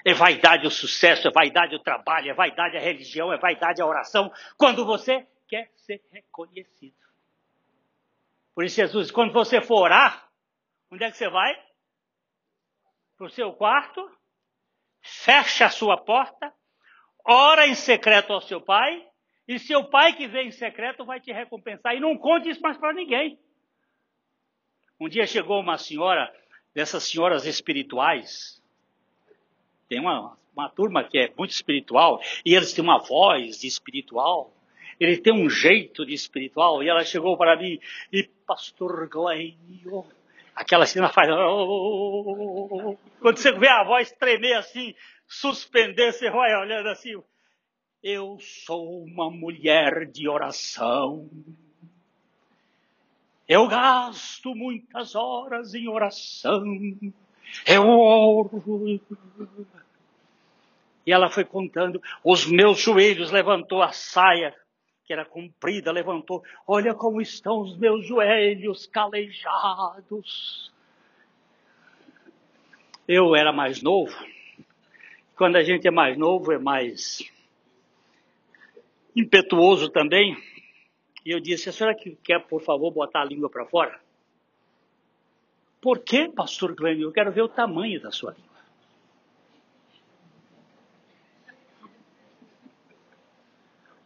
É 0.04 0.12
vaidade 0.12 0.66
o 0.66 0.70
sucesso, 0.70 1.28
é 1.28 1.30
vaidade 1.30 1.74
o 1.74 1.78
trabalho, 1.78 2.30
é 2.30 2.34
vaidade 2.34 2.76
a 2.76 2.80
religião, 2.80 3.32
é 3.32 3.38
vaidade 3.38 3.80
a 3.80 3.86
oração, 3.86 4.30
quando 4.58 4.84
você 4.84 5.26
quer 5.48 5.70
ser 5.76 6.02
reconhecido. 6.12 6.94
Por 8.54 8.64
isso 8.64 8.76
Jesus, 8.76 9.10
quando 9.10 9.32
você 9.32 9.62
for 9.62 9.80
orar, 9.82 10.28
onde 10.90 11.04
é 11.04 11.10
que 11.10 11.16
você 11.16 11.28
vai? 11.28 11.54
Para 13.16 13.26
o 13.26 13.30
seu 13.30 13.52
quarto, 13.54 14.10
fecha 15.00 15.66
a 15.66 15.70
sua 15.70 15.96
porta, 15.96 16.52
ora 17.24 17.66
em 17.66 17.74
secreto 17.74 18.32
ao 18.32 18.42
seu 18.42 18.60
pai, 18.60 19.08
e 19.46 19.58
seu 19.58 19.84
pai 19.84 20.14
que 20.14 20.26
vem 20.26 20.48
em 20.48 20.52
secreto 20.52 21.04
vai 21.04 21.20
te 21.20 21.32
recompensar. 21.32 21.94
E 21.94 22.00
não 22.00 22.16
conte 22.16 22.48
isso 22.48 22.60
mais 22.60 22.76
para 22.78 22.92
ninguém. 22.92 23.38
Um 24.98 25.08
dia 25.08 25.26
chegou 25.26 25.60
uma 25.60 25.76
senhora, 25.76 26.32
dessas 26.74 27.04
senhoras 27.04 27.44
espirituais, 27.46 28.62
tem 29.88 30.00
uma, 30.00 30.36
uma 30.54 30.68
turma 30.68 31.04
que 31.04 31.18
é 31.18 31.32
muito 31.36 31.50
espiritual, 31.50 32.20
e 32.44 32.54
eles 32.54 32.72
têm 32.72 32.82
uma 32.82 32.98
voz 32.98 33.60
de 33.60 33.66
espiritual, 33.66 34.52
ele 34.98 35.18
tem 35.18 35.32
um 35.32 35.50
jeito 35.50 36.06
de 36.06 36.14
espiritual, 36.14 36.82
e 36.82 36.88
ela 36.88 37.04
chegou 37.04 37.36
para 37.36 37.56
mim, 37.56 37.78
e 38.12 38.22
pastor 38.46 39.08
Glênio, 39.08 40.06
aquela 40.54 40.86
cena 40.86 41.08
faz, 41.08 41.28
oh, 41.30 42.96
quando 43.20 43.36
você 43.36 43.52
vê 43.52 43.68
a 43.68 43.84
voz 43.84 44.12
tremer 44.12 44.54
assim, 44.54 44.94
suspender, 45.26 46.12
você 46.12 46.30
vai 46.30 46.54
olhando 46.54 46.88
assim, 46.88 47.20
eu 48.04 48.38
sou 48.38 49.02
uma 49.02 49.30
mulher 49.30 50.04
de 50.04 50.28
oração. 50.28 51.26
Eu 53.48 53.66
gasto 53.66 54.54
muitas 54.54 55.14
horas 55.14 55.74
em 55.74 55.88
oração. 55.88 56.62
Eu 57.66 57.88
oro. 57.88 59.00
E 61.06 61.12
ela 61.12 61.30
foi 61.30 61.46
contando, 61.46 62.02
os 62.22 62.44
meus 62.46 62.78
joelhos 62.78 63.30
levantou 63.30 63.82
a 63.82 63.90
saia, 63.90 64.54
que 65.06 65.12
era 65.12 65.24
comprida, 65.24 65.90
levantou. 65.90 66.44
Olha 66.66 66.94
como 66.94 67.22
estão 67.22 67.60
os 67.62 67.74
meus 67.74 68.06
joelhos 68.06 68.86
calejados. 68.86 70.70
Eu 73.08 73.34
era 73.34 73.50
mais 73.50 73.80
novo. 73.80 74.14
Quando 75.34 75.56
a 75.56 75.62
gente 75.62 75.88
é 75.88 75.90
mais 75.90 76.18
novo, 76.18 76.52
é 76.52 76.58
mais 76.58 77.32
impetuoso 79.14 79.88
também. 79.88 80.36
E 81.24 81.30
eu 81.30 81.40
disse: 81.40 81.68
a 81.68 81.72
senhora 81.72 81.96
quer, 82.22 82.40
por 82.46 82.62
favor, 82.62 82.90
botar 82.90 83.22
a 83.22 83.24
língua 83.24 83.48
para 83.48 83.64
fora? 83.66 84.00
Por 85.80 86.00
que, 86.00 86.28
pastor 86.28 86.74
Glenn? 86.74 87.00
Eu 87.00 87.12
quero 87.12 87.30
ver 87.30 87.42
o 87.42 87.48
tamanho 87.48 88.00
da 88.00 88.10
sua 88.10 88.32
língua. 88.32 88.54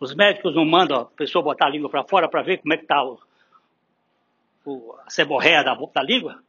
Os 0.00 0.14
médicos 0.14 0.54
não 0.54 0.64
mandam 0.64 1.00
a 1.00 1.04
pessoa 1.06 1.42
botar 1.42 1.66
a 1.66 1.70
língua 1.70 1.90
para 1.90 2.04
fora 2.04 2.28
para 2.28 2.42
ver 2.42 2.58
como 2.58 2.72
é 2.72 2.76
que 2.76 2.84
está 2.84 3.00
a 3.00 5.10
seborréia 5.10 5.64
da, 5.64 5.74
da 5.74 6.02
língua? 6.02 6.42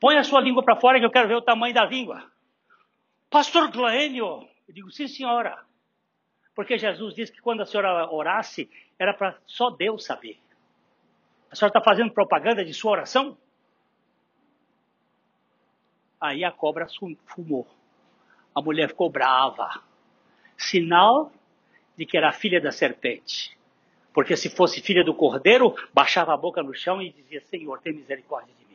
Põe 0.00 0.16
a 0.16 0.24
sua 0.24 0.40
língua 0.40 0.64
para 0.64 0.76
fora 0.76 0.98
que 0.98 1.06
eu 1.06 1.10
quero 1.10 1.28
ver 1.28 1.36
o 1.36 1.42
tamanho 1.42 1.74
da 1.74 1.84
língua. 1.84 2.24
Pastor 3.30 3.70
Glênio, 3.70 4.48
eu 4.66 4.74
digo, 4.74 4.90
sim 4.90 5.06
senhora. 5.06 5.64
Porque 6.56 6.78
Jesus 6.78 7.14
disse 7.14 7.30
que 7.30 7.42
quando 7.42 7.60
a 7.60 7.66
senhora 7.66 8.10
orasse, 8.10 8.70
era 8.98 9.12
para 9.12 9.38
só 9.46 9.68
Deus 9.68 10.06
saber. 10.06 10.38
A 11.50 11.54
senhora 11.54 11.78
está 11.78 11.82
fazendo 11.82 12.10
propaganda 12.10 12.64
de 12.64 12.72
sua 12.72 12.92
oração? 12.92 13.36
Aí 16.18 16.42
a 16.42 16.50
cobra 16.50 16.86
fumou. 17.26 17.68
A 18.54 18.62
mulher 18.62 18.88
ficou 18.88 19.10
brava. 19.10 19.82
Sinal 20.56 21.30
de 21.94 22.06
que 22.06 22.16
era 22.16 22.32
filha 22.32 22.58
da 22.58 22.72
serpente. 22.72 23.54
Porque 24.14 24.34
se 24.34 24.48
fosse 24.48 24.80
filha 24.80 25.04
do 25.04 25.14
cordeiro, 25.14 25.74
baixava 25.92 26.32
a 26.32 26.38
boca 26.38 26.62
no 26.62 26.72
chão 26.72 27.02
e 27.02 27.10
dizia: 27.10 27.42
Senhor, 27.42 27.78
tem 27.80 27.92
misericórdia 27.92 28.54
de 28.58 28.65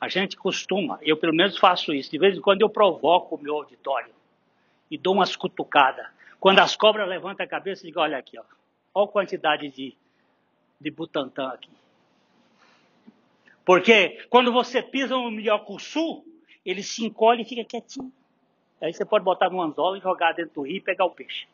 A 0.00 0.08
gente 0.08 0.36
costuma, 0.36 0.98
eu 1.02 1.16
pelo 1.16 1.34
menos 1.34 1.58
faço 1.58 1.92
isso, 1.92 2.10
de 2.10 2.18
vez 2.18 2.36
em 2.36 2.40
quando 2.40 2.62
eu 2.62 2.70
provoco 2.70 3.34
o 3.34 3.42
meu 3.42 3.56
auditório 3.56 4.12
e 4.90 4.96
dou 4.96 5.14
umas 5.14 5.36
cutucadas. 5.36 6.06
Quando 6.40 6.58
as 6.60 6.74
cobras 6.74 7.06
levantam 7.06 7.44
a 7.44 7.48
cabeça, 7.48 7.86
digo, 7.86 8.00
olha 8.00 8.16
aqui, 8.16 8.38
ó, 8.38 8.42
olha 8.94 9.08
a 9.08 9.12
quantidade 9.12 9.68
de, 9.68 9.94
de 10.80 10.90
butantã 10.90 11.48
aqui. 11.48 11.70
Porque 13.64 14.26
quando 14.30 14.50
você 14.52 14.82
pisa 14.82 15.14
no 15.14 15.30
minhocuçu, 15.30 16.24
ele 16.64 16.82
se 16.82 17.04
encolhe 17.04 17.42
e 17.42 17.44
fica 17.44 17.64
quietinho. 17.64 18.12
Aí 18.80 18.92
você 18.92 19.04
pode 19.04 19.24
botar 19.24 19.50
no 19.50 19.60
anzol 19.60 19.96
e 19.96 20.00
jogar 20.00 20.32
dentro 20.32 20.54
do 20.54 20.62
rio 20.62 20.78
e 20.78 20.80
pegar 20.80 21.04
o 21.04 21.10
peixe. 21.10 21.46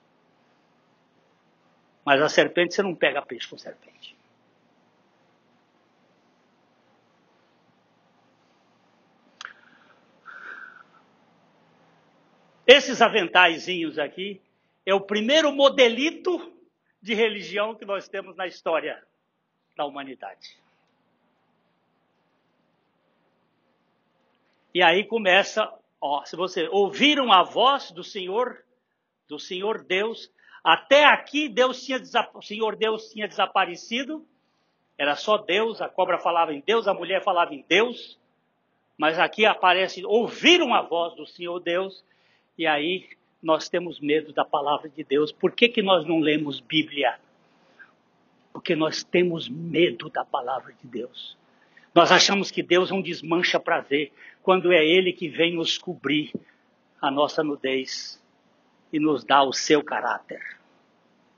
Mas 2.05 2.23
a 2.23 2.29
serpente, 2.29 2.73
você 2.73 2.83
não 2.83 2.95
pega 2.95 3.21
peixe 3.21 3.49
com 3.49 3.59
serpente. 3.59 4.16
Esses 12.67 13.01
aventaizinhos 13.01 13.99
aqui 13.99 14.41
é 14.85 14.93
o 14.93 15.01
primeiro 15.01 15.53
modelito 15.53 16.53
de 17.01 17.15
religião 17.15 17.75
que 17.75 17.85
nós 17.85 18.09
temos 18.09 18.35
na 18.37 18.47
história 18.47 19.01
da 19.77 19.85
humanidade. 19.85 20.59
E 24.75 24.83
aí 24.83 25.05
começa, 25.05 25.73
ó, 26.01 26.25
se 26.25 26.35
você 26.35 26.69
ouviram 26.69 27.33
a 27.33 27.43
voz 27.43 27.93
do 27.93 28.03
Senhor, 28.03 28.65
do 29.29 29.39
Senhor 29.39 29.85
Deus, 29.85 30.31
até 30.63 31.05
aqui 31.05 31.49
Deus 31.49 31.85
tinha 31.85 32.01
o 32.35 32.43
Senhor 32.43 32.75
Deus 32.75 33.11
tinha 33.11 33.29
desaparecido, 33.29 34.27
era 34.99 35.15
só 35.15 35.39
Deus, 35.39 35.81
a 35.81 35.89
cobra 35.89 36.19
falava 36.19 36.53
em 36.53 36.61
Deus, 36.61 36.89
a 36.89 36.95
mulher 36.95 37.23
falava 37.23 37.55
em 37.55 37.65
Deus, 37.69 38.19
mas 38.99 39.19
aqui 39.19 39.47
aparece, 39.47 40.05
ouviram 40.05 40.75
a 40.75 40.83
voz 40.83 41.15
do 41.15 41.27
Senhor 41.27 41.61
Deus, 41.61 42.05
e 42.59 42.67
aí 42.67 43.09
nós 43.43 43.69
temos 43.69 44.01
medo 44.01 44.33
da 44.33 44.45
palavra 44.45 44.89
de 44.89 45.05
Deus. 45.05 45.31
Por 45.31 45.53
que, 45.53 45.69
que 45.69 45.83
nós 45.83 46.07
não 46.07 46.21
lemos 46.21 46.61
Bíblia? 46.61 47.19
Porque 48.53 48.75
nós 48.75 49.05
temos 49.05 49.49
medo 49.49 50.09
da 50.09 50.25
palavra 50.25 50.73
de 50.73 50.89
Deus. 50.89 51.37
Nós 51.95 52.11
achamos 52.11 52.51
que 52.51 52.63
Deus 52.63 52.91
não 52.91 53.01
desmancha 53.01 53.61
prazer, 53.61 54.13
quando 54.43 54.73
é 54.73 54.85
Ele 54.85 55.13
que 55.13 55.29
vem 55.29 55.55
nos 55.55 55.79
cobrir 55.79 56.33
a 57.01 57.11
nossa 57.11 57.43
nudez 57.43 58.23
e 58.93 58.99
nos 58.99 59.25
dá 59.25 59.43
o 59.43 59.53
seu 59.53 59.83
caráter. 59.83 60.41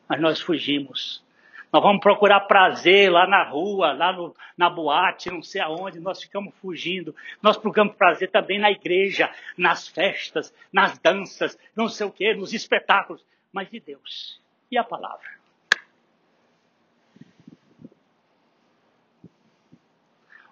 Mas 0.09 0.21
nós 0.21 0.41
fugimos. 0.41 1.23
Nós 1.71 1.83
vamos 1.83 2.01
procurar 2.01 2.41
prazer 2.41 3.11
lá 3.13 3.27
na 3.27 3.45
rua, 3.45 3.93
lá 3.93 4.13
no, 4.13 4.35
na 4.57 4.71
boate, 4.71 5.31
não 5.31 5.43
sei 5.43 5.61
aonde, 5.61 6.01
nós 6.01 6.23
ficamos 6.23 6.55
fugindo. 6.57 7.15
Nós 7.43 7.59
procuramos 7.59 7.95
prazer 7.95 8.31
também 8.31 8.59
na 8.59 8.71
igreja, 8.71 9.31
nas 9.57 9.87
festas, 9.87 10.55
nas 10.73 10.99
danças, 10.99 11.59
não 11.77 11.89
sei 11.89 12.07
o 12.07 12.11
quê, 12.11 12.35
nos 12.35 12.55
espetáculos. 12.55 13.25
Mas 13.53 13.69
de 13.71 13.81
Deus. 13.81 14.41
E 14.71 14.79
a 14.79 14.85
palavra? 14.85 15.39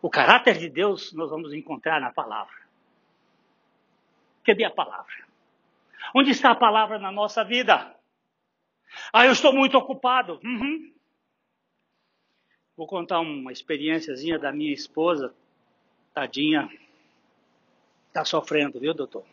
O 0.03 0.11
caráter 0.11 0.59
de 0.59 0.69
Deus 0.69 1.13
nós 1.15 1.31
vamos 1.31 1.53
encontrar 1.53 2.01
na 2.01 2.13
palavra. 2.13 2.55
Cadê 4.45 4.65
a 4.65 4.71
palavra? 4.71 5.15
Onde 6.15 6.31
está 6.31 6.51
a 6.51 6.55
palavra 6.55 6.99
na 6.99 7.11
nossa 7.11 7.43
vida? 7.43 7.95
Ah, 9.13 9.27
eu 9.27 9.33
estou 9.33 9.53
muito 9.53 9.77
ocupado. 9.77 10.39
Uhum. 10.45 10.96
Vou 12.77 12.87
contar 12.87 13.21
uma 13.21 13.51
experiênciazinha 13.51 14.39
da 14.39 14.53
minha 14.53 14.73
esposa. 14.73 15.35
Tadinha. 16.13 16.69
Está 18.09 18.23
sofrendo, 18.23 18.79
viu, 18.79 18.93
doutor? 18.93 19.25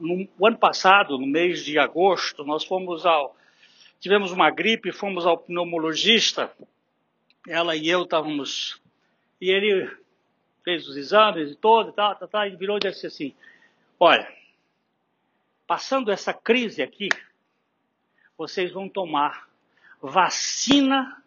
No 0.00 0.46
ano 0.46 0.56
passado, 0.56 1.18
no 1.18 1.26
mês 1.26 1.64
de 1.64 1.78
agosto, 1.78 2.44
nós 2.44 2.64
fomos 2.64 3.04
ao. 3.04 3.36
Tivemos 4.00 4.32
uma 4.32 4.50
gripe, 4.50 4.90
fomos 4.92 5.26
ao 5.26 5.36
pneumologista. 5.36 6.50
Ela 7.46 7.76
e 7.76 7.88
eu 7.88 8.04
estávamos. 8.04 8.80
E 9.40 9.50
ele 9.50 9.90
fez 10.64 10.88
os 10.88 10.96
exames 10.96 11.50
e 11.50 11.56
todo, 11.56 11.92
tá, 11.92 12.14
tá, 12.14 12.26
tá, 12.26 12.48
e 12.48 12.56
virou 12.56 12.76
e 12.76 12.80
disse 12.80 13.06
assim: 13.06 13.34
Olha, 13.98 14.32
passando 15.66 16.10
essa 16.10 16.32
crise 16.32 16.82
aqui, 16.82 17.08
vocês 18.36 18.72
vão 18.72 18.88
tomar 18.88 19.47
vacina 20.00 21.22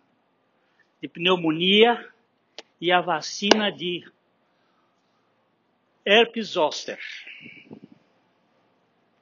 de 1.02 1.08
pneumonia 1.08 2.12
e 2.80 2.92
a 2.92 3.02
vacina 3.02 3.72
de 3.72 4.10
herpes 6.06 6.50
zoster. 6.50 7.00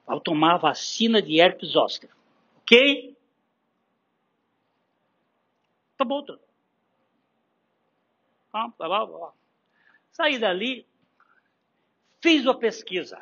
Ao 0.06 0.20
tomar 0.20 0.54
a 0.54 0.58
vacina 0.58 1.20
de 1.20 1.40
herpes 1.40 1.70
zoster. 1.70 2.10
Ok? 2.58 3.16
Tá 5.96 6.04
bom, 6.04 6.24
tá. 6.24 6.38
Ah, 8.52 8.68
blá, 8.76 9.06
blá. 9.06 9.32
Saí 10.10 10.38
dali, 10.38 10.86
fiz 12.20 12.46
a 12.46 12.54
pesquisa. 12.54 13.20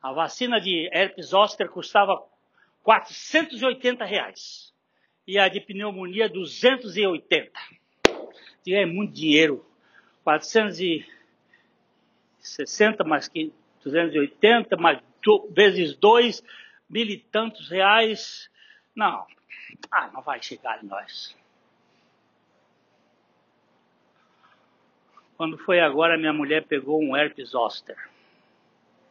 A 0.00 0.12
vacina 0.12 0.60
de 0.60 0.88
herpes 0.92 1.28
zoster 1.28 1.68
custava 1.68 2.24
480 2.84 4.04
reais 4.04 4.65
e 5.26 5.38
a 5.38 5.48
de 5.48 5.60
pneumonia 5.60 6.28
280. 6.28 7.50
É 8.68 8.84
muito 8.86 9.12
dinheiro. 9.12 9.66
460 10.22 13.02
mais 13.04 13.28
280 13.82 14.76
mais 14.76 15.00
do, 15.22 15.48
vezes 15.50 15.96
2, 15.96 16.44
mil 16.88 17.06
e 17.06 17.18
tantos 17.18 17.68
reais. 17.68 18.48
Não, 18.94 19.26
ah, 19.90 20.08
não 20.12 20.22
vai 20.22 20.40
chegar 20.42 20.80
em 20.82 20.86
nós. 20.86 21.36
Quando 25.36 25.58
foi 25.58 25.80
agora, 25.80 26.16
minha 26.16 26.32
mulher 26.32 26.64
pegou 26.64 27.02
um 27.02 27.14
herpes 27.16 27.50
zoster. 27.50 28.08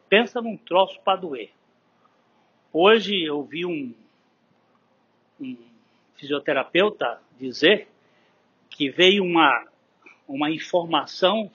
Pensa 0.08 0.42
num 0.42 0.56
troço 0.56 1.00
para 1.00 1.20
doer. 1.20 1.52
Hoje 2.72 3.22
eu 3.22 3.44
vi 3.44 3.64
um, 3.64 3.94
um 5.40 5.75
fisioterapeuta 6.16 7.20
dizer 7.38 7.88
que 8.70 8.90
veio 8.90 9.22
uma, 9.22 9.66
uma 10.26 10.50
informação 10.50 11.50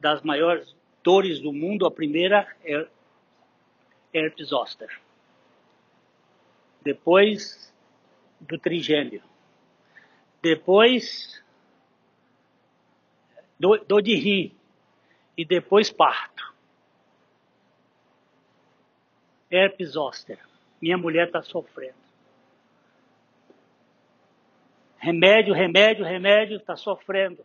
das 0.00 0.22
maiores 0.22 0.74
dores 1.02 1.40
do 1.40 1.52
mundo. 1.52 1.86
A 1.86 1.90
primeira 1.90 2.46
é 2.64 2.86
herpes 4.12 4.48
zoster. 4.48 5.00
Depois 6.82 7.72
do 8.40 8.58
trigêmeo. 8.58 9.22
Depois 10.42 11.42
dor, 13.58 13.84
dor 13.86 14.02
de 14.02 14.14
rim. 14.14 14.54
E 15.36 15.44
depois 15.44 15.90
parto. 15.90 16.54
Herpes 19.50 19.92
zoster. 19.92 20.38
Minha 20.80 20.98
mulher 20.98 21.26
está 21.26 21.42
sofrendo. 21.42 22.03
Remédio, 25.04 25.52
remédio, 25.52 26.02
remédio, 26.02 26.56
está 26.56 26.76
sofrendo. 26.76 27.44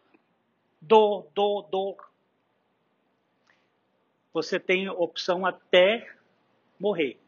Dor, 0.80 1.28
dor, 1.36 1.64
dor. 1.64 2.10
Você 4.32 4.57
tem 4.57 4.88
opção 4.88 5.45
até 5.45 6.10
morrer. 6.80 7.20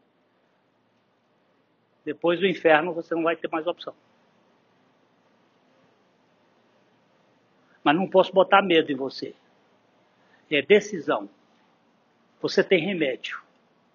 Depois 2.02 2.40
do 2.40 2.46
inferno 2.46 2.94
você 2.94 3.14
não 3.14 3.24
vai 3.24 3.36
ter 3.36 3.46
mais 3.48 3.66
opção. 3.66 3.94
Mas 7.84 7.94
não 7.94 8.08
posso 8.08 8.32
botar 8.32 8.62
medo 8.62 8.90
em 8.90 8.96
você. 8.96 9.34
É 10.50 10.62
decisão. 10.62 11.28
Você 12.40 12.64
tem 12.64 12.82
remédio. 12.82 13.38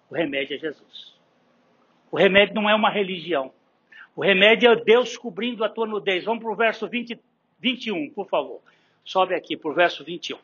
O 0.08 0.14
remédio 0.14 0.54
é 0.54 0.58
Jesus. 0.60 1.18
O 2.12 2.16
remédio 2.16 2.54
não 2.54 2.70
é 2.70 2.76
uma 2.76 2.90
religião. 2.90 3.52
O 4.18 4.22
remédio 4.24 4.68
é 4.72 4.74
Deus 4.74 5.16
cobrindo 5.16 5.64
a 5.64 5.68
tua 5.68 5.86
nudez. 5.86 6.24
Vamos 6.24 6.42
para 6.42 6.52
o 6.52 6.56
verso 6.56 6.88
20, 6.88 7.20
21, 7.60 8.10
por 8.10 8.28
favor. 8.28 8.60
Sobe 9.04 9.32
aqui 9.32 9.56
para 9.56 9.70
o 9.70 9.72
verso 9.72 10.02
21. 10.02 10.36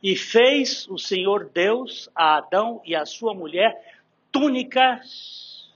E 0.00 0.14
fez 0.14 0.86
o 0.88 0.96
Senhor 0.96 1.50
Deus 1.50 2.08
a 2.14 2.36
Adão 2.36 2.80
e 2.84 2.94
a 2.94 3.04
sua 3.04 3.34
mulher 3.34 4.00
túnicas 4.30 5.74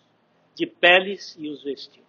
de 0.54 0.64
peles 0.64 1.36
e 1.36 1.48
os 1.48 1.64
vestiu. 1.64 2.04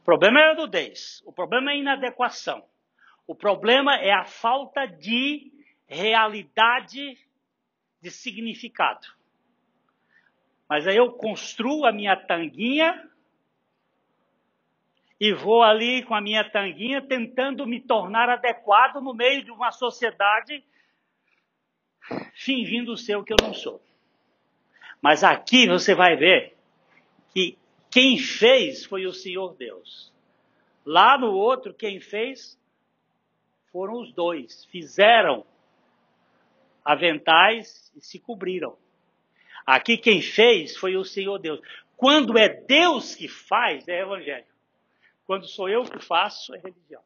O 0.00 0.04
problema 0.04 0.40
é 0.40 0.50
a 0.50 0.54
nudez, 0.56 1.22
o 1.24 1.32
problema 1.32 1.70
é 1.70 1.74
a 1.74 1.76
inadequação. 1.76 2.64
O 3.26 3.34
problema 3.34 3.96
é 3.96 4.12
a 4.12 4.24
falta 4.24 4.86
de 4.86 5.52
realidade 5.86 7.18
de 8.00 8.10
significado. 8.10 9.06
Mas 10.68 10.86
aí 10.86 10.96
eu 10.96 11.12
construo 11.12 11.86
a 11.86 11.92
minha 11.92 12.16
tanguinha 12.16 13.08
e 15.18 15.32
vou 15.32 15.62
ali 15.62 16.02
com 16.02 16.14
a 16.14 16.20
minha 16.20 16.44
tanguinha 16.44 17.00
tentando 17.00 17.66
me 17.66 17.80
tornar 17.80 18.28
adequado 18.28 19.00
no 19.00 19.14
meio 19.14 19.42
de 19.42 19.50
uma 19.50 19.70
sociedade 19.70 20.62
fingindo 22.34 22.96
ser 22.96 23.16
o 23.16 23.24
que 23.24 23.32
eu 23.32 23.38
não 23.42 23.54
sou. 23.54 23.80
Mas 25.00 25.22
aqui 25.22 25.66
você 25.66 25.94
vai 25.94 26.16
ver 26.16 26.56
que 27.32 27.58
quem 27.90 28.18
fez 28.18 28.84
foi 28.84 29.06
o 29.06 29.12
Senhor 29.12 29.54
Deus. 29.54 30.12
Lá 30.84 31.16
no 31.16 31.32
outro, 31.32 31.72
quem 31.72 32.00
fez 32.00 32.58
foram 33.74 33.94
os 33.94 34.12
dois. 34.12 34.64
Fizeram 34.66 35.44
aventais 36.84 37.92
e 37.96 38.00
se 38.00 38.20
cobriram. 38.20 38.78
Aqui 39.66 39.98
quem 39.98 40.22
fez 40.22 40.76
foi 40.76 40.96
o 40.96 41.04
Senhor 41.04 41.40
Deus. 41.40 41.60
Quando 41.96 42.38
é 42.38 42.48
Deus 42.48 43.16
que 43.16 43.26
faz, 43.26 43.88
é 43.88 44.00
evangelho. 44.00 44.46
Quando 45.26 45.48
sou 45.48 45.68
eu 45.68 45.82
que 45.82 45.98
faço, 45.98 46.54
é 46.54 46.58
religião. 46.58 47.02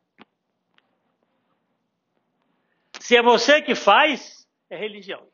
Se 3.00 3.16
é 3.16 3.22
você 3.22 3.62
que 3.62 3.74
faz, 3.74 4.46
é 4.68 4.76
religião. 4.76 5.26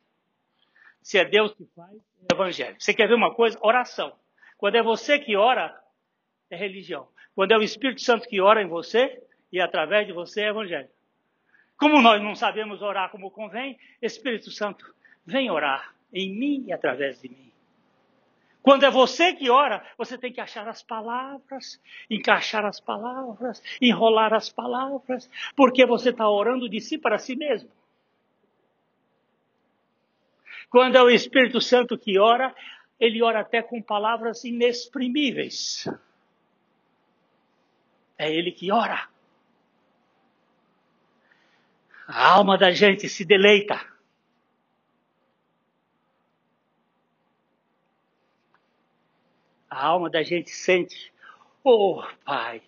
Se 1.01 1.17
é 1.17 1.25
Deus 1.25 1.53
que 1.53 1.65
faz, 1.75 1.97
é 2.29 2.33
evangelho. 2.33 2.77
Você 2.79 2.93
quer 2.93 3.09
ver 3.09 3.15
uma 3.15 3.35
coisa? 3.35 3.59
Oração. 3.61 4.17
Quando 4.57 4.75
é 4.75 4.83
você 4.83 5.19
que 5.19 5.35
ora, 5.35 5.77
é 6.49 6.55
religião. 6.55 7.09
Quando 7.33 7.51
é 7.51 7.57
o 7.57 7.63
Espírito 7.63 7.99
Santo 7.99 8.29
que 8.29 8.39
ora 8.39 8.61
em 8.61 8.69
você 8.69 9.21
e 9.51 9.59
através 9.59 10.07
de 10.07 10.13
você, 10.13 10.43
é 10.43 10.49
evangelho. 10.49 10.94
Como 11.77 12.01
nós 12.01 12.21
não 12.21 12.35
sabemos 12.35 12.81
orar 12.81 13.09
como 13.09 13.31
convém, 13.31 13.77
Espírito 14.01 14.51
Santo, 14.51 14.93
vem 15.25 15.49
orar 15.51 15.93
em 16.13 16.29
mim 16.33 16.65
e 16.67 16.73
através 16.73 17.21
de 17.21 17.29
mim. 17.29 17.51
Quando 18.61 18.83
é 18.83 18.89
você 18.89 19.31
que 19.33 19.47
ora, 19.49 19.85
você 19.95 20.17
tem 20.17 20.33
que 20.33 20.41
achar 20.41 20.67
as 20.67 20.81
palavras, 20.81 21.79
encaixar 22.09 22.65
as 22.65 22.79
palavras, 22.79 23.61
enrolar 23.79 24.33
as 24.33 24.49
palavras, 24.49 25.29
porque 25.55 25.85
você 25.85 26.09
está 26.09 26.27
orando 26.27 26.67
de 26.67 26.81
si 26.81 26.97
para 26.97 27.19
si 27.19 27.35
mesmo. 27.35 27.69
Quando 30.67 30.95
é 30.95 31.03
o 31.03 31.11
Espírito 31.11 31.61
Santo 31.61 31.95
que 31.95 32.17
ora, 32.17 32.55
ele 32.99 33.21
ora 33.21 33.41
até 33.41 33.61
com 33.61 33.79
palavras 33.81 34.43
inexprimíveis. 34.43 35.87
É 38.17 38.33
ele 38.33 38.51
que 38.51 38.71
ora. 38.71 39.07
A 42.07 42.33
alma 42.33 42.57
da 42.57 42.71
gente 42.71 43.09
se 43.09 43.25
deleita. 43.25 43.81
A 49.69 49.87
alma 49.87 50.09
da 50.09 50.23
gente 50.23 50.51
sente, 50.51 51.11
oh 51.63 52.01
Pai. 52.23 52.61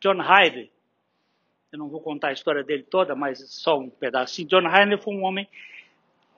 John 0.00 0.20
Hyde, 0.20 0.72
eu 1.70 1.78
não 1.78 1.88
vou 1.88 2.00
contar 2.00 2.28
a 2.28 2.32
história 2.32 2.64
dele 2.64 2.82
toda, 2.82 3.14
mas 3.14 3.38
só 3.50 3.78
um 3.78 3.90
pedacinho. 3.90 4.48
John 4.48 4.66
Hyde 4.66 4.96
foi 5.02 5.14
um 5.14 5.24
homem, 5.24 5.48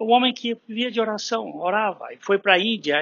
um 0.01 0.11
homem 0.11 0.35
que 0.35 0.55
vivia 0.67 0.91
de 0.91 1.01
oração, 1.01 1.57
orava, 1.57 2.13
e 2.13 2.17
foi 2.17 2.39
para 2.39 2.55
a 2.55 2.59
Índia. 2.59 3.01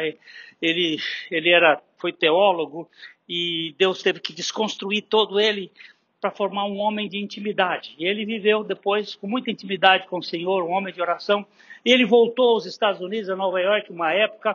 Ele, 0.61 0.99
ele 1.31 1.51
era, 1.51 1.83
foi 1.97 2.13
teólogo 2.13 2.89
e 3.35 3.75
Deus 3.79 4.03
teve 4.03 4.21
que 4.21 4.31
desconstruir 4.31 5.01
todo 5.09 5.41
ele 5.41 5.73
para 6.21 6.31
formar 6.31 6.67
um 6.67 6.77
homem 6.77 7.09
de 7.09 7.17
intimidade. 7.17 7.95
E 7.99 8.05
ele 8.05 8.27
viveu 8.27 8.63
depois 8.63 9.15
com 9.15 9.27
muita 9.27 9.51
intimidade 9.51 10.07
com 10.07 10.19
o 10.19 10.23
Senhor, 10.23 10.63
um 10.63 10.71
homem 10.73 10.93
de 10.93 11.01
oração. 11.01 11.47
E 11.83 11.91
ele 11.91 12.05
voltou 12.05 12.51
aos 12.51 12.67
Estados 12.67 13.01
Unidos, 13.01 13.31
a 13.31 13.35
Nova 13.35 13.59
York, 13.59 13.91
uma 13.91 14.13
época, 14.13 14.55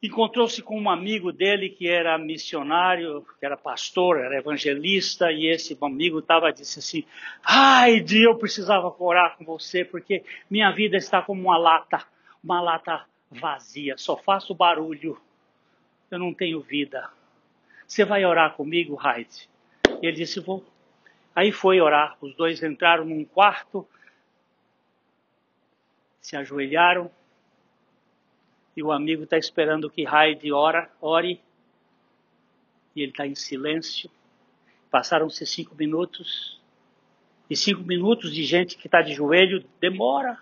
encontrou-se 0.00 0.62
com 0.62 0.80
um 0.80 0.88
amigo 0.88 1.32
dele 1.32 1.68
que 1.68 1.88
era 1.88 2.16
missionário, 2.16 3.26
que 3.40 3.44
era 3.44 3.56
pastor, 3.56 4.20
era 4.20 4.38
evangelista, 4.38 5.32
e 5.32 5.48
esse 5.48 5.76
amigo 5.82 6.20
estava 6.20 6.52
disse 6.52 6.78
assim: 6.78 7.04
"Ai, 7.42 8.04
eu 8.12 8.38
precisava 8.38 8.94
orar 9.00 9.36
com 9.36 9.44
você 9.44 9.84
porque 9.84 10.22
minha 10.48 10.70
vida 10.70 10.96
está 10.96 11.20
como 11.22 11.42
uma 11.42 11.58
lata, 11.58 12.06
uma 12.42 12.60
lata 12.60 13.04
vazia, 13.28 13.98
só 13.98 14.16
faço 14.16 14.54
barulho. 14.54 15.18
Eu 16.08 16.20
não 16.20 16.32
tenho 16.32 16.60
vida. 16.60 17.15
Você 17.86 18.04
vai 18.04 18.24
orar 18.24 18.54
comigo, 18.54 18.94
Hyde?" 18.94 19.48
Ele 20.02 20.12
disse: 20.12 20.40
Vou. 20.40 20.64
Aí 21.34 21.52
foi 21.52 21.80
orar. 21.80 22.16
Os 22.20 22.34
dois 22.34 22.62
entraram 22.62 23.04
num 23.04 23.24
quarto, 23.24 23.86
se 26.20 26.36
ajoelharam, 26.36 27.10
e 28.76 28.82
o 28.82 28.92
amigo 28.92 29.24
está 29.24 29.38
esperando 29.38 29.88
que 29.88 30.06
Heidi 30.06 30.52
ora, 30.52 30.90
ore, 31.00 31.40
e 32.94 33.02
ele 33.02 33.10
está 33.10 33.26
em 33.26 33.34
silêncio. 33.34 34.10
Passaram-se 34.90 35.46
cinco 35.46 35.74
minutos, 35.74 36.60
e 37.48 37.56
cinco 37.56 37.82
minutos 37.82 38.34
de 38.34 38.44
gente 38.44 38.76
que 38.76 38.86
está 38.86 39.00
de 39.02 39.14
joelho 39.14 39.64
demora. 39.80 40.38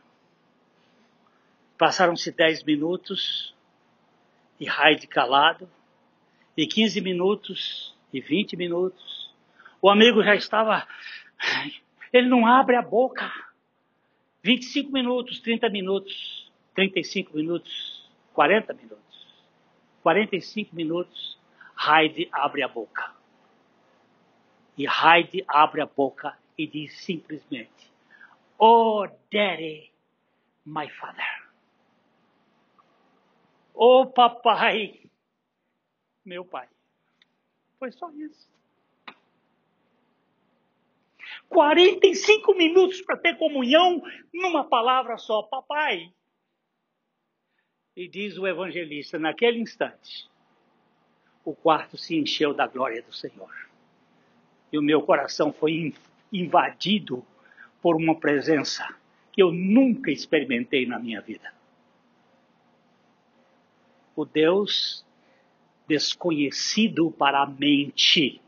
Passaram-se 1.76 2.32
dez 2.32 2.62
minutos, 2.62 3.55
e 4.59 4.68
Heidi 4.68 5.07
calado, 5.07 5.68
e 6.57 6.66
quinze 6.66 7.00
minutos, 7.00 7.94
e 8.12 8.20
vinte 8.20 8.57
minutos, 8.57 9.32
o 9.82 9.90
amigo 9.90 10.22
já 10.22 10.34
estava. 10.34 10.86
Ele 12.12 12.28
não 12.28 12.46
abre 12.46 12.76
a 12.76 12.82
boca. 12.82 13.30
25 14.42 14.92
minutos, 14.92 15.40
30 15.40 15.68
minutos, 15.70 16.52
35 16.74 17.34
minutos, 17.34 18.11
40 18.34 18.74
minutos, 18.74 19.26
45 20.02 20.76
minutos, 20.76 21.38
Heidi 21.76 22.28
abre 22.30 22.62
a 22.62 22.68
boca. 22.68 23.12
E 24.76 24.86
Heidi 24.86 25.42
abre 25.48 25.80
a 25.80 25.86
boca 25.86 26.36
e 26.59 26.66
diz 26.66 26.94
simplesmente: 26.98 27.90
Oh, 28.59 29.07
Daddy, 29.32 29.90
my 30.64 30.88
father. 30.90 31.44
Oh, 33.74 34.07
papai, 34.07 35.00
meu 36.25 36.45
pai. 36.45 36.68
Foi 37.79 37.93
só 37.93 38.11
isso. 38.12 38.49
45 41.49 42.55
minutos 42.55 43.01
para 43.03 43.16
ter 43.16 43.37
comunhão 43.37 44.03
numa 44.33 44.64
palavra 44.64 45.16
só, 45.18 45.43
papai. 45.43 46.12
E 47.97 48.09
diz 48.09 48.37
o 48.39 48.47
evangelista, 48.47 49.18
naquele 49.18 49.61
instante, 49.61 50.29
o 51.45 51.55
quarto 51.55 51.97
se 51.97 52.16
encheu 52.16 52.53
da 52.53 52.66
glória 52.66 53.03
do 53.03 53.12
Senhor. 53.12 53.53
E 54.72 54.79
o 54.79 54.83
meu 54.83 55.03
coração 55.03 55.53
foi 55.53 55.95
invadido 56.33 57.25
por 57.81 57.95
uma 57.95 58.18
presença 58.18 58.97
que 59.31 59.43
eu 59.43 59.53
nunca 59.53 60.11
experimentei 60.11 60.87
na 60.87 60.99
minha 60.99 61.20
vida. 61.20 61.53
O 64.16 64.25
Deus 64.25 65.05
desconhecido 65.87 67.11
para 67.11 67.43
a 67.43 67.47
mente, 67.47 68.41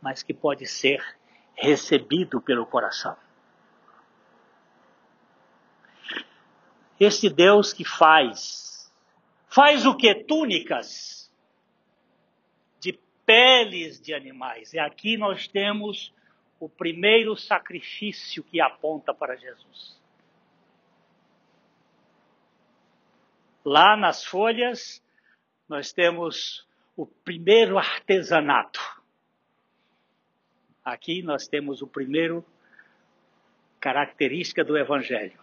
mas 0.00 0.22
que 0.22 0.32
pode 0.32 0.66
ser 0.66 1.02
recebido 1.54 2.40
pelo 2.40 2.64
coração. 2.64 3.16
Este 6.98 7.28
Deus 7.28 7.72
que 7.72 7.84
faz, 7.84 8.92
faz 9.48 9.86
o 9.86 9.96
que? 9.96 10.14
Túnicas 10.14 11.32
de 12.80 12.98
peles 13.24 14.00
de 14.00 14.14
animais. 14.14 14.72
E 14.72 14.78
aqui 14.78 15.16
nós 15.16 15.46
temos 15.46 16.12
o 16.58 16.68
primeiro 16.68 17.36
sacrifício 17.36 18.42
que 18.42 18.60
aponta 18.60 19.14
para 19.14 19.36
Jesus. 19.36 19.96
Lá 23.64 23.96
nas 23.96 24.24
folhas, 24.24 25.02
nós 25.68 25.92
temos 25.92 26.66
o 26.96 27.06
primeiro 27.06 27.78
artesanato 27.78 28.80
Aqui 30.88 31.20
nós 31.20 31.46
temos 31.46 31.82
o 31.82 31.86
primeiro 31.86 32.42
característica 33.78 34.64
do 34.64 34.74
Evangelho: 34.74 35.38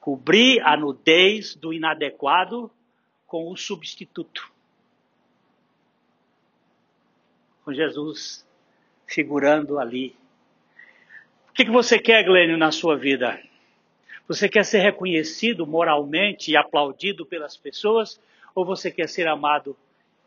cobrir 0.00 0.60
a 0.62 0.76
nudez 0.76 1.54
do 1.54 1.72
inadequado 1.72 2.68
com 3.28 3.48
o 3.48 3.56
substituto. 3.56 4.50
Com 7.64 7.72
Jesus 7.72 8.44
figurando 9.06 9.78
ali. 9.78 10.16
O 11.48 11.52
que, 11.52 11.64
que 11.64 11.70
você 11.70 11.96
quer, 11.96 12.24
Glênio, 12.24 12.58
na 12.58 12.72
sua 12.72 12.96
vida? 12.96 13.40
Você 14.26 14.48
quer 14.48 14.64
ser 14.64 14.80
reconhecido 14.80 15.64
moralmente 15.64 16.50
e 16.50 16.56
aplaudido 16.56 17.24
pelas 17.24 17.56
pessoas? 17.56 18.20
Ou 18.56 18.64
você 18.64 18.90
quer 18.90 19.06
ser 19.06 19.28
amado 19.28 19.76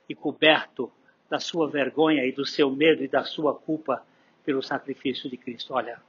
e 0.08 0.14
coberto 0.14 0.90
da 1.28 1.40
sua 1.40 1.68
vergonha 1.68 2.24
e 2.26 2.32
do 2.32 2.46
seu 2.46 2.70
medo 2.70 3.04
e 3.04 3.08
da 3.08 3.24
sua 3.24 3.56
culpa 3.56 4.06
pelo 4.46 4.62
sacrifício 4.62 5.28
de 5.28 5.36
Cristo. 5.36 5.74
Olha, 5.74 6.00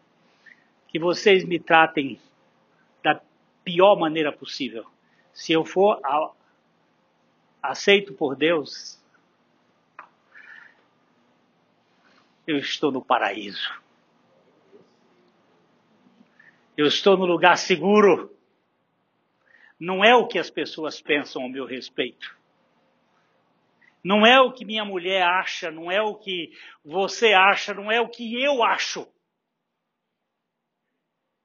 que 0.86 0.98
vocês 0.98 1.44
me 1.44 1.58
tratem 1.58 2.20
da 3.02 3.20
pior 3.64 3.96
maneira 3.96 4.30
possível. 4.30 4.84
Se 5.32 5.52
eu 5.52 5.64
for 5.64 5.98
aceito 7.62 8.12
por 8.12 8.36
Deus, 8.36 9.00
eu 12.46 12.58
estou 12.58 12.92
no 12.92 13.02
paraíso. 13.02 13.80
Eu 16.76 16.86
estou 16.86 17.16
no 17.16 17.24
lugar 17.24 17.56
seguro. 17.56 18.34
Não 19.80 20.04
é 20.04 20.14
o 20.14 20.28
que 20.28 20.38
as 20.38 20.50
pessoas 20.50 21.00
pensam 21.00 21.42
ao 21.42 21.48
meu 21.48 21.64
respeito. 21.64 22.38
Não 24.04 24.26
é 24.26 24.38
o 24.38 24.52
que 24.52 24.64
minha 24.64 24.84
mulher 24.84 25.22
acha, 25.22 25.70
não 25.70 25.90
é 25.90 26.02
o 26.02 26.14
que 26.14 26.52
você 26.84 27.32
acha, 27.32 27.72
não 27.72 27.90
é 27.90 27.98
o 27.98 28.08
que 28.08 28.42
eu 28.42 28.62
acho. 28.62 29.10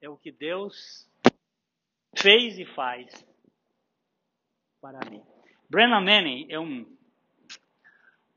É 0.01 0.09
o 0.09 0.17
que 0.17 0.33
Deus 0.33 1.09
fez 2.13 2.59
e 2.59 2.65
faz 2.65 3.25
para 4.81 4.99
mim. 5.09 5.23
Brennan 5.69 6.01
Manning 6.01 6.47
é 6.49 6.59
um, 6.59 6.85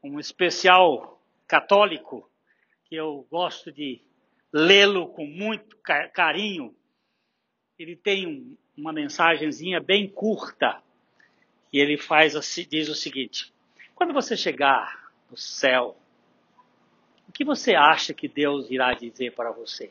um 0.03 0.21
especial 0.21 1.21
católico 1.47 2.31
que 2.85 2.95
eu 2.95 3.27
gosto 3.31 3.73
de 3.73 4.01
lê-lo 4.53 5.09
com 5.09 5.27
muito 5.27 5.77
carinho. 6.13 6.75
Ele 7.79 7.95
tem 7.97 8.27
um, 8.27 8.57
uma 8.79 8.93
mensagenzinha 8.93 9.81
bem 9.81 10.09
curta 10.09 10.81
e 11.73 11.81
ele 11.81 11.99
faz 11.99 12.35
diz 12.71 12.89
o 12.89 12.95
seguinte: 12.95 13.53
quando 13.95 14.15
você 14.15 14.37
chegar 14.37 15.11
no 15.29 15.37
céu, 15.37 15.97
o 17.29 17.33
que 17.33 17.45
você 17.45 17.75
acha 17.75 18.15
que 18.15 18.29
Deus 18.29 18.71
irá 18.71 18.95
dizer 18.95 19.35
para 19.35 19.51
você? 19.51 19.91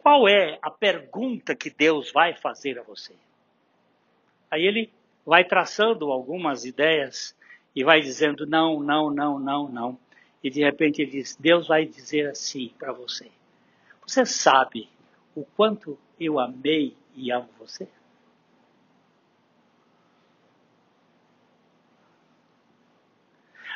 Qual 0.00 0.28
é 0.28 0.58
a 0.60 0.70
pergunta 0.70 1.54
que 1.54 1.70
Deus 1.70 2.12
vai 2.12 2.34
fazer 2.34 2.78
a 2.78 2.82
você? 2.82 3.14
Aí 4.50 4.66
ele 4.66 4.92
vai 5.24 5.44
traçando 5.44 6.12
algumas 6.12 6.66
ideias 6.66 7.34
e 7.74 7.82
vai 7.82 8.00
dizendo 8.00 8.46
não, 8.46 8.80
não, 8.80 9.10
não, 9.10 9.38
não, 9.38 9.68
não. 9.68 9.98
E 10.42 10.50
de 10.50 10.62
repente 10.62 11.00
ele 11.00 11.12
diz: 11.12 11.36
Deus 11.36 11.68
vai 11.68 11.86
dizer 11.86 12.28
assim 12.28 12.74
para 12.78 12.92
você: 12.92 13.30
Você 14.04 14.26
sabe 14.26 14.90
o 15.34 15.44
quanto 15.44 15.98
eu 16.18 16.38
amei 16.38 16.96
e 17.14 17.30
amo 17.30 17.48
você? 17.58 17.88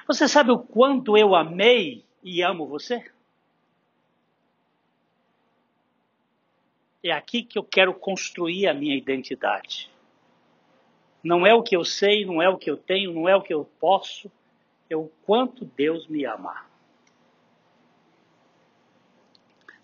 Você 0.06 0.26
sabe 0.26 0.50
o 0.50 0.58
quanto 0.58 1.16
eu 1.18 1.34
amei 1.34 2.04
e 2.22 2.42
amo 2.42 2.66
você? 2.66 3.04
É 7.02 7.12
aqui 7.12 7.42
que 7.42 7.58
eu 7.58 7.62
quero 7.62 7.92
construir 7.92 8.66
a 8.66 8.74
minha 8.74 8.96
identidade. 8.96 9.90
Não 11.22 11.46
é 11.46 11.52
o 11.52 11.62
que 11.62 11.76
eu 11.76 11.84
sei, 11.84 12.24
não 12.24 12.40
é 12.40 12.48
o 12.48 12.56
que 12.56 12.70
eu 12.70 12.76
tenho, 12.76 13.12
não 13.12 13.28
é 13.28 13.36
o 13.36 13.42
que 13.42 13.52
eu 13.52 13.64
posso, 13.78 14.30
é 14.88 14.96
o 14.96 15.10
quanto 15.26 15.64
Deus 15.64 16.06
me 16.06 16.24
ama. 16.24 16.67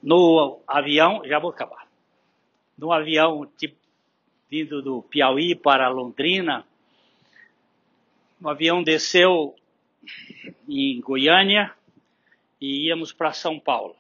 No 0.05 0.61
avião, 0.67 1.23
já 1.25 1.39
vou 1.39 1.51
acabar. 1.51 1.89
No 2.77 2.93
avião 2.93 3.51
tipo, 3.57 3.77
vindo 4.51 4.83
do 4.83 5.03
Piauí 5.03 5.55
para 5.55 5.89
Londrina, 5.89 6.67
o 8.43 8.49
avião 8.49 8.83
desceu 8.83 9.57
em 10.69 11.01
Goiânia 11.01 11.75
e 12.61 12.89
íamos 12.89 13.13
para 13.13 13.33
São 13.33 13.59
Paulo. 13.59 13.97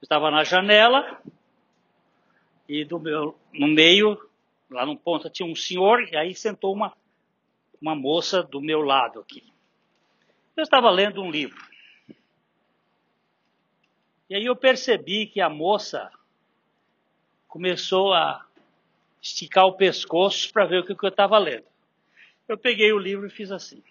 Eu 0.00 0.04
estava 0.04 0.30
na 0.30 0.42
janela 0.42 1.20
e 2.66 2.86
meu, 2.98 3.38
no 3.52 3.68
meio 3.68 4.18
Lá 4.70 4.84
no 4.84 4.96
ponto 4.96 5.30
tinha 5.30 5.48
um 5.48 5.54
senhor 5.54 6.02
e 6.12 6.16
aí 6.16 6.34
sentou 6.34 6.74
uma, 6.74 6.92
uma 7.80 7.94
moça 7.94 8.42
do 8.42 8.60
meu 8.60 8.82
lado 8.82 9.20
aqui. 9.20 9.42
Eu 10.54 10.62
estava 10.62 10.90
lendo 10.90 11.22
um 11.22 11.30
livro. 11.30 11.58
E 14.28 14.34
aí 14.34 14.44
eu 14.44 14.54
percebi 14.54 15.26
que 15.26 15.40
a 15.40 15.48
moça 15.48 16.10
começou 17.46 18.12
a 18.12 18.44
esticar 19.22 19.64
o 19.64 19.72
pescoço 19.72 20.52
para 20.52 20.66
ver 20.66 20.80
o 20.80 20.86
que, 20.86 20.94
que 20.94 21.04
eu 21.04 21.08
estava 21.08 21.38
lendo. 21.38 21.64
Eu 22.46 22.58
peguei 22.58 22.92
o 22.92 22.98
livro 22.98 23.26
e 23.26 23.30
fiz 23.30 23.50
assim. 23.50 23.82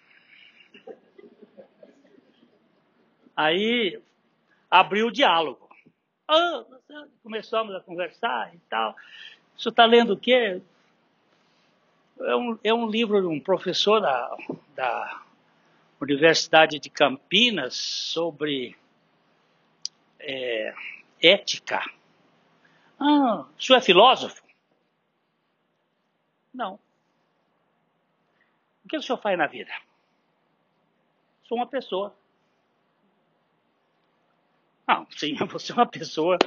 Aí 3.36 4.00
abriu 4.70 5.08
o 5.08 5.12
diálogo. 5.12 5.68
Ah, 6.26 6.64
começamos 7.22 7.74
a 7.74 7.80
conversar 7.80 8.54
e 8.54 8.58
tal. 8.70 8.96
Você 9.56 9.70
está 9.70 9.84
lendo 9.86 10.14
o 10.14 10.18
quê? 10.18 10.60
É 12.20 12.36
um, 12.36 12.58
é 12.62 12.74
um 12.74 12.88
livro 12.88 13.20
de 13.20 13.26
um 13.26 13.40
professor 13.40 14.00
da, 14.00 14.36
da 14.74 15.22
Universidade 16.00 16.78
de 16.78 16.90
Campinas 16.90 17.74
sobre 17.74 18.76
é, 20.20 20.74
ética. 21.22 21.80
Ah, 22.98 23.46
o 23.56 23.62
senhor 23.62 23.78
é 23.78 23.82
filósofo? 23.82 24.42
Não. 26.52 26.78
O 28.84 28.88
que 28.88 28.96
o 28.96 29.02
senhor 29.02 29.18
faz 29.18 29.38
na 29.38 29.46
vida? 29.46 29.72
Sou 31.44 31.56
uma 31.56 31.66
pessoa. 31.66 32.14
Não, 34.86 35.06
sim, 35.10 35.34
você 35.46 35.72
é 35.72 35.74
uma 35.74 35.86
pessoa. 35.86 36.38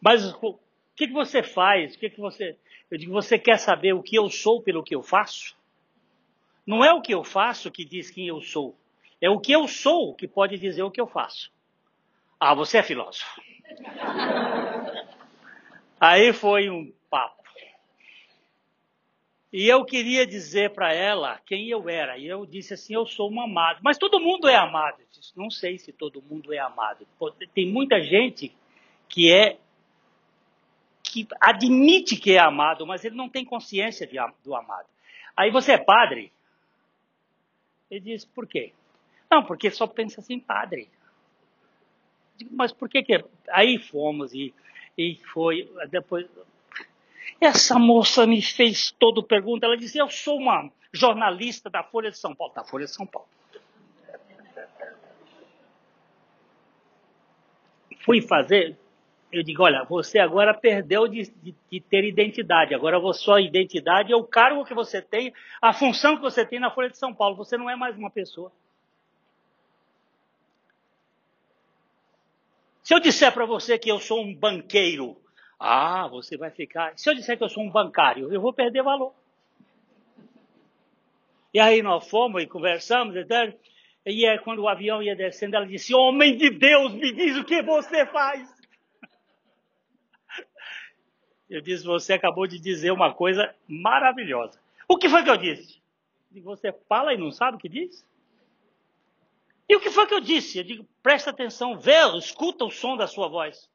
Mas 0.00 0.24
o 0.42 0.58
que, 0.94 1.06
que 1.06 1.12
você 1.12 1.42
faz? 1.42 1.94
O 1.94 1.98
que, 1.98 2.10
que 2.10 2.20
você. 2.20 2.56
Eu 2.90 2.98
digo, 2.98 3.12
você 3.12 3.38
quer 3.38 3.58
saber 3.58 3.92
o 3.92 4.02
que 4.02 4.16
eu 4.16 4.30
sou 4.30 4.62
pelo 4.62 4.82
que 4.82 4.94
eu 4.94 5.02
faço? 5.02 5.56
Não 6.66 6.84
é 6.84 6.92
o 6.92 7.00
que 7.00 7.12
eu 7.12 7.22
faço 7.22 7.70
que 7.70 7.84
diz 7.84 8.10
quem 8.10 8.26
eu 8.26 8.40
sou. 8.40 8.76
É 9.20 9.30
o 9.30 9.40
que 9.40 9.52
eu 9.52 9.68
sou 9.68 10.14
que 10.14 10.26
pode 10.26 10.58
dizer 10.58 10.82
o 10.82 10.90
que 10.90 11.00
eu 11.00 11.06
faço. 11.06 11.50
Ah, 12.38 12.54
você 12.54 12.78
é 12.78 12.82
filósofo. 12.82 13.40
Aí 16.00 16.32
foi 16.32 16.68
um 16.68 16.92
papo. 17.08 17.42
E 19.52 19.66
eu 19.68 19.84
queria 19.84 20.26
dizer 20.26 20.74
para 20.74 20.92
ela 20.92 21.40
quem 21.46 21.68
eu 21.68 21.88
era. 21.88 22.18
E 22.18 22.26
eu 22.26 22.44
disse 22.44 22.74
assim: 22.74 22.94
eu 22.94 23.06
sou 23.06 23.32
um 23.32 23.40
amado. 23.40 23.80
Mas 23.82 23.96
todo 23.96 24.20
mundo 24.20 24.48
é 24.48 24.56
amado. 24.56 25.00
Eu 25.00 25.06
disse, 25.10 25.32
não 25.36 25.50
sei 25.50 25.78
se 25.78 25.92
todo 25.92 26.20
mundo 26.20 26.52
é 26.52 26.58
amado. 26.58 27.06
Tem 27.54 27.66
muita 27.66 28.00
gente 28.02 28.54
que 29.08 29.32
é 29.32 29.58
que 31.02 31.26
admite 31.40 32.16
que 32.16 32.32
é 32.32 32.38
amado, 32.38 32.86
mas 32.86 33.04
ele 33.04 33.14
não 33.14 33.28
tem 33.28 33.44
consciência 33.44 34.06
de, 34.06 34.16
do 34.44 34.54
amado. 34.54 34.88
Aí 35.34 35.50
você 35.50 35.72
é 35.72 35.78
padre? 35.78 36.30
Ele 37.90 38.00
diz, 38.00 38.24
por 38.24 38.46
quê? 38.46 38.74
Não, 39.30 39.42
porque 39.42 39.70
só 39.70 39.86
pensa 39.86 40.20
assim, 40.20 40.38
padre. 40.38 40.90
Mas 42.50 42.72
por 42.72 42.88
que 42.88 43.02
que... 43.02 43.24
Aí 43.50 43.78
fomos 43.78 44.32
e, 44.32 44.54
e 44.96 45.18
foi, 45.32 45.70
depois... 45.90 46.26
Essa 47.40 47.78
moça 47.78 48.26
me 48.26 48.40
fez 48.40 48.90
todo 48.98 49.22
pergunta, 49.22 49.66
ela 49.66 49.76
disse, 49.76 49.98
eu 49.98 50.08
sou 50.08 50.38
uma 50.38 50.70
jornalista 50.92 51.68
da 51.68 51.82
Folha 51.82 52.10
de 52.10 52.18
São 52.18 52.34
Paulo. 52.34 52.54
Da 52.54 52.64
Folha 52.64 52.86
de 52.86 52.92
São 52.92 53.06
Paulo. 53.06 53.28
Fui 58.04 58.22
fazer, 58.22 58.78
eu 59.32 59.42
digo, 59.42 59.64
olha, 59.64 59.84
você 59.84 60.18
agora 60.18 60.54
perdeu 60.54 61.08
de, 61.08 61.24
de, 61.42 61.54
de, 61.70 61.80
ter 61.80 62.04
identidade. 62.04 62.74
Agora 62.74 62.98
a 62.98 63.12
sua 63.12 63.40
identidade 63.40 64.12
é 64.12 64.16
o 64.16 64.24
cargo 64.24 64.64
que 64.64 64.72
você 64.72 65.02
tem, 65.02 65.32
a 65.60 65.72
função 65.72 66.16
que 66.16 66.22
você 66.22 66.46
tem 66.46 66.60
na 66.60 66.70
Folha 66.70 66.88
de 66.88 66.96
São 66.96 67.12
Paulo. 67.12 67.36
Você 67.36 67.56
não 67.56 67.68
é 67.68 67.74
mais 67.74 67.96
uma 67.98 68.10
pessoa. 68.10 68.52
Se 72.86 72.94
eu 72.94 73.00
disser 73.00 73.34
para 73.34 73.44
você 73.44 73.76
que 73.76 73.90
eu 73.90 73.98
sou 73.98 74.22
um 74.22 74.32
banqueiro, 74.32 75.20
ah, 75.58 76.06
você 76.06 76.36
vai 76.36 76.52
ficar. 76.52 76.96
Se 76.96 77.10
eu 77.10 77.16
disser 77.16 77.36
que 77.36 77.42
eu 77.42 77.48
sou 77.48 77.64
um 77.64 77.68
bancário, 77.68 78.32
eu 78.32 78.40
vou 78.40 78.52
perder 78.52 78.80
valor. 78.84 79.12
E 81.52 81.58
aí 81.58 81.82
nós 81.82 82.08
fomos 82.08 82.40
e 82.40 82.46
conversamos, 82.46 83.16
etc. 83.16 83.58
E 84.06 84.24
é 84.24 84.38
quando 84.38 84.60
o 84.60 84.68
avião 84.68 85.02
ia 85.02 85.16
descendo, 85.16 85.56
ela 85.56 85.66
disse: 85.66 85.92
Homem 85.96 86.36
de 86.36 86.48
Deus, 86.48 86.92
me 86.92 87.10
diz 87.10 87.36
o 87.36 87.44
que 87.44 87.60
você 87.60 88.06
faz. 88.06 88.48
Eu 91.50 91.60
disse, 91.60 91.84
você 91.84 92.12
acabou 92.12 92.46
de 92.46 92.60
dizer 92.60 92.92
uma 92.92 93.12
coisa 93.12 93.52
maravilhosa. 93.66 94.60
O 94.88 94.96
que 94.96 95.08
foi 95.08 95.24
que 95.24 95.30
eu 95.30 95.36
disse? 95.36 95.80
Eu 96.32 96.42
você 96.42 96.72
fala 96.88 97.12
e 97.14 97.18
não 97.18 97.32
sabe 97.32 97.56
o 97.56 97.60
que 97.60 97.68
diz? 97.68 98.06
E 99.68 99.74
o 99.74 99.80
que 99.80 99.90
foi 99.90 100.06
que 100.06 100.14
eu 100.14 100.20
disse? 100.20 100.58
Eu 100.58 100.64
digo, 100.64 100.86
presta 101.06 101.30
atenção, 101.30 101.78
vê, 101.78 101.92
escuta 102.18 102.64
o 102.64 102.70
som 102.70 102.96
da 102.96 103.06
sua 103.06 103.28
voz. 103.28 103.70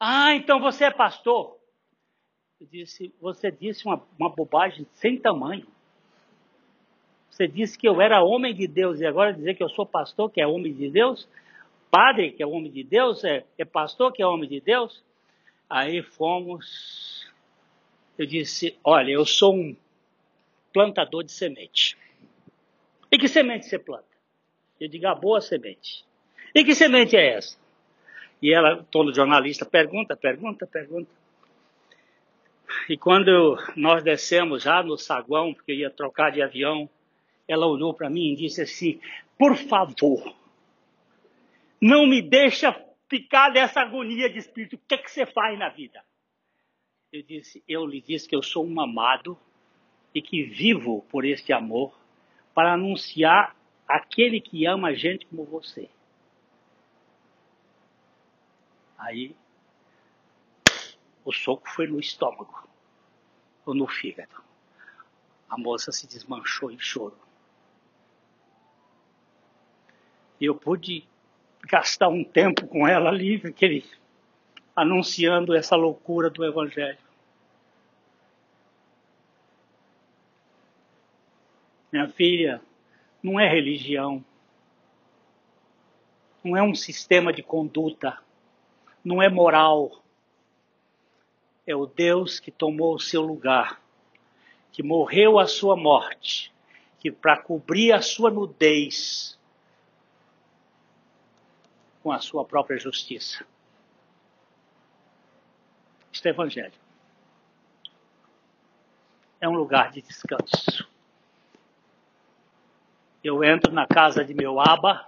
Ah, 0.00 0.34
então 0.34 0.58
você 0.58 0.86
é 0.86 0.90
pastor? 0.90 1.56
Eu 2.60 2.66
disse, 2.66 3.14
você 3.20 3.52
disse 3.52 3.86
uma, 3.86 4.02
uma 4.18 4.28
bobagem 4.28 4.84
sem 4.94 5.16
tamanho. 5.16 5.64
Você 7.30 7.46
disse 7.46 7.78
que 7.78 7.86
eu 7.86 8.00
era 8.00 8.20
homem 8.20 8.52
de 8.52 8.66
Deus 8.66 8.98
e 8.98 9.06
agora 9.06 9.32
dizer 9.32 9.54
que 9.54 9.62
eu 9.62 9.68
sou 9.68 9.86
pastor, 9.86 10.28
que 10.28 10.40
é 10.40 10.46
homem 10.46 10.74
de 10.74 10.90
Deus? 10.90 11.28
padre, 11.88 12.32
que 12.32 12.42
é 12.42 12.46
homem 12.48 12.72
de 12.72 12.82
Deus, 12.82 13.22
é, 13.22 13.44
é 13.56 13.64
pastor, 13.64 14.12
que 14.12 14.20
é 14.20 14.26
homem 14.26 14.48
de 14.50 14.60
Deus. 14.60 15.04
Aí 15.70 16.02
fomos. 16.02 17.30
Eu 18.18 18.26
disse: 18.26 18.76
Olha, 18.82 19.12
eu 19.12 19.24
sou 19.24 19.54
um 19.54 19.76
plantador 20.72 21.22
de 21.22 21.30
semente. 21.30 21.96
E 23.08 23.16
que 23.16 23.28
semente 23.28 23.66
você 23.66 23.78
planta? 23.78 24.15
Eu 24.80 24.88
digo: 24.88 25.06
A 25.06 25.14
boa 25.14 25.40
semente. 25.40 26.04
E 26.54 26.64
que 26.64 26.74
semente 26.74 27.16
é 27.16 27.34
essa? 27.34 27.58
E 28.40 28.52
ela, 28.52 28.84
todo 28.90 29.14
jornalista, 29.14 29.64
pergunta, 29.64 30.16
pergunta, 30.16 30.66
pergunta. 30.66 31.10
E 32.88 32.96
quando 32.96 33.58
nós 33.76 34.02
descemos 34.02 34.62
já 34.62 34.82
no 34.82 34.96
saguão, 34.96 35.54
porque 35.54 35.72
eu 35.72 35.76
ia 35.76 35.90
trocar 35.90 36.30
de 36.30 36.42
avião, 36.42 36.88
ela 37.48 37.66
olhou 37.66 37.94
para 37.94 38.10
mim 38.10 38.32
e 38.32 38.36
disse 38.36 38.62
assim: 38.62 39.00
Por 39.38 39.56
favor, 39.56 40.34
não 41.80 42.06
me 42.06 42.20
deixa 42.22 42.74
ficar 43.08 43.52
nessa 43.52 43.80
agonia 43.80 44.28
de 44.28 44.38
espírito. 44.38 44.76
O 44.76 44.80
que, 44.86 44.94
é 44.94 44.98
que 44.98 45.10
você 45.10 45.26
faz 45.26 45.58
na 45.58 45.68
vida? 45.68 46.02
Eu 47.12 47.22
disse, 47.22 47.62
eu 47.66 47.86
lhe 47.86 48.00
disse 48.00 48.28
que 48.28 48.36
eu 48.36 48.42
sou 48.42 48.66
um 48.66 48.80
amado 48.80 49.38
e 50.14 50.20
que 50.20 50.42
vivo 50.42 51.04
por 51.08 51.24
este 51.24 51.52
amor 51.52 51.98
para 52.54 52.74
anunciar 52.74 53.55
aquele 53.86 54.40
que 54.40 54.66
ama 54.66 54.88
a 54.88 54.94
gente 54.94 55.26
como 55.26 55.44
você. 55.44 55.88
Aí 58.98 59.36
o 61.24 61.32
soco 61.32 61.68
foi 61.68 61.86
no 61.86 62.00
estômago 62.00 62.68
ou 63.64 63.74
no 63.74 63.86
fígado. 63.86 64.42
A 65.48 65.58
moça 65.58 65.92
se 65.92 66.06
desmanchou 66.06 66.70
em 66.70 66.78
choro. 66.78 67.16
Eu 70.40 70.54
pude 70.54 71.06
gastar 71.64 72.08
um 72.08 72.22
tempo 72.22 72.66
com 72.66 72.86
ela 72.86 73.08
ali, 73.10 73.40
aquele, 73.44 73.84
anunciando 74.74 75.54
essa 75.54 75.74
loucura 75.74 76.30
do 76.30 76.44
Evangelho. 76.44 76.98
Minha 81.92 82.08
filha, 82.08 82.60
não 83.26 83.40
é 83.40 83.48
religião, 83.48 84.24
não 86.44 86.56
é 86.56 86.62
um 86.62 86.76
sistema 86.76 87.32
de 87.32 87.42
conduta, 87.42 88.16
não 89.04 89.20
é 89.20 89.28
moral. 89.28 90.00
É 91.66 91.74
o 91.74 91.86
Deus 91.86 92.38
que 92.38 92.52
tomou 92.52 92.94
o 92.94 93.00
seu 93.00 93.22
lugar, 93.22 93.82
que 94.70 94.80
morreu 94.80 95.40
a 95.40 95.48
sua 95.48 95.74
morte, 95.74 96.54
que 97.00 97.10
para 97.10 97.36
cobrir 97.36 97.92
a 97.92 98.00
sua 98.00 98.30
nudez 98.30 99.36
com 102.04 102.12
a 102.12 102.20
sua 102.20 102.44
própria 102.44 102.78
justiça. 102.78 103.44
Isto 106.12 106.26
é 106.26 106.30
Evangelho. 106.30 106.80
É 109.40 109.48
um 109.48 109.54
lugar 109.56 109.90
de 109.90 110.00
descanso. 110.00 110.95
Eu 113.26 113.42
entro 113.42 113.72
na 113.72 113.88
casa 113.88 114.24
de 114.24 114.32
meu 114.32 114.60
aba 114.60 115.04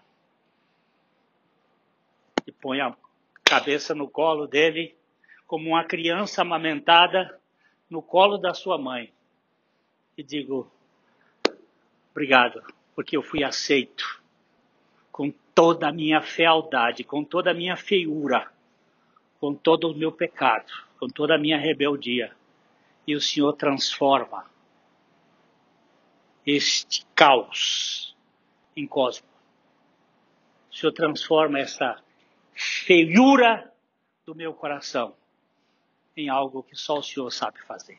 e 2.45 2.51
ponho 2.51 2.85
a 2.85 2.97
cabeça 3.45 3.95
no 3.95 4.09
colo 4.09 4.45
dele, 4.45 4.97
como 5.47 5.69
uma 5.69 5.85
criança 5.85 6.43
amamentada 6.43 7.39
no 7.89 8.03
colo 8.03 8.37
da 8.37 8.53
sua 8.53 8.77
mãe. 8.77 9.13
E 10.17 10.25
digo: 10.25 10.69
Obrigado, 12.11 12.61
porque 12.93 13.17
eu 13.17 13.23
fui 13.23 13.45
aceito 13.45 14.21
com 15.13 15.33
toda 15.55 15.87
a 15.87 15.93
minha 15.93 16.21
fealdade, 16.21 17.05
com 17.05 17.23
toda 17.23 17.53
a 17.53 17.55
minha 17.55 17.77
feiura, 17.77 18.51
com 19.39 19.55
todo 19.55 19.93
o 19.93 19.97
meu 19.97 20.11
pecado, 20.11 20.73
com 20.99 21.07
toda 21.07 21.37
a 21.37 21.39
minha 21.39 21.57
rebeldia. 21.57 22.35
E 23.07 23.15
o 23.15 23.21
Senhor 23.21 23.53
transforma 23.53 24.45
este 26.45 27.07
caos 27.15 28.08
em 28.81 28.87
cosmo. 28.87 29.27
O 30.71 30.75
Senhor 30.75 30.93
transforma 30.93 31.59
essa 31.59 32.03
feiura 32.55 33.73
do 34.25 34.35
meu 34.35 34.53
coração 34.53 35.15
em 36.17 36.29
algo 36.29 36.63
que 36.63 36.77
só 36.77 36.99
o 36.99 37.03
Senhor 37.03 37.31
sabe 37.31 37.61
fazer. 37.63 37.99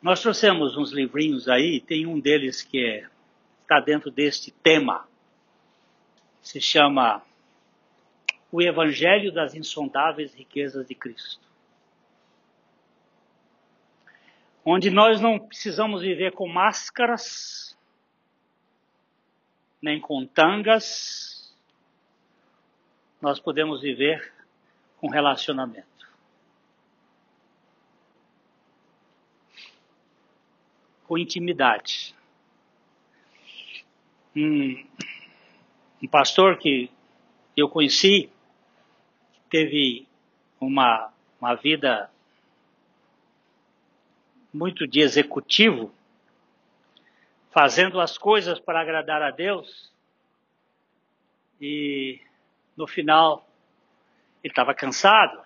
Nós 0.00 0.20
trouxemos 0.20 0.76
uns 0.76 0.92
livrinhos 0.92 1.48
aí, 1.48 1.80
tem 1.80 2.06
um 2.06 2.20
deles 2.20 2.62
que 2.62 2.78
é, 2.84 3.08
está 3.62 3.80
dentro 3.80 4.10
deste 4.10 4.50
tema, 4.50 5.08
se 6.40 6.60
chama 6.60 7.22
O 8.52 8.62
Evangelho 8.62 9.32
das 9.32 9.54
Insondáveis 9.54 10.32
Riquezas 10.34 10.86
de 10.86 10.94
Cristo. 10.94 11.48
Onde 14.64 14.90
nós 14.90 15.20
não 15.20 15.38
precisamos 15.38 16.02
viver 16.02 16.32
com 16.32 16.46
máscaras, 16.46 17.67
nem 19.80 20.00
com 20.00 20.26
tangas, 20.26 21.54
nós 23.20 23.38
podemos 23.38 23.80
viver 23.80 24.32
com 24.98 25.08
relacionamento. 25.08 25.86
Com 31.06 31.16
intimidade. 31.16 32.14
Um, 34.36 34.84
um 36.02 36.08
pastor 36.08 36.58
que 36.58 36.90
eu 37.56 37.68
conheci 37.68 38.30
teve 39.48 40.06
uma, 40.60 41.12
uma 41.40 41.54
vida 41.54 42.10
muito 44.52 44.86
de 44.86 45.00
executivo, 45.00 45.92
fazendo 47.50 48.00
as 48.00 48.18
coisas 48.18 48.60
para 48.60 48.80
agradar 48.80 49.22
a 49.22 49.30
Deus, 49.30 49.92
e 51.60 52.20
no 52.76 52.86
final, 52.86 53.48
ele 54.42 54.52
estava 54.52 54.74
cansado, 54.74 55.42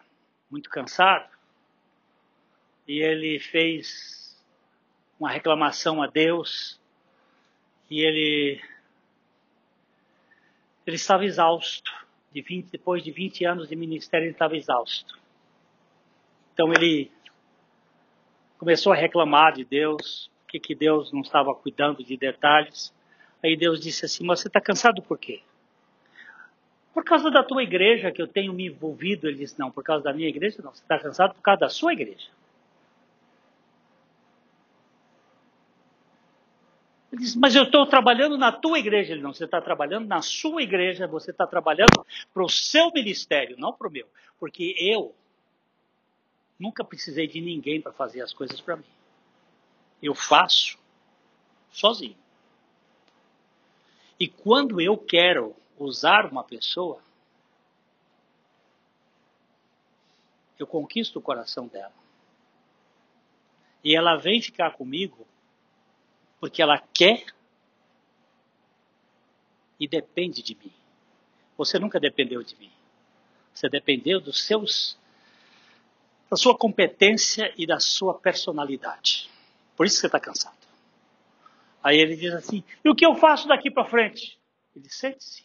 muito 0.50 0.68
cansado, 0.68 1.28
e 2.86 3.00
ele 3.00 3.38
fez 3.38 4.38
uma 5.18 5.30
reclamação 5.30 6.02
a 6.02 6.06
Deus, 6.06 6.80
e 7.88 8.00
ele, 8.00 8.60
ele 10.86 10.96
estava 10.96 11.24
exausto. 11.24 11.90
De 12.32 12.40
20, 12.40 12.70
depois 12.70 13.02
de 13.04 13.10
20 13.10 13.44
anos 13.44 13.68
de 13.68 13.76
ministério, 13.76 14.24
ele 14.24 14.32
estava 14.32 14.56
exausto. 14.56 15.20
Então 16.54 16.72
ele 16.72 17.12
começou 18.56 18.90
a 18.90 18.96
reclamar 18.96 19.52
de 19.52 19.64
Deus, 19.64 20.30
que, 20.52 20.60
que 20.60 20.74
Deus 20.74 21.10
não 21.12 21.22
estava 21.22 21.54
cuidando 21.54 22.04
de 22.04 22.16
detalhes. 22.16 22.92
Aí 23.42 23.56
Deus 23.56 23.80
disse 23.80 24.04
assim: 24.04 24.24
Mas 24.24 24.40
você 24.40 24.48
está 24.48 24.60
cansado 24.60 25.00
por 25.00 25.18
quê? 25.18 25.40
Por 26.92 27.02
causa 27.04 27.30
da 27.30 27.42
tua 27.42 27.62
igreja 27.62 28.12
que 28.12 28.20
eu 28.20 28.28
tenho 28.28 28.52
me 28.52 28.66
envolvido, 28.66 29.26
ele 29.26 29.38
disse, 29.38 29.58
não, 29.58 29.70
por 29.70 29.82
causa 29.82 30.04
da 30.04 30.12
minha 30.12 30.28
igreja, 30.28 30.60
não, 30.62 30.74
você 30.74 30.82
está 30.82 30.98
cansado 30.98 31.34
por 31.34 31.40
causa 31.40 31.60
da 31.60 31.70
sua 31.70 31.94
igreja. 31.94 32.28
Ele 37.10 37.22
disse, 37.22 37.38
mas 37.38 37.54
eu 37.54 37.62
estou 37.62 37.86
trabalhando 37.86 38.36
na 38.36 38.52
tua 38.52 38.78
igreja. 38.78 39.14
Ele 39.14 39.22
não, 39.22 39.32
você 39.32 39.46
está 39.46 39.58
trabalhando 39.58 40.06
na 40.06 40.20
sua 40.20 40.62
igreja, 40.62 41.06
você 41.06 41.30
está 41.30 41.46
trabalhando 41.46 42.04
para 42.32 42.44
o 42.44 42.48
seu 42.48 42.90
ministério, 42.92 43.56
não 43.58 43.72
para 43.72 43.88
o 43.88 43.90
meu. 43.90 44.06
Porque 44.38 44.76
eu 44.78 45.14
nunca 46.60 46.84
precisei 46.84 47.26
de 47.26 47.40
ninguém 47.40 47.80
para 47.80 47.92
fazer 47.92 48.20
as 48.20 48.34
coisas 48.34 48.60
para 48.60 48.76
mim. 48.76 48.84
Eu 50.02 50.14
faço 50.14 50.78
sozinho. 51.70 52.16
E 54.18 54.28
quando 54.28 54.80
eu 54.80 54.96
quero 54.96 55.54
usar 55.78 56.26
uma 56.26 56.44
pessoa, 56.44 57.02
eu 60.58 60.66
conquisto 60.66 61.18
o 61.18 61.22
coração 61.22 61.66
dela. 61.66 61.94
E 63.82 63.96
ela 63.96 64.16
vem 64.16 64.40
ficar 64.40 64.72
comigo 64.72 65.26
porque 66.38 66.62
ela 66.62 66.78
quer 66.92 67.26
e 69.78 69.88
depende 69.88 70.42
de 70.42 70.54
mim. 70.54 70.72
Você 71.56 71.78
nunca 71.78 71.98
dependeu 71.98 72.42
de 72.42 72.54
mim. 72.56 72.70
Você 73.52 73.68
dependeu 73.68 74.20
dos 74.20 74.44
seus 74.44 74.96
da 76.30 76.36
sua 76.36 76.56
competência 76.56 77.52
e 77.58 77.66
da 77.66 77.78
sua 77.78 78.14
personalidade. 78.14 79.31
Por 79.82 79.86
isso 79.86 79.98
você 79.98 80.06
está 80.06 80.20
cansado. 80.20 80.56
Aí 81.82 81.98
ele 81.98 82.14
diz 82.14 82.32
assim: 82.34 82.62
e 82.84 82.88
o 82.88 82.94
que 82.94 83.04
eu 83.04 83.16
faço 83.16 83.48
daqui 83.48 83.68
para 83.68 83.84
frente? 83.84 84.38
Ele 84.76 84.88
sente-se. 84.88 85.44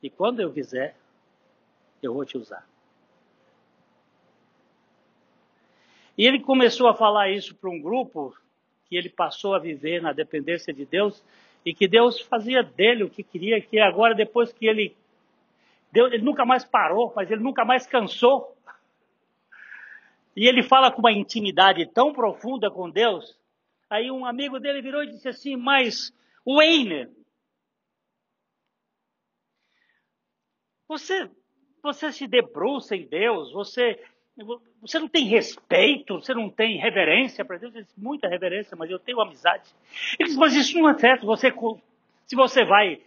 E 0.00 0.08
quando 0.08 0.38
eu 0.38 0.52
quiser, 0.52 0.96
eu 2.00 2.14
vou 2.14 2.24
te 2.24 2.38
usar. 2.38 2.64
E 6.16 6.24
ele 6.24 6.38
começou 6.38 6.86
a 6.86 6.94
falar 6.94 7.28
isso 7.28 7.56
para 7.56 7.70
um 7.70 7.82
grupo 7.82 8.32
que 8.88 8.94
ele 8.96 9.08
passou 9.08 9.52
a 9.56 9.58
viver 9.58 10.00
na 10.00 10.12
dependência 10.12 10.72
de 10.72 10.84
Deus 10.84 11.20
e 11.64 11.74
que 11.74 11.88
Deus 11.88 12.20
fazia 12.20 12.62
dele 12.62 13.02
o 13.02 13.10
que 13.10 13.24
queria, 13.24 13.60
que 13.60 13.80
agora 13.80 14.14
depois 14.14 14.52
que 14.52 14.64
ele 14.64 14.96
Deus, 15.90 16.12
ele 16.12 16.22
nunca 16.22 16.44
mais 16.44 16.64
parou, 16.64 17.12
mas 17.16 17.28
ele 17.32 17.42
nunca 17.42 17.64
mais 17.64 17.84
cansou. 17.84 18.56
E 20.38 20.46
ele 20.46 20.62
fala 20.62 20.90
com 20.90 21.00
uma 21.00 21.12
intimidade 21.12 21.84
tão 21.92 22.12
profunda 22.12 22.70
com 22.70 22.90
Deus. 22.90 23.38
Aí 23.90 24.10
um 24.10 24.24
amigo 24.24 24.60
dele 24.60 24.80
virou 24.80 25.02
e 25.02 25.10
disse 25.10 25.28
assim: 25.28 25.56
Mas 25.56 26.12
Wayne, 26.46 27.08
Você, 30.88 31.30
você 31.82 32.10
se 32.10 32.26
debruça 32.26 32.96
em 32.96 33.06
Deus, 33.06 33.52
você, 33.52 34.02
você 34.80 34.98
não 34.98 35.06
tem 35.06 35.26
respeito, 35.26 36.14
você 36.14 36.32
não 36.32 36.48
tem 36.48 36.78
reverência 36.78 37.44
para 37.44 37.58
Deus. 37.58 37.74
Ele 37.74 37.84
diz, 37.84 37.94
muita 37.94 38.26
reverência, 38.26 38.74
mas 38.74 38.90
eu 38.90 38.98
tenho 38.98 39.20
amizade. 39.20 39.70
Ele 40.18 40.30
diz, 40.30 40.38
mas 40.38 40.54
isso 40.54 40.78
não 40.78 40.88
é 40.88 40.98
certo. 40.98 41.26
Você, 41.26 41.52
se 42.26 42.34
você 42.34 42.64
vai 42.64 43.02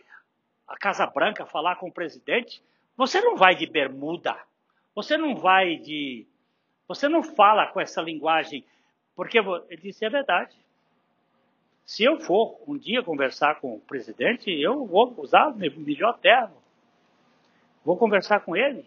à 0.68 0.78
Casa 0.78 1.08
Branca 1.08 1.44
falar 1.48 1.78
com 1.78 1.88
o 1.88 1.92
presidente, 1.92 2.62
você 2.96 3.20
não 3.20 3.36
vai 3.36 3.56
de 3.56 3.66
bermuda. 3.66 4.38
Você 4.94 5.18
não 5.18 5.36
vai 5.36 5.78
de. 5.78 6.28
Você 6.88 7.08
não 7.08 7.24
fala 7.24 7.68
com 7.68 7.80
essa 7.80 8.02
linguagem. 8.02 8.64
Porque 9.16 9.38
ele 9.38 9.82
disse, 9.82 10.06
é 10.06 10.10
verdade. 10.10 10.56
Se 11.86 12.04
eu 12.04 12.20
for 12.20 12.60
um 12.68 12.78
dia 12.78 13.04
conversar 13.04 13.60
com 13.60 13.76
o 13.76 13.80
presidente, 13.82 14.50
eu 14.50 14.86
vou 14.86 15.14
usar 15.18 15.48
o 15.48 15.56
melhor 15.56 16.18
termo. 16.20 16.56
Vou 17.84 17.98
conversar 17.98 18.40
com 18.42 18.56
ele. 18.56 18.86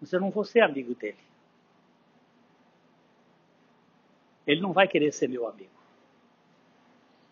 Mas 0.00 0.12
eu 0.12 0.20
não 0.20 0.30
vou 0.30 0.44
ser 0.44 0.60
amigo 0.60 0.94
dele. 0.94 1.18
Ele 4.46 4.60
não 4.60 4.72
vai 4.72 4.88
querer 4.88 5.12
ser 5.12 5.28
meu 5.28 5.46
amigo. 5.46 5.70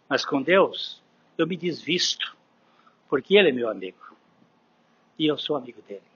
Mas 0.09 0.25
com 0.25 0.41
Deus, 0.41 1.03
eu 1.37 1.47
me 1.47 1.57
desvisto, 1.57 2.37
porque 3.09 3.37
ele 3.37 3.49
é 3.49 3.53
meu 3.53 3.69
amigo. 3.69 4.17
E 5.19 5.27
eu 5.27 5.37
sou 5.37 5.57
amigo 5.57 5.83
dele. 5.83 6.08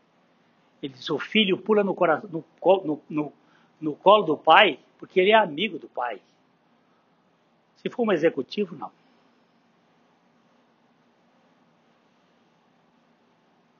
Ele 0.82 0.92
diz: 0.92 1.08
o 1.08 1.18
filho 1.18 1.56
pula 1.56 1.84
no, 1.84 1.94
coração, 1.94 2.28
no, 2.28 2.44
no, 2.84 3.02
no, 3.08 3.32
no 3.80 3.96
colo 3.96 4.24
do 4.24 4.36
pai, 4.36 4.80
porque 4.98 5.20
ele 5.20 5.30
é 5.30 5.34
amigo 5.34 5.78
do 5.78 5.88
pai. 5.88 6.20
Se 7.76 7.88
for 7.88 8.02
um 8.06 8.12
executivo, 8.12 8.74
não. 8.74 8.90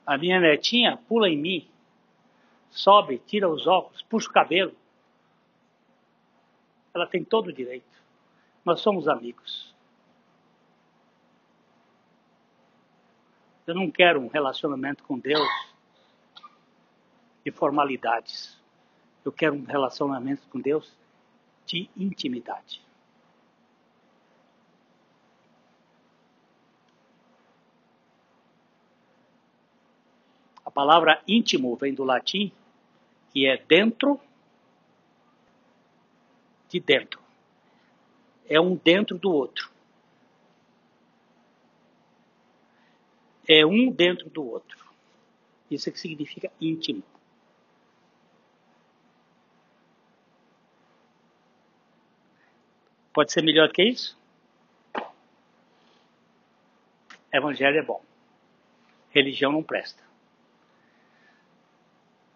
A 0.07 0.16
minha 0.16 0.41
netinha 0.41 0.97
pula 0.97 1.29
em 1.29 1.37
mim, 1.37 1.69
sobe, 2.70 3.19
tira 3.27 3.49
os 3.49 3.66
óculos, 3.66 4.03
puxa 4.03 4.29
o 4.29 4.33
cabelo. 4.33 4.74
Ela 6.95 7.07
tem 7.07 7.24
todo 7.24 7.49
o 7.49 7.53
direito. 7.53 7.87
Nós 8.65 8.81
somos 8.81 9.09
amigos. 9.09 9.73
Eu 13.66 13.74
não 13.74 13.91
quero 13.91 14.20
um 14.20 14.27
relacionamento 14.27 15.05
com 15.05 15.19
Deus 15.19 15.72
de 17.44 17.51
formalidades. 17.51 18.59
Eu 19.24 19.32
quero 19.32 19.55
um 19.55 19.64
relacionamento 19.64 20.43
com 20.48 20.60
Deus 20.60 20.93
de 21.66 21.89
intimidade. 21.97 22.82
A 30.64 30.70
palavra 30.70 31.23
íntimo 31.27 31.77
vem 31.77 31.94
do 31.94 32.05
latim, 32.05 32.52
que 33.32 33.47
é 33.47 33.56
dentro 33.56 34.20
de 36.69 36.81
dentro. 36.81 37.20
É 38.48 38.60
um 38.60 38.74
dentro 38.77 39.19
do 39.19 39.31
outro. 39.31 39.70
É 43.47 43.66
um 43.66 43.90
dentro 43.90 44.31
do 44.31 44.44
outro. 44.47 44.78
Isso 45.70 45.89
é 45.89 45.93
que 45.93 45.98
significa 45.98 46.51
íntimo. 46.60 47.02
Pode 53.12 53.32
ser 53.32 53.43
melhor 53.43 53.68
do 53.68 53.74
que 53.74 53.82
isso? 53.82 54.16
Evangelho 57.32 57.78
é 57.78 57.82
bom. 57.82 58.02
Religião 59.10 59.52
não 59.52 59.62
presta. 59.62 60.02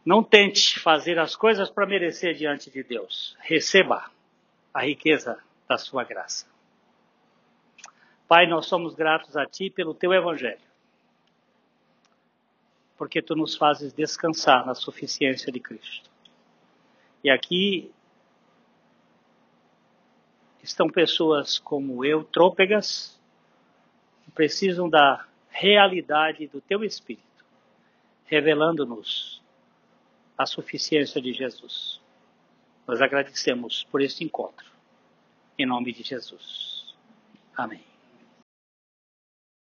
Não 0.04 0.22
tente 0.22 0.78
fazer 0.78 1.18
as 1.18 1.34
coisas 1.34 1.68
para 1.68 1.86
merecer 1.86 2.34
diante 2.34 2.70
de 2.70 2.82
Deus. 2.82 3.36
Receba 3.40 4.10
a 4.72 4.82
riqueza 4.82 5.42
da 5.68 5.76
sua 5.76 6.04
graça. 6.04 6.46
Pai, 8.28 8.46
nós 8.46 8.66
somos 8.66 8.94
gratos 8.94 9.36
a 9.36 9.46
Ti 9.46 9.70
pelo 9.70 9.94
Teu 9.94 10.12
Evangelho, 10.12 10.60
porque 12.96 13.22
Tu 13.22 13.34
nos 13.34 13.56
fazes 13.56 13.92
descansar 13.92 14.66
na 14.66 14.74
suficiência 14.74 15.52
de 15.52 15.60
Cristo. 15.60 16.10
E 17.22 17.30
aqui 17.30 17.92
estão 20.66 20.88
pessoas 20.88 21.58
como 21.58 22.04
eu, 22.04 22.24
trôpegas, 22.24 23.18
que 24.24 24.30
precisam 24.32 24.88
da 24.88 25.26
realidade 25.48 26.46
do 26.48 26.60
Teu 26.60 26.84
Espírito, 26.84 27.44
revelando-nos 28.26 29.40
a 30.36 30.44
suficiência 30.44 31.20
de 31.20 31.32
Jesus. 31.32 32.00
Nós 32.86 33.00
agradecemos 33.00 33.84
por 33.84 34.02
este 34.02 34.24
encontro. 34.24 34.66
Em 35.58 35.64
nome 35.64 35.92
de 35.92 36.02
Jesus. 36.02 36.94
Amém. 37.56 37.95